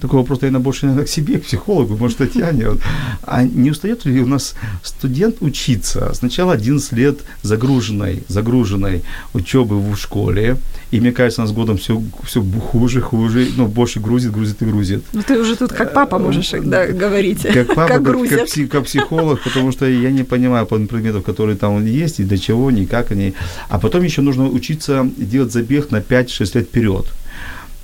такой 0.00 0.20
вопрос, 0.20 0.40
наверное, 0.40 0.62
больше 0.62 0.86
наверное, 0.86 1.06
к 1.06 1.08
себе, 1.08 1.38
к 1.38 1.44
психологу, 1.44 1.96
может, 1.96 2.18
Татьяне. 2.18 2.68
Вот. 2.70 2.80
А 3.22 3.42
не 3.44 3.70
устает 3.70 4.04
ли 4.04 4.20
у 4.20 4.26
нас 4.26 4.54
студент 4.82 5.36
учиться? 5.40 6.12
Сначала 6.14 6.54
11 6.54 6.92
лет 6.92 7.20
загруженной, 7.42 8.22
загруженной 8.28 9.02
учебы 9.34 9.80
в 9.80 9.96
школе, 9.96 10.56
и 10.90 11.00
мне 11.00 11.12
кажется, 11.12 11.42
у 11.42 11.44
нас 11.44 11.52
годом 11.52 11.76
все, 11.76 12.02
все 12.24 12.42
хуже, 12.42 13.00
хуже, 13.00 13.48
ну, 13.56 13.66
больше 13.66 14.00
грузит, 14.00 14.32
грузит 14.32 14.62
и 14.62 14.64
грузит. 14.64 15.04
Ну 15.12 15.22
ты 15.22 15.38
уже 15.38 15.56
тут 15.56 15.72
как 15.72 15.92
папа 15.92 16.18
можешь 16.18 16.50
да, 16.64 16.86
говорить. 16.86 17.42
Как 17.42 17.68
папа, 17.68 17.88
как, 17.88 17.88
как, 17.88 18.02
грузят. 18.02 18.48
пси- 18.48 18.66
как 18.66 18.84
психолог, 18.84 19.40
потому 19.42 19.72
что 19.72 19.86
я 19.86 20.10
не 20.10 20.24
понимаю 20.24 20.66
по 20.66 20.76
предметов, 20.78 21.24
которые 21.24 21.56
там 21.56 21.84
есть, 21.84 22.20
и 22.20 22.24
до 22.24 22.38
чего, 22.38 22.70
ни 22.70 22.84
как 22.84 23.12
они. 23.12 23.34
А 23.68 23.78
потом 23.78 24.02
еще 24.02 24.22
нужно 24.22 24.48
учиться 24.48 25.08
делать 25.16 25.52
забег 25.52 25.90
на 25.90 25.98
5-6 25.98 26.58
лет 26.58 26.66
вперед. 26.66 27.06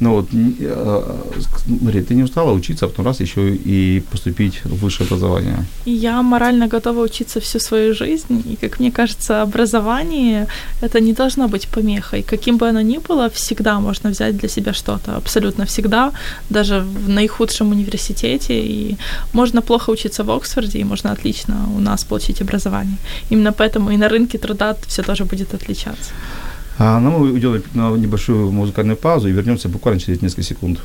Ну 0.00 0.10
вот, 0.10 0.34
н- 0.34 0.54
э, 0.60 1.02
Мария, 1.80 2.02
ты 2.02 2.14
не 2.14 2.22
устала 2.22 2.52
учиться, 2.52 2.84
а 2.84 2.88
потом 2.88 3.06
раз 3.06 3.20
еще 3.20 3.40
и 3.66 4.02
поступить 4.10 4.60
в 4.64 4.84
высшее 4.84 5.06
образование? 5.06 5.56
Я 5.86 6.22
морально 6.22 6.68
готова 6.68 7.00
учиться 7.04 7.40
всю 7.40 7.60
свою 7.60 7.94
жизнь, 7.94 8.42
и, 8.52 8.56
как 8.56 8.80
мне 8.80 8.90
кажется, 8.92 9.42
образование 9.42 10.46
это 10.82 11.00
не 11.00 11.12
должно 11.12 11.48
быть 11.48 11.66
помехой. 11.68 12.22
Каким 12.22 12.58
бы 12.58 12.68
оно 12.68 12.82
ни 12.82 12.98
было, 12.98 13.28
всегда 13.30 13.80
можно 13.80 14.10
взять 14.10 14.36
для 14.36 14.48
себя 14.48 14.72
что-то, 14.72 15.16
абсолютно 15.16 15.64
всегда, 15.64 16.12
даже 16.50 16.80
в 16.80 17.08
наихудшем 17.08 17.70
университете. 17.70 18.60
И 18.60 18.96
можно 19.32 19.62
плохо 19.62 19.90
учиться 19.90 20.24
в 20.24 20.30
Оксфорде, 20.30 20.78
и 20.78 20.84
можно 20.84 21.12
отлично 21.12 21.54
у 21.76 21.80
нас 21.80 22.04
получить 22.04 22.42
образование. 22.42 22.96
Именно 23.30 23.52
поэтому 23.52 23.90
и 23.90 23.96
на 23.96 24.08
рынке 24.08 24.38
труда 24.38 24.76
все 24.86 25.02
тоже 25.02 25.24
будет 25.24 25.54
отличаться. 25.54 26.10
А, 26.78 27.00
ну, 27.00 27.10
мы 27.10 27.32
уйдем 27.32 27.62
на 27.74 27.90
небольшую 27.96 28.52
музыкальную 28.52 28.96
паузу 28.96 29.28
и 29.28 29.32
вернемся 29.32 29.68
буквально 29.68 30.00
через 30.00 30.20
несколько 30.20 30.42
секунд. 30.42 30.80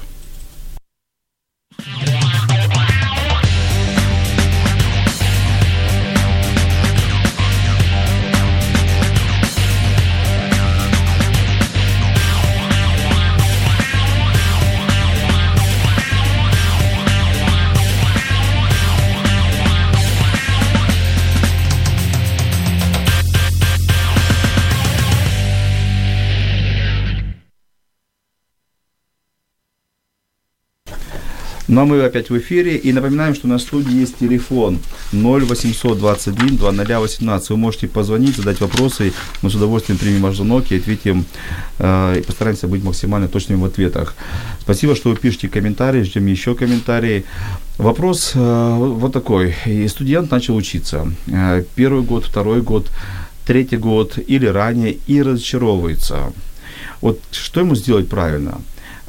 Ну 31.71 31.81
а 31.81 31.85
мы 31.85 32.03
опять 32.03 32.29
в 32.29 32.37
эфире. 32.37 32.75
И 32.75 32.91
напоминаем, 32.91 33.33
что 33.33 33.47
на 33.47 33.57
студии 33.57 34.01
есть 34.01 34.17
телефон 34.17 34.79
0800 35.13 35.97
21 35.97 36.57
2018. 36.57 37.49
Вы 37.49 37.57
можете 37.57 37.87
позвонить, 37.87 38.35
задать 38.35 38.59
вопросы. 38.59 39.13
Мы 39.41 39.49
с 39.49 39.55
удовольствием 39.55 39.97
примем 39.97 40.21
ваш 40.21 40.35
звонок 40.35 40.69
и 40.69 40.75
ответим. 40.75 41.23
Э, 41.79 42.19
и 42.19 42.21
постараемся 42.21 42.67
быть 42.67 42.83
максимально 42.83 43.29
точными 43.29 43.61
в 43.61 43.65
ответах. 43.65 44.15
Спасибо, 44.59 44.95
что 44.95 45.11
вы 45.11 45.15
пишете 45.15 45.47
комментарии. 45.47 46.03
Ждем 46.03 46.25
еще 46.25 46.55
комментарии. 46.55 47.23
Вопрос 47.77 48.33
э, 48.35 48.75
вот 48.77 49.13
такой. 49.13 49.55
И 49.65 49.87
студент 49.87 50.29
начал 50.29 50.57
учиться. 50.57 51.07
Э, 51.27 51.63
первый 51.75 52.03
год, 52.03 52.25
второй 52.25 52.61
год, 52.61 52.89
третий 53.45 53.77
год 53.77 54.19
или 54.27 54.45
ранее 54.45 54.97
и 55.07 55.21
разочаровывается. 55.21 56.33
Вот 56.99 57.21
что 57.31 57.61
ему 57.61 57.75
сделать 57.75 58.09
правильно? 58.09 58.59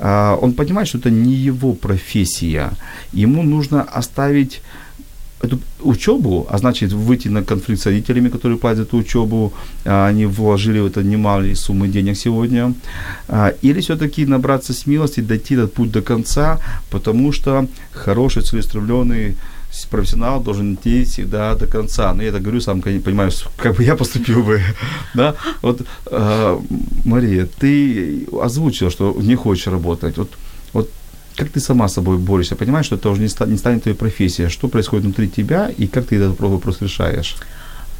А, 0.04 0.36
он 0.42 0.52
понимает, 0.54 0.88
что 0.88 0.98
это 0.98 1.10
не 1.10 1.32
его 1.32 1.74
профессия. 1.74 2.70
Ему 3.12 3.44
нужно 3.44 3.82
оставить 3.82 4.60
эту 5.40 5.60
учебу, 5.80 6.46
а 6.50 6.58
значит 6.58 6.92
выйти 6.92 7.28
на 7.28 7.44
конфликт 7.44 7.82
с 7.82 7.86
родителями, 7.86 8.28
которые 8.28 8.58
платят 8.58 8.88
эту 8.88 8.96
учебу, 8.96 9.52
а, 9.84 10.08
они 10.08 10.26
вложили 10.26 10.80
в 10.80 10.86
это 10.86 11.04
немалые 11.04 11.54
суммы 11.54 11.86
денег 11.86 12.16
сегодня, 12.16 12.74
а, 13.28 13.54
или 13.62 13.80
все-таки 13.80 14.26
набраться 14.26 14.72
смелости, 14.72 15.20
дойти 15.20 15.54
этот 15.54 15.72
путь 15.72 15.92
до 15.92 16.02
конца, 16.02 16.58
потому 16.90 17.32
что 17.32 17.68
хороший, 17.92 18.42
целеустремленный 18.42 19.36
профессионал 19.90 20.42
должен 20.42 20.74
идти 20.74 21.04
всегда 21.04 21.54
до 21.54 21.66
конца. 21.66 22.12
Но 22.14 22.22
я 22.22 22.28
это 22.28 22.40
говорю, 22.40 22.60
сам 22.60 22.82
понимаю, 22.82 23.30
как 23.56 23.76
бы 23.76 23.84
я 23.84 23.96
поступил 23.96 24.42
бы. 24.42 24.60
да? 25.14 25.34
Вот, 25.62 25.82
э, 26.06 26.60
Мария, 27.04 27.48
ты 27.58 28.26
озвучила, 28.40 28.90
что 28.90 29.16
не 29.20 29.34
хочешь 29.34 29.66
работать. 29.66 30.18
Вот, 30.18 30.30
вот 30.72 30.90
как 31.36 31.48
ты 31.48 31.60
сама 31.60 31.88
с 31.88 31.94
собой 31.94 32.18
борешься? 32.18 32.56
Понимаешь, 32.56 32.86
что 32.86 32.96
это 32.96 33.10
уже 33.10 33.22
не 33.22 33.28
станет 33.28 33.82
твоей 33.82 33.96
профессией. 33.96 34.48
Что 34.48 34.68
происходит 34.68 35.04
внутри 35.04 35.28
тебя 35.28 35.70
и 35.70 35.86
как 35.86 36.06
ты 36.06 36.16
этот 36.16 36.38
вопрос 36.40 36.82
решаешь? 36.82 37.36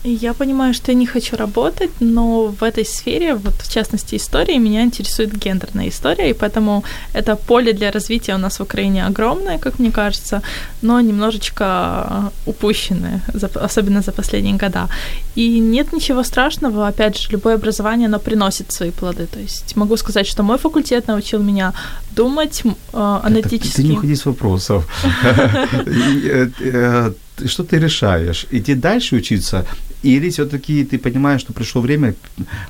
Я 0.05 0.35
понимаю, 0.35 0.75
что 0.75 0.93
я 0.93 0.99
не 0.99 1.07
хочу 1.07 1.37
работать, 1.37 1.91
но 2.01 2.47
в 2.47 2.65
этой 2.65 2.85
сфере, 2.85 3.35
вот 3.35 3.55
в 3.55 3.73
частности 3.73 4.17
истории, 4.17 4.59
меня 4.59 4.83
интересует 4.83 5.45
гендерная 5.45 5.89
история, 5.89 6.31
и 6.31 6.35
поэтому 6.35 6.83
это 7.15 7.37
поле 7.37 7.73
для 7.73 7.93
развития 7.93 8.35
у 8.35 8.39
нас 8.39 8.59
в 8.59 8.63
Украине 8.63 9.07
огромное, 9.07 9.59
как 9.59 9.79
мне 9.79 9.93
кажется, 9.93 10.43
но 10.83 11.01
немножечко 11.01 12.33
упущенное, 12.47 13.21
особенно 13.55 14.03
за 14.03 14.13
последние 14.13 14.57
года. 14.57 14.89
И 15.37 15.61
нет 15.61 15.93
ничего 15.93 16.25
страшного, 16.25 16.89
опять 16.89 17.19
же, 17.19 17.31
любое 17.31 17.55
образование, 17.55 18.07
оно 18.07 18.19
приносит 18.19 18.73
свои 18.73 18.91
плоды. 18.91 19.27
То 19.27 19.41
есть 19.41 19.77
могу 19.77 19.97
сказать, 19.97 20.27
что 20.27 20.43
мой 20.43 20.59
факультет 20.59 21.07
научил 21.07 21.43
меня 21.43 21.73
думать 22.17 22.63
аналитически. 22.93 23.77
Ты 23.77 23.83
не 23.85 23.93
уходи 23.93 24.17
с 24.17 24.27
вопросов. 24.27 24.85
Что 27.47 27.64
ты 27.64 27.78
решаешь? 27.78 28.47
Идти 28.51 28.74
дальше 28.74 29.16
учиться 29.16 29.66
или 30.03 30.30
все-таки 30.30 30.85
ты 30.85 30.99
понимаешь, 30.99 31.41
что 31.41 31.53
пришло 31.53 31.80
время 31.80 32.14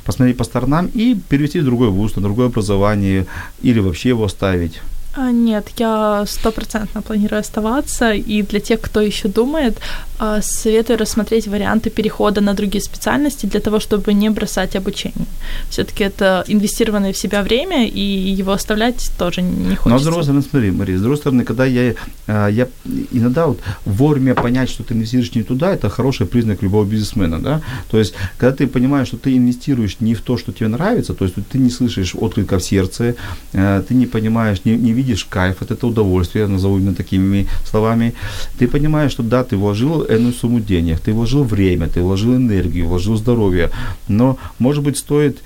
посмотреть 0.05 0.37
по 0.37 0.45
сторонам 0.45 0.87
и 0.87 1.17
перевести 1.29 1.61
в 1.61 1.65
другой 1.65 1.89
вуз, 1.89 2.15
на 2.17 2.23
другое 2.23 2.47
образование, 2.47 3.27
или 3.63 3.81
вообще 3.81 4.11
его 4.11 4.25
оставить? 4.25 4.81
А, 5.15 5.31
нет, 5.31 5.67
я 5.77 6.25
стопроцентно 6.27 7.03
планирую 7.03 7.41
оставаться, 7.41 8.13
и 8.13 8.43
для 8.43 8.61
тех, 8.61 8.81
кто 8.81 9.01
еще 9.01 9.29
думает, 9.29 9.79
а, 10.19 10.41
советую 10.41 10.99
рассмотреть 10.99 11.49
варианты 11.49 11.91
перехода 11.91 12.41
на 12.41 12.55
другие 12.55 12.81
специальности 12.81 13.47
для 13.47 13.61
того, 13.61 13.79
чтобы 13.81 14.15
не 14.15 14.31
бросать 14.31 14.77
обучение. 14.77 15.27
Все-таки 15.69 16.05
это 16.05 16.45
инвестированное 16.49 17.13
в 17.13 17.17
себя 17.17 17.43
время, 17.43 17.89
и 17.89 18.01
его 18.01 18.53
оставлять 18.53 19.11
тоже 19.19 19.43
не 19.43 19.77
хочется. 19.77 19.89
Но 19.89 19.99
с 19.99 20.05
другой 20.05 20.23
стороны, 20.23 20.43
смотри, 20.43 20.71
Мария, 20.71 20.97
с 20.97 21.01
другой 21.01 21.19
стороны, 21.19 21.45
когда 21.45 21.67
я, 21.67 21.95
а, 22.27 22.49
я 22.49 22.69
иногда 23.13 23.47
вот 23.47 23.61
вовремя 23.85 24.35
понять, 24.35 24.71
что 24.71 24.83
ты 24.83 24.95
инвестируешь 24.95 25.35
не 25.35 25.43
туда, 25.43 25.75
это 25.75 25.91
хороший 25.91 26.27
признак 26.27 26.63
любого 26.63 26.85
бизнесмена, 26.85 27.39
да, 27.39 27.61
то 27.91 27.99
есть, 27.99 28.15
когда 28.39 28.57
ты 28.57 28.67
понимаешь, 28.67 29.09
что 29.09 29.17
ты 29.17 29.37
инвестируешь 29.37 29.97
не 30.01 30.15
в 30.15 30.23
то, 30.23 30.39
что 30.39 30.53
тебе 30.53 30.69
нравится, 30.69 31.13
то 31.13 31.25
есть, 31.25 31.35
ты 31.51 31.59
не 31.59 31.71
слышишь 31.71 32.15
отклика 32.15 32.59
в 32.59 32.63
сердце, 32.63 33.15
ты 33.53 33.95
не 33.95 34.07
понимаешь, 34.07 34.61
не, 34.65 34.77
не 34.77 34.93
видишь 34.93 35.02
кайф 35.29 35.63
от 35.63 35.71
этого 35.71 35.91
удовольствия, 35.91 36.47
назову 36.47 36.79
именно 36.79 36.95
такими 36.95 37.47
словами, 37.65 38.15
ты 38.59 38.69
понимаешь, 38.69 39.13
что 39.13 39.23
да, 39.23 39.45
ты 39.45 39.57
вложил 39.57 40.05
энную 40.05 40.33
сумму 40.33 40.61
денег, 40.61 41.01
ты 41.01 41.13
вложил 41.13 41.45
время, 41.45 41.89
ты 41.89 42.03
вложил 42.03 42.37
энергию, 42.37 42.89
вложил 42.89 43.17
здоровье, 43.17 43.71
но, 44.09 44.39
может 44.59 44.83
быть, 44.83 44.99
стоит 44.99 45.39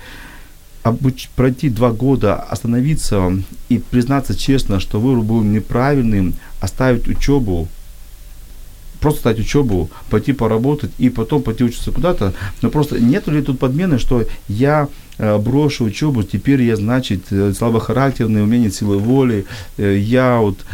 пройти 1.35 1.69
два 1.69 1.91
года, 1.91 2.35
остановиться 2.35 3.31
и 3.69 3.77
признаться 3.77 4.35
честно, 4.35 4.79
что 4.79 4.99
выбор 4.99 5.23
был 5.23 5.43
неправильным, 5.43 6.33
оставить 6.61 7.07
учебу, 7.07 7.67
просто 8.99 9.19
стать 9.19 9.39
учебу, 9.39 9.89
пойти 10.09 10.33
поработать 10.33 10.91
и 10.97 11.09
потом 11.09 11.41
пойти 11.43 11.63
учиться 11.63 11.91
куда-то. 11.91 12.33
Но 12.61 12.69
просто 12.69 12.99
нет 12.99 13.27
ли 13.27 13.41
тут 13.41 13.59
подмены, 13.59 13.99
что 13.99 14.25
я 14.47 14.87
брошу 15.17 15.85
учебу, 15.85 16.23
теперь 16.23 16.61
я, 16.61 16.75
значит, 16.75 17.31
э, 17.31 17.53
слабохарактерный, 17.53 18.41
у 18.41 18.45
меня 18.45 18.63
нет 18.63 18.75
силы 18.75 18.97
воли, 18.97 19.45
э, 19.77 19.97
я 19.97 20.39
вот 20.39 20.65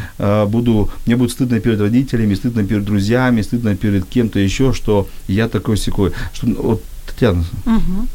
буду, 0.50 0.90
мне 1.06 1.16
будет 1.16 1.32
стыдно 1.32 1.60
перед 1.60 1.80
родителями, 1.80 2.36
стыдно 2.36 2.64
перед 2.64 2.84
друзьями, 2.84 3.42
стыдно 3.42 3.76
перед 3.76 4.06
кем-то 4.06 4.40
еще, 4.40 4.74
что 4.74 5.08
я 5.28 5.48
такой 5.48 5.78
секой. 5.78 6.12
Что, 6.34 6.48
вот, 6.48 6.84
Татьяна. 7.06 7.44
Угу. 7.66 8.08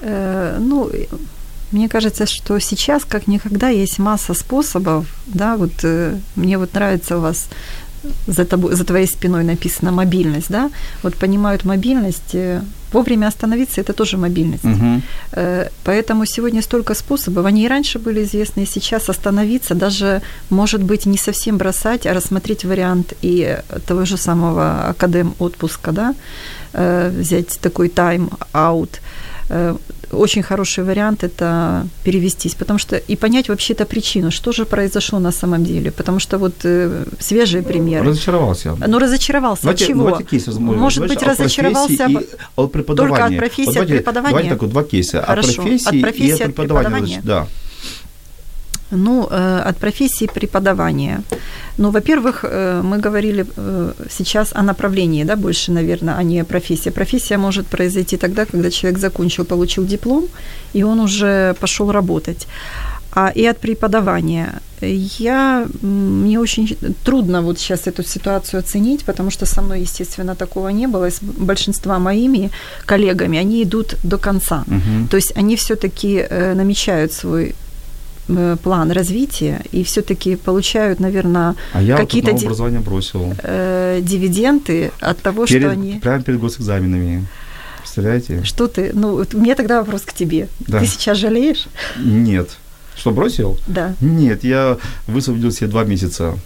Э, 0.00 0.58
ну, 0.60 0.90
мне 1.72 1.88
кажется, 1.88 2.26
что 2.26 2.58
сейчас, 2.60 3.04
как 3.04 3.26
никогда, 3.26 3.68
есть 3.68 3.98
масса 3.98 4.34
способов, 4.34 5.06
да, 5.26 5.56
вот 5.56 5.72
э, 5.82 6.18
мне 6.36 6.58
вот 6.58 6.74
нравится 6.74 7.18
у 7.18 7.20
вас 7.20 7.48
за, 8.26 8.44
тобой, 8.44 8.74
за 8.74 8.84
твоей 8.84 9.06
спиной 9.06 9.44
написано 9.44 9.92
мобильность, 9.92 10.50
да, 10.50 10.70
вот 11.02 11.14
понимают 11.14 11.64
мобильность, 11.64 12.34
э, 12.34 12.60
вовремя 12.92 13.28
остановиться– 13.28 13.80
это 13.82 13.92
тоже 13.92 14.16
мобильность. 14.16 14.64
Угу. 14.64 15.02
Поэтому 15.84 16.26
сегодня 16.26 16.62
столько 16.62 16.94
способов, 16.94 17.46
они 17.46 17.64
и 17.64 17.68
раньше 17.68 17.98
были 17.98 18.22
известны, 18.22 18.62
и 18.62 18.66
сейчас 18.66 19.08
остановиться, 19.10 19.74
даже, 19.74 20.22
может 20.50 20.82
быть, 20.82 21.06
не 21.06 21.18
совсем 21.18 21.58
бросать, 21.58 22.06
а 22.06 22.14
рассмотреть 22.14 22.64
вариант 22.64 23.12
и 23.22 23.58
того 23.86 24.04
же 24.04 24.16
самого 24.16 24.88
академ 24.88 25.34
отпуска, 25.38 25.92
да, 25.92 26.14
э, 26.72 27.10
взять 27.20 27.58
такой 27.60 27.88
тайм-аут, 27.88 29.00
очень 30.12 30.42
хороший 30.42 30.84
вариант 30.84 31.24
это 31.24 31.86
перевестись, 32.04 32.54
потому 32.54 32.78
что 32.78 32.96
и 32.96 33.16
понять 33.16 33.48
вообще-то 33.48 33.84
причину, 33.84 34.30
что 34.30 34.52
же 34.52 34.64
произошло 34.64 35.18
на 35.18 35.32
самом 35.32 35.64
деле, 35.64 35.90
потому 35.90 36.20
что 36.20 36.38
вот 36.38 36.54
э, 36.64 37.04
свежие 37.18 37.62
примеры. 37.62 38.06
Разочаровался. 38.06 38.76
Ну 38.86 38.98
разочаровался 38.98 39.62
давайте, 39.62 39.84
от 39.84 39.88
чего? 39.88 40.04
Давайте 40.04 40.24
кейсы, 40.24 40.50
Может 40.60 41.08
быть 41.08 41.22
разочаровался 41.22 42.08
от 42.56 42.72
преподавания. 42.72 43.16
Только 43.16 43.24
от 43.26 43.38
профессии, 43.38 43.66
вот 43.66 43.74
давайте, 43.74 43.94
от 43.94 43.98
преподавания. 43.98 44.30
Давайте 44.30 44.50
так 44.50 44.62
вот 44.62 44.70
два 44.70 44.84
кейса. 44.84 45.22
Хорошо. 45.22 45.48
От 45.48 45.56
профессии, 45.56 45.96
от 45.96 46.00
профессии 46.00 46.28
и 46.28 46.32
от 46.32 46.54
преподавания. 46.54 46.88
преподавания. 46.88 47.20
Да. 47.24 47.46
Ну, 48.90 49.28
э, 49.30 49.70
от 49.70 49.76
профессии 49.76 50.26
преподавания. 50.26 51.20
Ну, 51.78 51.90
во-первых, 51.90 52.44
э, 52.44 52.82
мы 52.82 52.98
говорили 52.98 53.44
э, 53.56 53.92
сейчас 54.10 54.52
о 54.54 54.62
направлении, 54.62 55.24
да, 55.24 55.36
больше, 55.36 55.72
наверное, 55.72 56.14
а 56.18 56.22
не 56.22 56.40
о 56.40 56.44
профессии. 56.44 56.90
Профессия 56.90 57.38
может 57.38 57.66
произойти 57.66 58.16
тогда, 58.16 58.44
когда 58.44 58.70
человек 58.70 58.98
закончил, 58.98 59.44
получил 59.44 59.84
диплом, 59.84 60.24
и 60.76 60.84
он 60.84 61.00
уже 61.00 61.54
пошел 61.60 61.92
работать. 61.92 62.46
А 63.12 63.30
и 63.36 63.46
от 63.46 63.58
преподавания. 63.58 64.60
Я, 64.80 65.66
мне 65.82 66.40
очень 66.40 66.76
трудно 67.04 67.42
вот 67.42 67.58
сейчас 67.58 67.86
эту 67.86 68.02
ситуацию 68.02 68.60
оценить, 68.60 69.04
потому 69.04 69.30
что 69.30 69.46
со 69.46 69.62
мной, 69.62 69.80
естественно, 69.80 70.34
такого 70.34 70.68
не 70.68 70.86
было. 70.86 71.10
С 71.10 71.18
большинства 71.20 71.98
моими 71.98 72.50
коллегами 72.86 73.38
они 73.38 73.62
идут 73.62 73.96
до 74.04 74.18
конца. 74.18 74.64
Угу. 74.66 75.08
То 75.10 75.16
есть 75.16 75.36
они 75.36 75.56
все-таки 75.56 76.26
намечают 76.54 77.12
свой 77.12 77.54
план 78.62 78.90
развития 78.90 79.62
и 79.72 79.82
все-таки 79.84 80.36
получают, 80.36 81.00
наверное, 81.00 81.54
а 81.72 81.82
я 81.82 81.96
какие-то 81.96 82.32
вот 82.32 82.42
образование 82.42 82.80
бросил. 82.80 83.34
Э, 83.42 84.00
дивиденды 84.02 84.90
от 85.00 85.18
того, 85.20 85.46
перед, 85.46 85.62
что 85.62 85.70
они... 85.70 85.98
Прямо 86.00 86.22
перед 86.22 86.40
госэкзаменами. 86.40 87.26
Представляете? 87.78 88.44
Что 88.44 88.66
ты... 88.66 88.90
Ну, 88.92 89.24
у 89.32 89.38
меня 89.38 89.54
тогда 89.54 89.80
вопрос 89.80 90.02
к 90.02 90.12
тебе. 90.12 90.48
Да. 90.60 90.80
Ты 90.80 90.86
сейчас 90.86 91.18
жалеешь? 91.18 91.68
Нет. 91.98 92.50
Что, 92.96 93.12
бросил? 93.12 93.58
Да. 93.66 93.94
Нет, 94.00 94.44
я 94.44 94.76
высвободил 95.06 95.52
себе 95.52 95.68
два 95.68 95.84
месяца. 95.84 96.38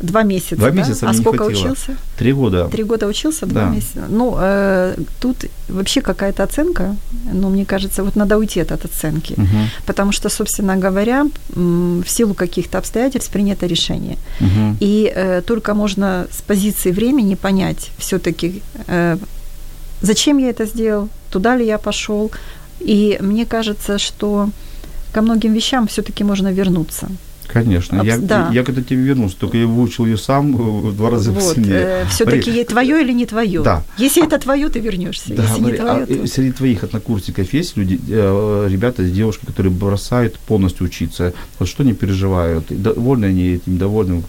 Два 0.00 0.22
месяца. 0.22 0.56
Два 0.56 0.70
да? 0.70 0.76
месяца. 0.76 1.08
А 1.08 1.14
сколько 1.14 1.44
хватило. 1.44 1.64
учился? 1.64 1.96
Три 2.18 2.32
года. 2.32 2.68
Три 2.68 2.84
года 2.84 3.06
учился, 3.06 3.46
два 3.46 3.62
да. 3.62 3.68
месяца. 3.68 4.06
Ну, 4.08 4.36
э, 4.38 4.96
тут 5.20 5.44
вообще 5.68 6.00
какая-то 6.00 6.42
оценка. 6.42 6.96
Ну, 7.32 7.50
мне 7.50 7.64
кажется, 7.64 8.02
вот 8.02 8.16
надо 8.16 8.38
уйти 8.38 8.60
от 8.60 8.72
оценки. 8.72 9.34
Угу. 9.34 9.58
Потому 9.86 10.12
что, 10.12 10.28
собственно 10.28 10.76
говоря, 10.76 11.26
в 11.54 12.06
силу 12.06 12.34
каких-то 12.34 12.78
обстоятельств 12.78 13.30
принято 13.30 13.66
решение. 13.66 14.16
Угу. 14.40 14.76
И 14.80 15.12
э, 15.14 15.42
только 15.42 15.74
можно 15.74 16.26
с 16.30 16.42
позиции 16.42 16.92
времени 16.92 17.34
понять 17.34 17.90
все-таки, 17.98 18.62
э, 18.86 19.18
зачем 20.02 20.38
я 20.38 20.48
это 20.50 20.66
сделал, 20.66 21.08
туда 21.30 21.56
ли 21.56 21.66
я 21.66 21.78
пошел. 21.78 22.30
И 22.80 23.18
мне 23.20 23.44
кажется, 23.44 23.98
что 23.98 24.48
ко 25.12 25.20
многим 25.22 25.52
вещам 25.52 25.86
все-таки 25.86 26.24
можно 26.24 26.52
вернуться. 26.52 27.08
Конечно. 27.52 28.00
Абс- 28.00 28.06
Я, 28.06 28.18
да. 28.18 28.50
я 28.52 28.62
к 28.64 28.68
этой 28.68 28.84
теме 28.84 29.02
вернулся, 29.04 29.36
только 29.38 29.56
я 29.58 29.66
выучил 29.66 30.06
ее 30.06 30.16
сам 30.16 30.54
э, 30.54 30.58
в 30.90 30.96
два 30.96 31.10
раза 31.10 31.32
Вот, 31.32 31.54
сильнее. 31.54 32.06
все-таки 32.10 32.42
Смотри, 32.50 32.64
твое 32.64 33.00
или 33.02 33.12
не 33.12 33.26
твое? 33.26 33.62
Да. 33.62 33.82
Если 33.98 34.24
это 34.24 34.38
твое, 34.38 34.68
ты 34.68 34.78
вернешься. 34.80 35.34
Да, 35.34 35.42
Если 35.42 35.54
не 35.56 35.60
Мария, 35.62 35.78
твое, 35.80 36.02
а 36.02 36.06
то... 36.06 36.12
э, 36.12 36.26
среди 36.26 36.52
твоих 36.52 36.84
однокурсников 36.84 37.52
есть 37.52 37.76
люди, 37.76 38.00
э, 38.08 38.66
ребята, 38.70 39.04
девушки, 39.04 39.46
которые 39.46 39.72
бросают 39.72 40.38
полностью 40.38 40.86
учиться? 40.86 41.32
Вот 41.58 41.68
что 41.68 41.82
они 41.82 41.92
переживают? 41.94 42.64
Довольны 42.68 43.26
они 43.26 43.54
этим, 43.54 43.78
довольны? 43.78 44.22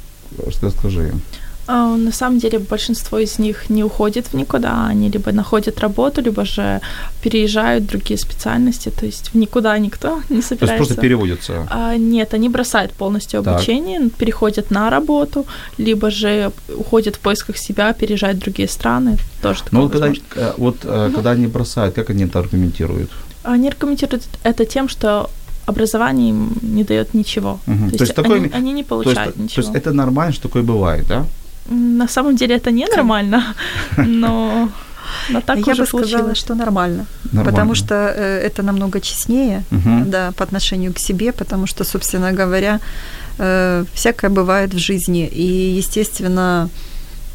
Расскажи. 0.61 1.11
А, 1.13 1.40
На 1.67 2.11
самом 2.11 2.39
деле 2.39 2.59
большинство 2.59 3.19
из 3.19 3.39
них 3.39 3.69
не 3.69 3.83
уходит 3.83 4.27
в 4.27 4.33
никуда, 4.33 4.87
они 4.87 5.09
либо 5.09 5.31
находят 5.31 5.79
работу, 5.79 6.21
либо 6.21 6.43
же 6.43 6.81
переезжают 7.23 7.83
в 7.83 7.87
другие 7.87 8.17
специальности, 8.17 8.89
то 8.89 9.05
есть 9.05 9.29
в 9.33 9.37
никуда 9.37 9.77
никто 9.77 10.15
не 10.23 10.27
То 10.27 10.33
есть 10.35 10.47
собирается. 10.49 10.77
просто 10.77 10.95
переводятся. 11.01 11.67
А, 11.69 11.95
нет, 11.97 12.33
они 12.33 12.49
бросают 12.49 12.91
полностью 12.93 13.41
Так. 13.43 13.55
обучение, 13.55 14.09
переходят 14.09 14.71
на 14.71 14.89
работу, 14.89 15.45
либо 15.77 16.09
же 16.11 16.51
уходят 16.75 17.15
в 17.15 17.19
поисках 17.19 17.57
себя, 17.57 17.93
переезжают 17.93 18.37
в 18.37 18.41
другие 18.41 18.67
страны. 18.67 19.17
Тоже 19.41 19.63
такое 19.63 19.71
Но 19.79 19.81
вот 19.83 19.91
когда, 19.91 20.07
возможно. 20.07 20.23
э, 20.35 20.53
вот, 20.57 20.77
э, 20.83 21.11
когда 21.15 21.31
они 21.31 21.47
бросают, 21.47 21.95
как 21.95 22.09
они 22.09 22.23
это 22.25 22.39
аргументируют? 22.39 23.11
Они 23.43 23.69
аргументируют 23.69 24.23
это 24.43 24.65
тем, 24.65 24.89
что 24.89 25.29
образование 25.67 26.29
им 26.31 26.53
не 26.61 26.83
дает 26.83 27.13
ничего. 27.13 27.59
Мгм. 27.65 27.91
То, 27.91 27.97
То 27.97 28.03
есть 28.03 28.09
есть 28.09 28.15
такое 28.15 28.35
они, 28.37 28.49
они 28.53 28.73
не 28.73 28.83
То 28.83 28.95
есть, 28.95 29.05
получают 29.05 29.35
то 29.35 29.41
ничего. 29.41 29.61
есть 29.63 29.75
это 29.75 29.93
нормально, 29.93 30.33
что 30.33 30.43
такое 30.49 30.63
бывает, 30.63 31.05
да? 31.07 31.25
На 31.71 32.07
самом 32.07 32.35
деле 32.35 32.55
это 32.55 32.71
ненормально, 32.71 33.43
но, 33.97 34.69
но 35.29 35.41
так 35.41 35.57
Я 35.57 35.73
уже 35.73 35.81
бы 35.83 35.87
сказала, 35.87 36.09
получилось. 36.11 36.37
что 36.37 36.55
нормально. 36.55 37.05
Нормально. 37.31 37.51
Потому 37.51 37.75
что 37.75 37.93
э, 37.95 38.39
это 38.45 38.63
намного 38.63 38.99
честнее, 38.99 39.63
Мгм. 39.71 40.09
да, 40.11 40.31
по 40.31 40.43
отношению 40.43 40.93
к 40.93 40.99
себе, 40.99 41.31
потому 41.31 41.67
что, 41.67 41.83
собственно 41.83 42.33
говоря, 42.33 42.79
э, 43.39 43.85
всякое 43.93 44.29
бывает 44.29 44.73
в 44.73 44.77
жизни. 44.77 45.27
И, 45.27 45.77
естественно, 45.77 46.69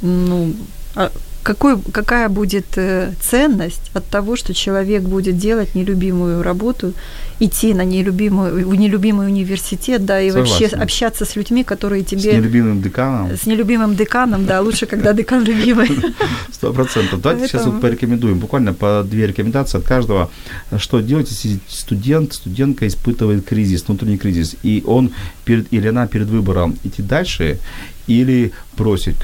ну, 0.02 0.52
а 0.94 1.10
какой, 1.42 1.80
какая 1.92 2.28
будет 2.28 2.66
э, 2.76 3.12
ценность 3.22 3.90
от 3.94 4.04
того, 4.06 4.36
что 4.36 4.52
человек 4.52 5.02
будет 5.02 5.38
делать 5.38 5.74
нелюбимую 5.74 6.42
работу, 6.42 6.92
идти 7.38 7.74
на 7.74 7.84
нелюбимую, 7.84 8.68
в 8.68 8.74
нелюбимый 8.74 9.26
университет, 9.26 10.04
да, 10.04 10.20
и 10.20 10.30
вообще 10.30 10.68
Согласен. 10.68 10.82
общаться 10.82 11.24
с 11.24 11.36
людьми, 11.36 11.64
которые 11.64 12.02
С 12.02 12.06
тебе... 12.06 12.32
нелюбимым 12.34 12.82
деканом? 12.82 13.36
С 13.36 13.46
нелюбимым 13.46 13.94
деканом, 13.94 14.46
да, 14.46 14.60
лучше, 14.60 14.86
когда 14.86 15.12
декан 15.12 15.44
любимый. 15.44 15.90
Сто 16.52 16.72
процентов. 16.72 17.20
Давайте 17.20 17.48
сейчас 17.48 17.66
вот 17.66 17.80
порекомендуем, 17.80 18.38
буквально 18.38 18.72
по 18.72 19.04
две 19.04 19.26
рекомендации 19.26 19.78
от 19.78 19.84
каждого. 19.84 20.30
Что 20.78 21.00
делать, 21.00 21.30
если 21.30 21.58
студент, 21.68 22.32
студентка 22.32 22.86
испытывает 22.86 23.44
кризис, 23.44 23.84
внутренний 23.86 24.18
кризис, 24.18 24.56
и 24.62 24.82
он 24.86 25.12
перед, 25.44 25.72
или 25.72 25.88
она 25.88 26.06
перед 26.06 26.28
выбором 26.28 26.76
идти 26.84 27.02
дальше 27.02 27.58
или 28.06 28.52
бросить? 28.76 29.16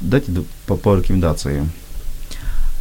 Дайте 0.00 0.32
по, 0.66 0.76
по 0.76 0.96
рекомендации. 0.96 1.66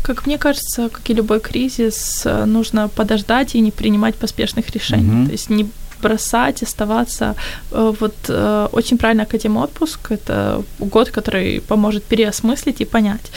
Как 0.04 0.26
мне 0.28 0.38
кажется, 0.38 0.90
как 0.90 1.10
и 1.10 1.14
любой 1.14 1.40
кризис, 1.40 2.28
нужно 2.46 2.88
подождать 2.88 3.56
и 3.56 3.62
не 3.62 3.72
принимать 3.72 4.16
поспешных 4.16 4.70
решений. 4.76 5.04
Мгм. 5.12 5.26
То 5.26 5.32
есть 5.32 5.50
не 5.50 5.66
бросать, 6.02 6.64
оставаться. 6.64 7.36
Э, 7.72 7.94
Вот 8.00 8.16
э, 8.30 8.68
очень 8.72 8.98
правильно 8.98 9.24
академ 9.24 9.58
отпуск. 9.58 10.12
Это 10.12 10.64
год, 10.80 11.10
который 11.10 11.60
поможет 11.62 12.04
переосмыслить 12.04 12.82
и 12.82 12.86
понять. 12.86 13.32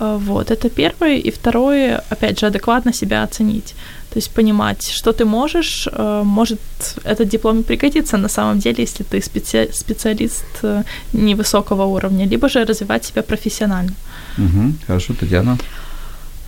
Э, 0.00 0.18
Вот, 0.20 0.50
это 0.50 0.68
первое. 0.68 1.18
И 1.18 1.30
второе, 1.30 2.02
опять 2.10 2.40
же, 2.40 2.46
адекватно 2.46 2.92
себя 2.92 3.22
оценить. 3.22 3.74
То 4.10 4.18
есть 4.18 4.30
понимать, 4.30 4.90
что 4.90 5.12
ты 5.12 5.24
можешь, 5.24 5.88
может 6.24 6.60
этот 7.04 7.28
диплом 7.28 7.60
и 7.60 7.62
пригодится 7.62 8.16
на 8.16 8.28
самом 8.28 8.58
деле, 8.60 8.82
если 8.84 9.04
ты 9.04 9.18
специ- 9.18 9.72
специалист 9.72 10.44
невысокого 11.12 11.84
уровня, 11.84 12.26
либо 12.26 12.48
же 12.48 12.64
развивать 12.64 13.04
себя 13.04 13.22
профессионально. 13.22 13.92
Угу. 14.38 14.72
Хорошо, 14.86 15.14
Татьяна. 15.20 15.58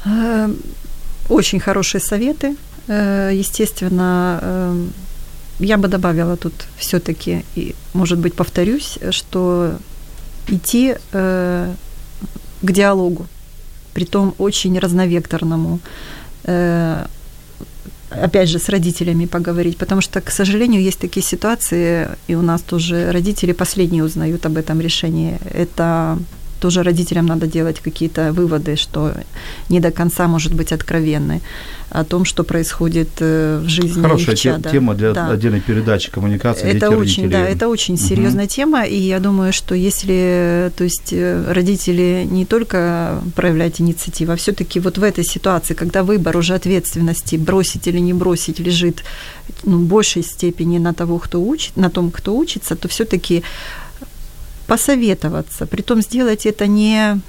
Э, 0.09 0.49
Очень 1.29 1.61
хорошие 1.61 2.01
советы. 2.01 2.57
Э, 2.89 3.31
Естественно, 3.35 4.39
э, 4.43 4.87
я 5.61 5.77
бы 5.77 5.89
добавила 5.89 6.37
тут 6.37 6.53
все-таки, 6.77 7.45
и, 7.57 7.75
может 7.93 8.19
быть, 8.19 8.35
повторюсь, 8.35 8.99
что 9.11 9.73
идти 10.49 10.95
к 11.13 12.73
диалогу, 12.73 13.27
притом 13.93 14.35
очень 14.39 14.79
разновекторному, 14.79 15.81
опять 18.11 18.49
же, 18.49 18.59
с 18.59 18.69
родителями 18.69 19.27
поговорить, 19.27 19.77
потому 19.77 20.01
что, 20.01 20.21
к 20.21 20.31
сожалению, 20.31 20.81
есть 20.81 21.01
такие 21.01 21.27
ситуации, 21.27 22.09
и 22.29 22.37
у 22.37 22.43
нас 22.43 22.63
тоже 22.63 23.13
родители 23.13 23.53
последние 23.53 24.05
узнают 24.05 24.47
об 24.47 24.57
этом 24.57 24.81
решении. 24.81 25.39
Это 25.51 26.19
тоже 26.61 26.83
родителям 26.83 27.27
надо 27.27 27.47
делать 27.47 27.81
какие-то 27.81 28.33
выводы, 28.33 28.77
что 28.77 29.13
не 29.69 29.81
до 29.81 29.91
конца, 29.91 30.27
может 30.29 30.55
быть, 30.55 30.73
откровенны 30.73 31.41
о 31.91 32.05
том, 32.05 32.25
что 32.27 32.45
происходит 32.45 33.09
э, 33.21 33.63
в 33.65 33.69
жизни 33.69 34.03
Хорошая 34.03 34.35
их 34.35 34.41
чада. 34.41 34.71
тема 34.71 34.95
для 34.95 35.13
Да. 35.13 35.31
отдельной 35.31 35.61
передачи 35.61 36.11
коммуникации 36.11 36.69
Это 36.69 36.91
очень, 36.91 37.23
дети-родители. 37.25 37.31
да, 37.33 37.49
это 37.49 37.69
очень 37.69 37.97
серьезная 37.97 38.47
тема, 38.47 38.85
и 38.85 38.97
я 38.97 39.21
думаю, 39.21 39.53
что 39.55 39.75
если, 39.75 40.71
то 40.77 40.85
есть 40.85 41.13
э, 41.13 41.51
родители 41.51 42.27
не 42.31 42.45
только 42.45 43.23
проявляют 43.35 43.81
инициативу, 43.81 44.33
а 44.33 44.37
все-таки 44.37 44.81
вот 44.81 44.99
в 44.99 45.03
этой 45.03 45.25
ситуации, 45.25 45.73
когда 45.75 46.03
выбор 46.03 46.37
уже 46.37 46.55
ответственности 46.55 47.37
бросить 47.37 47.87
или 47.87 47.99
не 48.01 48.13
бросить 48.13 48.59
лежит 48.59 49.03
ну, 49.65 49.79
в 49.79 49.83
большей 49.87 50.23
степени 50.23 50.79
на 50.79 50.93
того, 50.93 51.19
кто 51.19 51.41
учит, 51.41 51.77
на 51.77 51.89
том, 51.89 52.11
кто 52.11 52.37
учится, 52.37 52.77
то 52.77 52.87
все-таки 52.89 53.43
посоветоваться, 54.69 55.67
притом 55.67 56.03
сделать 56.03 56.47
это 56.47 56.67
не 56.67 57.21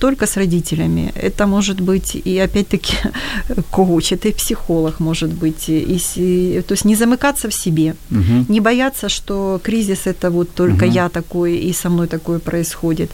только 0.00 0.26
с 0.26 0.36
родителями, 0.36 1.12
это 1.22 1.46
может 1.46 1.80
быть 1.80 2.16
и 2.26 2.38
опять-таки 2.38 2.94
коуч, 3.70 4.12
это 4.12 4.28
и 4.28 4.32
психолог 4.32 5.00
может 5.00 5.30
быть, 5.30 5.68
и, 5.68 6.62
то 6.66 6.74
есть 6.74 6.84
не 6.86 6.96
замыкаться 6.96 7.48
в 7.48 7.52
себе, 7.52 7.94
Мгм. 8.10 8.46
не 8.48 8.60
бояться, 8.60 9.08
что 9.08 9.60
кризис 9.62 10.06
это 10.06 10.30
вот 10.30 10.48
только 10.54 10.86
Мгм. 10.86 10.94
я 10.94 11.08
такой 11.08 11.56
и 11.56 11.72
со 11.72 11.88
мной 11.90 12.06
такое 12.06 12.38
происходит. 12.38 13.10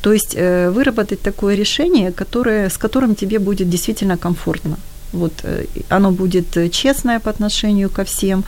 То 0.00 0.12
есть 0.12 0.34
э, 0.36 0.70
выработать 0.70 1.20
такое 1.20 1.56
решение, 1.56 2.12
которое, 2.12 2.68
с 2.68 2.78
которым 2.78 3.14
тебе 3.14 3.38
будет 3.38 3.68
действительно 3.68 4.16
комфортно. 4.16 4.76
Вот 5.12 5.32
э, 5.42 5.64
оно 5.88 6.10
будет 6.10 6.56
э, 6.56 6.68
честное 6.68 7.18
по 7.18 7.30
отношению 7.30 7.90
ко 7.90 8.04
всем. 8.04 8.44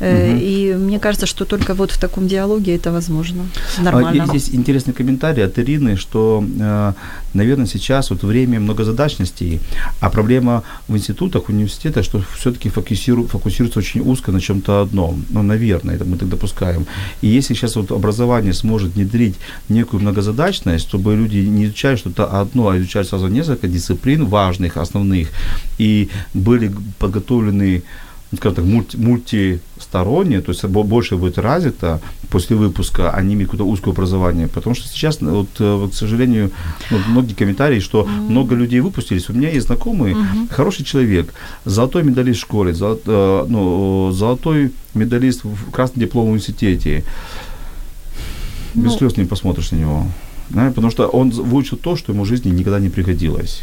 Э. 0.00 0.38
И 0.38 0.74
мне 0.74 0.98
кажется, 0.98 1.26
что 1.26 1.44
только 1.44 1.74
вот 1.74 1.90
в 1.90 1.98
таком 1.98 2.26
диалоге 2.26 2.76
это 2.76 2.92
возможно. 2.92 3.42
А, 3.78 3.82
Нормально. 3.82 4.26
Здесь 4.26 4.48
интересный 4.54 4.94
комментарий 4.94 5.44
от 5.44 5.58
Ирины, 5.58 5.96
что, 5.96 6.44
э, 6.60 6.92
наверное, 7.34 7.66
сейчас 7.66 8.10
вот 8.10 8.22
время 8.22 8.60
многозадачностей, 8.60 9.60
а 10.00 10.10
проблема 10.10 10.62
в 10.88 10.96
институтах, 10.96 11.48
университетах, 11.48 12.04
что 12.04 12.22
все-таки 12.36 12.68
фокусируется 12.68 13.78
очень 13.78 14.00
узко 14.00 14.32
на 14.32 14.40
чем-то 14.40 14.82
одном. 14.82 15.24
Ну, 15.30 15.42
наверное, 15.42 15.96
это 15.96 16.04
мы 16.04 16.16
так 16.16 16.28
допускаем. 16.28 16.86
И 17.22 17.28
если 17.28 17.54
сейчас 17.54 17.76
вот 17.76 17.90
образование 17.92 18.52
сможет 18.52 18.94
внедрить 18.94 19.36
некую 19.68 20.00
многозадачность, 20.02 20.88
чтобы 20.88 21.16
люди 21.16 21.38
не 21.38 21.64
изучали 21.64 21.96
что-то 21.96 22.40
одно, 22.40 22.68
а 22.68 22.78
изучали 22.78 23.04
сразу 23.04 23.28
несколько 23.28 23.68
дисциплин 23.68 24.26
важных, 24.26 24.76
основных, 24.76 25.28
и 25.78 26.08
были 26.34 26.72
подготовлены 26.98 27.82
ну, 28.32 28.36
скажем 28.38 28.56
так, 28.56 28.64
мульти, 28.64 28.96
мультисторонние, 28.96 30.40
то 30.40 30.52
есть 30.52 30.64
бо- 30.64 30.84
больше 30.84 31.16
будет 31.16 31.38
развито 31.38 32.00
после 32.30 32.54
выпуска, 32.56 33.10
а 33.10 33.22
не 33.22 33.44
какое-то 33.44 33.64
узкое 33.64 33.90
образование. 33.92 34.46
Потому 34.46 34.76
что 34.76 34.86
сейчас, 34.88 35.20
ну, 35.20 35.30
вот, 35.30 35.48
э, 35.58 35.74
вот, 35.74 35.90
к 35.90 35.94
сожалению, 35.94 36.50
вот 36.90 37.00
многие 37.08 37.34
комментарии, 37.34 37.80
что 37.80 38.04
много 38.04 38.54
людей 38.54 38.80
выпустились. 38.80 39.28
У 39.30 39.32
меня 39.32 39.50
есть 39.50 39.66
знакомый, 39.66 40.14
хороший 40.50 40.84
человек, 40.84 41.34
золотой 41.64 42.02
медалист 42.04 42.38
в 42.38 42.42
школе, 42.42 42.72
золот- 42.72 43.02
э, 43.06 43.46
ну, 43.48 44.10
золотой 44.12 44.70
медалист 44.94 45.42
в 45.44 45.70
красном 45.72 46.00
дипломном 46.04 46.32
университете. 46.34 47.04
Без 48.74 48.92
Ну. 48.92 48.98
слез 48.98 49.16
не 49.16 49.24
посмотришь 49.24 49.72
на 49.72 49.76
него. 49.76 50.06
Да, 50.50 50.68
потому 50.68 50.90
что 50.90 51.08
он 51.08 51.30
выучил 51.30 51.76
то, 51.76 51.96
что 51.96 52.12
ему 52.12 52.22
в 52.24 52.26
жизни 52.28 52.50
никогда 52.50 52.78
не 52.80 52.88
пригодилось. 52.88 53.62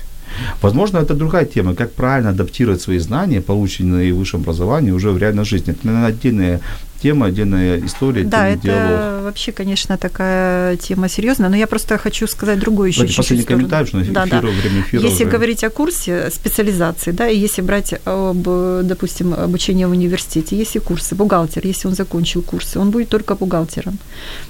Возможно, 0.61 0.97
это 0.97 1.13
другая 1.13 1.45
тема, 1.45 1.75
как 1.75 1.91
правильно 1.93 2.29
адаптировать 2.29 2.81
свои 2.81 2.99
знания, 2.99 3.41
полученные 3.41 4.13
в 4.13 4.17
высшем 4.17 4.41
образовании, 4.41 4.91
уже 4.91 5.11
в 5.11 5.17
реальной 5.17 5.45
жизни. 5.45 5.73
Это, 5.73 5.87
наверное, 5.87 6.09
отдельная 6.09 6.59
тема, 7.01 7.27
отдельная 7.27 7.79
история, 7.85 8.23
Да, 8.23 8.47
это 8.47 8.61
диалог. 8.63 9.23
вообще, 9.23 9.51
конечно, 9.51 9.97
такая 9.97 10.75
тема 10.77 11.09
серьезная, 11.09 11.49
но 11.49 11.55
я 11.55 11.67
просто 11.67 11.97
хочу 11.97 12.27
сказать 12.27 12.59
другую 12.59 12.89
еще 12.89 12.99
Давайте 13.01 13.17
последний 13.17 13.43
сторону. 13.43 13.67
комментарий, 13.67 13.87
что 13.87 14.13
Да, 14.13 14.25
да. 14.25 14.37
эфиру, 14.39 14.51
время 14.51 14.81
эфира 14.81 15.03
Если 15.03 15.23
уже. 15.25 15.31
говорить 15.31 15.63
о 15.63 15.69
курсе 15.69 16.29
специализации, 16.31 17.11
да, 17.11 17.27
и 17.27 17.37
если 17.37 17.61
брать 17.61 17.93
об, 18.05 18.47
допустим, 18.83 19.33
обучение 19.33 19.87
в 19.87 19.91
университете, 19.91 20.57
если 20.57 20.79
курсы, 20.79 21.15
бухгалтер, 21.15 21.65
если 21.65 21.87
он 21.87 21.95
закончил 21.95 22.41
курсы, 22.41 22.79
он 22.79 22.89
будет 22.91 23.09
только 23.09 23.35
бухгалтером. 23.35 23.97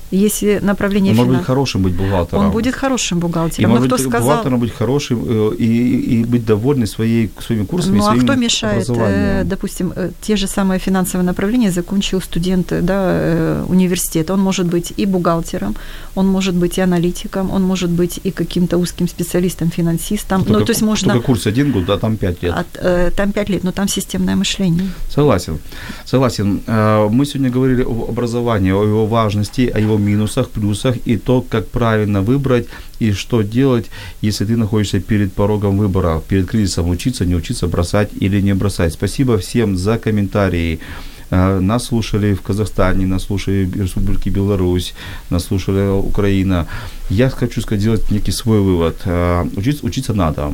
Если 0.09 0.59
направление 0.61 1.11
Он 1.11 1.17
может 1.17 1.27
финансов, 1.31 1.41
быть 1.41 1.47
хорошим 1.47 1.83
быть 1.83 1.93
бухгалтером. 1.95 2.45
он 2.45 2.51
будет 2.51 2.75
хорошим 2.75 3.17
и 3.17 3.21
бухгалтером. 3.21 3.69
Но 3.69 3.75
может 3.75 3.87
кто 3.93 3.97
сказал, 3.97 4.21
бухгалтером 4.21 4.59
быть 4.59 4.73
хорошим 4.73 5.23
э, 5.27 5.55
и, 5.59 5.65
и, 5.65 6.21
и 6.21 6.23
быть 6.23 6.45
довольным 6.45 6.87
своей, 6.87 7.29
своими 7.45 7.65
курсами, 7.65 7.97
ну 7.97 8.03
а 8.03 8.11
своим 8.11 8.23
кто 8.23 8.35
мешает, 8.35 8.89
э, 8.89 9.43
допустим, 9.43 9.91
э, 9.95 10.11
те 10.21 10.37
же 10.37 10.47
самые 10.47 10.79
финансовые 10.79 11.25
направления 11.25 11.71
закончил 11.71 12.21
студент 12.21 12.36
студент 12.37 12.67
да, 12.81 13.03
э, 13.09 13.65
университета, 13.67 14.33
он 14.33 14.39
может 14.39 14.67
быть 14.67 14.93
и 14.99 15.05
бухгалтером, 15.05 15.75
он 16.15 16.27
может 16.27 16.53
быть 16.53 16.77
и 16.77 16.81
аналитиком, 16.81 17.51
он 17.51 17.63
может 17.63 17.89
быть 17.89 18.19
и 18.27 18.31
каким-то 18.31 18.77
узким 18.77 19.07
специалистом, 19.07 19.71
финансистом. 19.71 20.43
Только, 20.43 20.59
ну, 20.59 20.65
то 20.65 20.71
есть 20.71 20.81
можно... 20.81 21.13
Только 21.13 21.25
курс 21.25 21.47
один 21.47 21.71
год, 21.71 21.89
а 21.89 21.97
там 21.97 22.17
пять 22.17 22.43
лет. 22.43 22.53
От, 22.53 22.67
э, 22.75 23.11
там 23.15 23.31
пять 23.31 23.49
лет, 23.49 23.63
но 23.63 23.71
там 23.71 23.87
системное 23.87 24.35
мышление. 24.35 24.89
Согласен, 25.09 25.57
согласен. 26.05 26.61
Э, 26.67 27.09
мы 27.11 27.25
сегодня 27.25 27.49
говорили 27.49 27.83
об 27.83 28.01
образовании, 28.09 28.71
о 28.71 28.83
его 28.83 29.07
важности, 29.07 29.71
о 29.75 29.79
его 29.79 29.97
минусах, 29.97 30.49
плюсах 30.49 30.95
и 31.07 31.17
то, 31.17 31.41
как 31.49 31.67
правильно 31.67 32.21
выбрать 32.21 32.67
и 32.99 33.13
что 33.13 33.41
делать, 33.41 33.85
если 34.21 34.45
ты 34.45 34.57
находишься 34.57 34.99
перед 34.99 35.33
порогом 35.33 35.77
выбора, 35.77 36.21
перед 36.27 36.49
кризисом, 36.49 36.89
учиться, 36.89 37.25
не 37.25 37.35
учиться, 37.35 37.67
бросать 37.67 38.09
или 38.21 38.41
не 38.41 38.53
бросать. 38.53 38.93
Спасибо 38.93 39.37
всем 39.37 39.77
за 39.77 39.97
комментарии. 39.97 40.79
Нас 41.29 41.85
слушали 41.85 42.33
в 42.33 42.41
Казахстане, 42.41 43.05
нас 43.05 43.23
слушали 43.23 43.65
в 43.65 43.81
Республике 43.81 44.29
Беларусь, 44.29 44.93
нас 45.29 45.45
слушали 45.45 45.89
Украина. 45.89 46.67
Я 47.09 47.29
хочу 47.29 47.61
сделать 47.61 48.11
некий 48.11 48.31
свой 48.31 48.61
вывод. 48.61 49.01
Э, 49.05 49.45
учиться, 49.55 49.85
учиться 49.85 50.13
надо. 50.13 50.53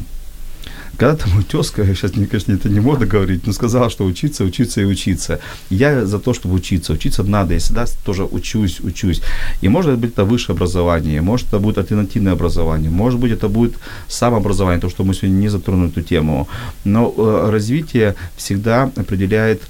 Когда-то 0.98 1.28
мой 1.30 1.44
тезка, 1.44 1.84
сейчас, 1.86 2.16
мне, 2.16 2.28
конечно, 2.28 2.54
это 2.54 2.70
не 2.70 2.80
модно 2.80 3.08
говорить, 3.08 3.48
но 3.48 3.54
сказала, 3.54 3.90
что 3.90 4.06
учиться, 4.06 4.44
учиться 4.44 4.82
и 4.82 4.86
учиться. 4.86 5.40
Я 5.72 6.06
за 6.06 6.20
то, 6.20 6.34
чтобы 6.34 6.56
учиться. 6.56 6.94
Учиться 6.94 7.24
надо. 7.24 7.54
Я 7.54 7.60
всегда 7.60 7.86
тоже 8.06 8.26
учусь, 8.26 8.80
учусь. 8.80 9.22
И 9.62 9.70
может 9.70 9.98
быть 9.98 10.12
это 10.12 10.24
высшее 10.24 10.56
образование, 10.56 11.22
может 11.22 11.48
это 11.48 11.60
будет 11.60 11.80
альтернативное 11.80 12.34
образование, 12.34 12.92
может 12.92 13.20
быть 13.20 13.32
это 13.32 13.50
будет 13.50 13.74
самообразование, 14.08 14.80
то, 14.80 14.90
что 14.90 15.04
мы 15.04 15.16
сегодня 15.16 15.36
не 15.38 15.50
затронули 15.50 15.90
эту 15.90 16.04
тему. 16.04 16.48
Но 16.86 17.12
э, 17.18 17.50
развитие 17.50 18.16
всегда 18.38 18.92
определяет 18.96 19.64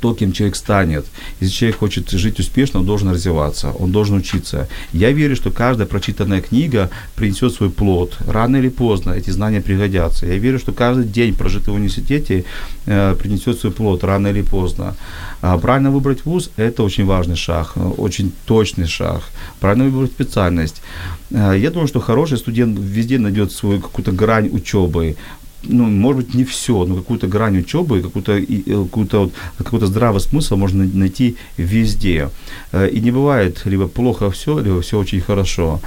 то, 0.00 0.14
кем 0.14 0.32
человек 0.32 0.56
станет. 0.56 1.06
Если 1.40 1.54
человек 1.54 1.78
хочет 1.78 2.10
жить 2.10 2.40
успешно, 2.40 2.80
он 2.80 2.86
должен 2.86 3.10
развиваться, 3.10 3.70
он 3.78 3.92
должен 3.92 4.16
учиться. 4.16 4.68
Я 4.92 5.12
верю, 5.12 5.36
что 5.36 5.50
каждая 5.50 5.86
прочитанная 5.86 6.40
книга 6.40 6.90
принесет 7.14 7.52
свой 7.52 7.70
плод. 7.70 8.16
Рано 8.26 8.56
или 8.56 8.68
поздно 8.68 9.12
эти 9.12 9.30
знания 9.30 9.60
пригодятся. 9.60 10.26
Я 10.26 10.38
верю, 10.38 10.58
что 10.58 10.72
каждый 10.72 11.04
день, 11.04 11.34
прожитый 11.34 11.72
в 11.72 11.76
университете, 11.76 12.44
э, 12.86 13.14
принесет 13.18 13.58
свой 13.58 13.72
плод 13.72 14.04
рано 14.04 14.28
или 14.28 14.42
поздно. 14.42 14.94
А 15.40 15.58
правильно 15.58 15.90
выбрать 15.90 16.24
вуз– 16.24 16.50
это 16.56 16.82
очень 16.82 17.04
важный 17.06 17.36
шаг, 17.36 17.74
очень 17.98 18.32
точный 18.46 18.86
шаг. 18.86 19.22
Правильно 19.60 19.84
выбрать 19.84 20.12
специальность. 20.12 20.82
Э, 21.30 21.54
я 21.58 21.70
думаю, 21.70 21.88
что 21.88 22.00
хороший 22.00 22.38
студент 22.38 22.78
везде 22.78 23.18
найдет 23.18 23.52
свою 23.52 23.80
какую-то 23.80 24.12
грань 24.12 24.48
учебы 24.52 25.16
ну, 25.62 25.84
может 25.84 26.24
быть, 26.24 26.34
не 26.34 26.44
все, 26.44 26.84
но 26.84 26.96
какую-то 26.96 27.26
грань 27.26 27.58
учебы, 27.58 28.02
какую-то, 28.02 28.40
какую-то, 28.40 29.20
вот, 29.20 29.32
какой-то 29.58 29.86
здравый 29.86 30.20
смысл 30.20 30.56
можно 30.56 30.84
найти 30.84 31.36
везде. 31.56 32.30
Э, 32.72 32.88
и 32.88 33.00
не 33.00 33.10
бывает 33.10 33.62
либо 33.64 33.88
плохо 33.88 34.30
все, 34.30 34.58
либо 34.58 34.80
все 34.80 34.98
очень 34.98 35.20
хорошо. 35.20 35.80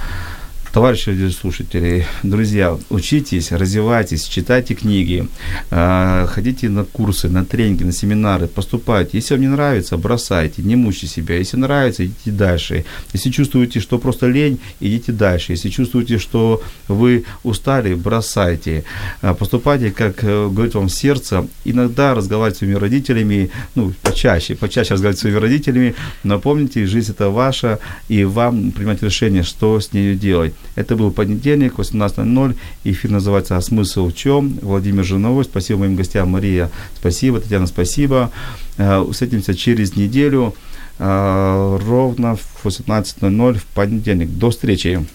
Товарищи 0.76 1.30
слушатели, 1.30 2.04
друзья, 2.22 2.76
учитесь, 2.90 3.50
развивайтесь, 3.50 4.24
читайте 4.24 4.74
книги, 4.74 5.26
а, 5.70 6.26
ходите 6.26 6.68
на 6.68 6.84
курсы, 6.84 7.30
на 7.30 7.46
тренинги, 7.46 7.82
на 7.82 7.92
семинары, 7.92 8.46
поступайте. 8.46 9.16
Если 9.16 9.32
вам 9.32 9.40
не 9.40 9.48
нравится, 9.48 9.96
бросайте, 9.96 10.60
не 10.60 10.76
мучьте 10.76 11.06
себя. 11.06 11.38
Если 11.38 11.56
нравится, 11.56 12.04
идите 12.04 12.30
дальше. 12.30 12.84
Если 13.14 13.30
чувствуете, 13.30 13.80
что 13.80 13.98
просто 13.98 14.26
лень, 14.26 14.60
идите 14.78 15.12
дальше. 15.12 15.52
Если 15.52 15.70
чувствуете, 15.70 16.18
что 16.18 16.62
вы 16.88 17.24
устали, 17.42 17.94
бросайте. 17.94 18.84
А, 19.22 19.32
поступайте, 19.32 19.90
как 19.90 20.22
э, 20.24 20.46
говорит 20.46 20.74
вам 20.74 20.90
сердце. 20.90 21.46
Иногда 21.64 22.14
разговаривать 22.14 22.56
с 22.56 22.58
своими 22.58 22.74
родителями, 22.74 23.50
ну, 23.76 23.94
почаще, 24.02 24.54
почаще 24.54 24.92
разговаривать 24.92 25.20
с 25.20 25.22
своими 25.22 25.38
родителями, 25.38 25.94
но 26.22 26.38
помните, 26.38 26.84
жизнь 26.84 27.12
это 27.12 27.30
ваша, 27.30 27.78
и 28.08 28.24
вам 28.24 28.72
принимать 28.72 29.02
решение, 29.02 29.42
что 29.42 29.80
с 29.80 29.94
ней 29.94 30.14
делать. 30.16 30.52
Это 30.74 30.96
был 30.96 31.10
понедельник, 31.10 31.74
18.00. 31.74 32.56
Эфир 32.84 33.10
называется 33.10 33.56
«А 33.56 33.60
смысл 33.60 34.08
в 34.08 34.14
чем?» 34.14 34.58
Владимир 34.62 35.04
Жиновой. 35.04 35.44
Спасибо 35.44 35.80
моим 35.80 35.96
гостям. 35.96 36.30
Мария, 36.30 36.70
спасибо. 36.94 37.40
Татьяна, 37.40 37.66
спасибо. 37.66 38.30
Э, 38.76 39.04
встретимся 39.10 39.54
через 39.54 39.96
неделю 39.96 40.54
э, 40.98 41.78
ровно 41.86 42.36
в 42.36 42.66
18.00 42.66 43.58
в 43.58 43.64
понедельник. 43.66 44.30
До 44.30 44.50
встречи. 44.50 45.06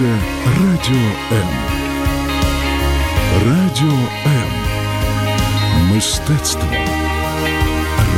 слухаєте 0.00 0.18
Радіо 0.46 1.10
М. 1.32 1.48
Радіо 3.46 3.98
М. 4.26 4.50
Мистецтво. 5.94 6.68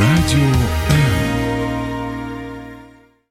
Радіо 0.01 0.55
М. 0.91 1.12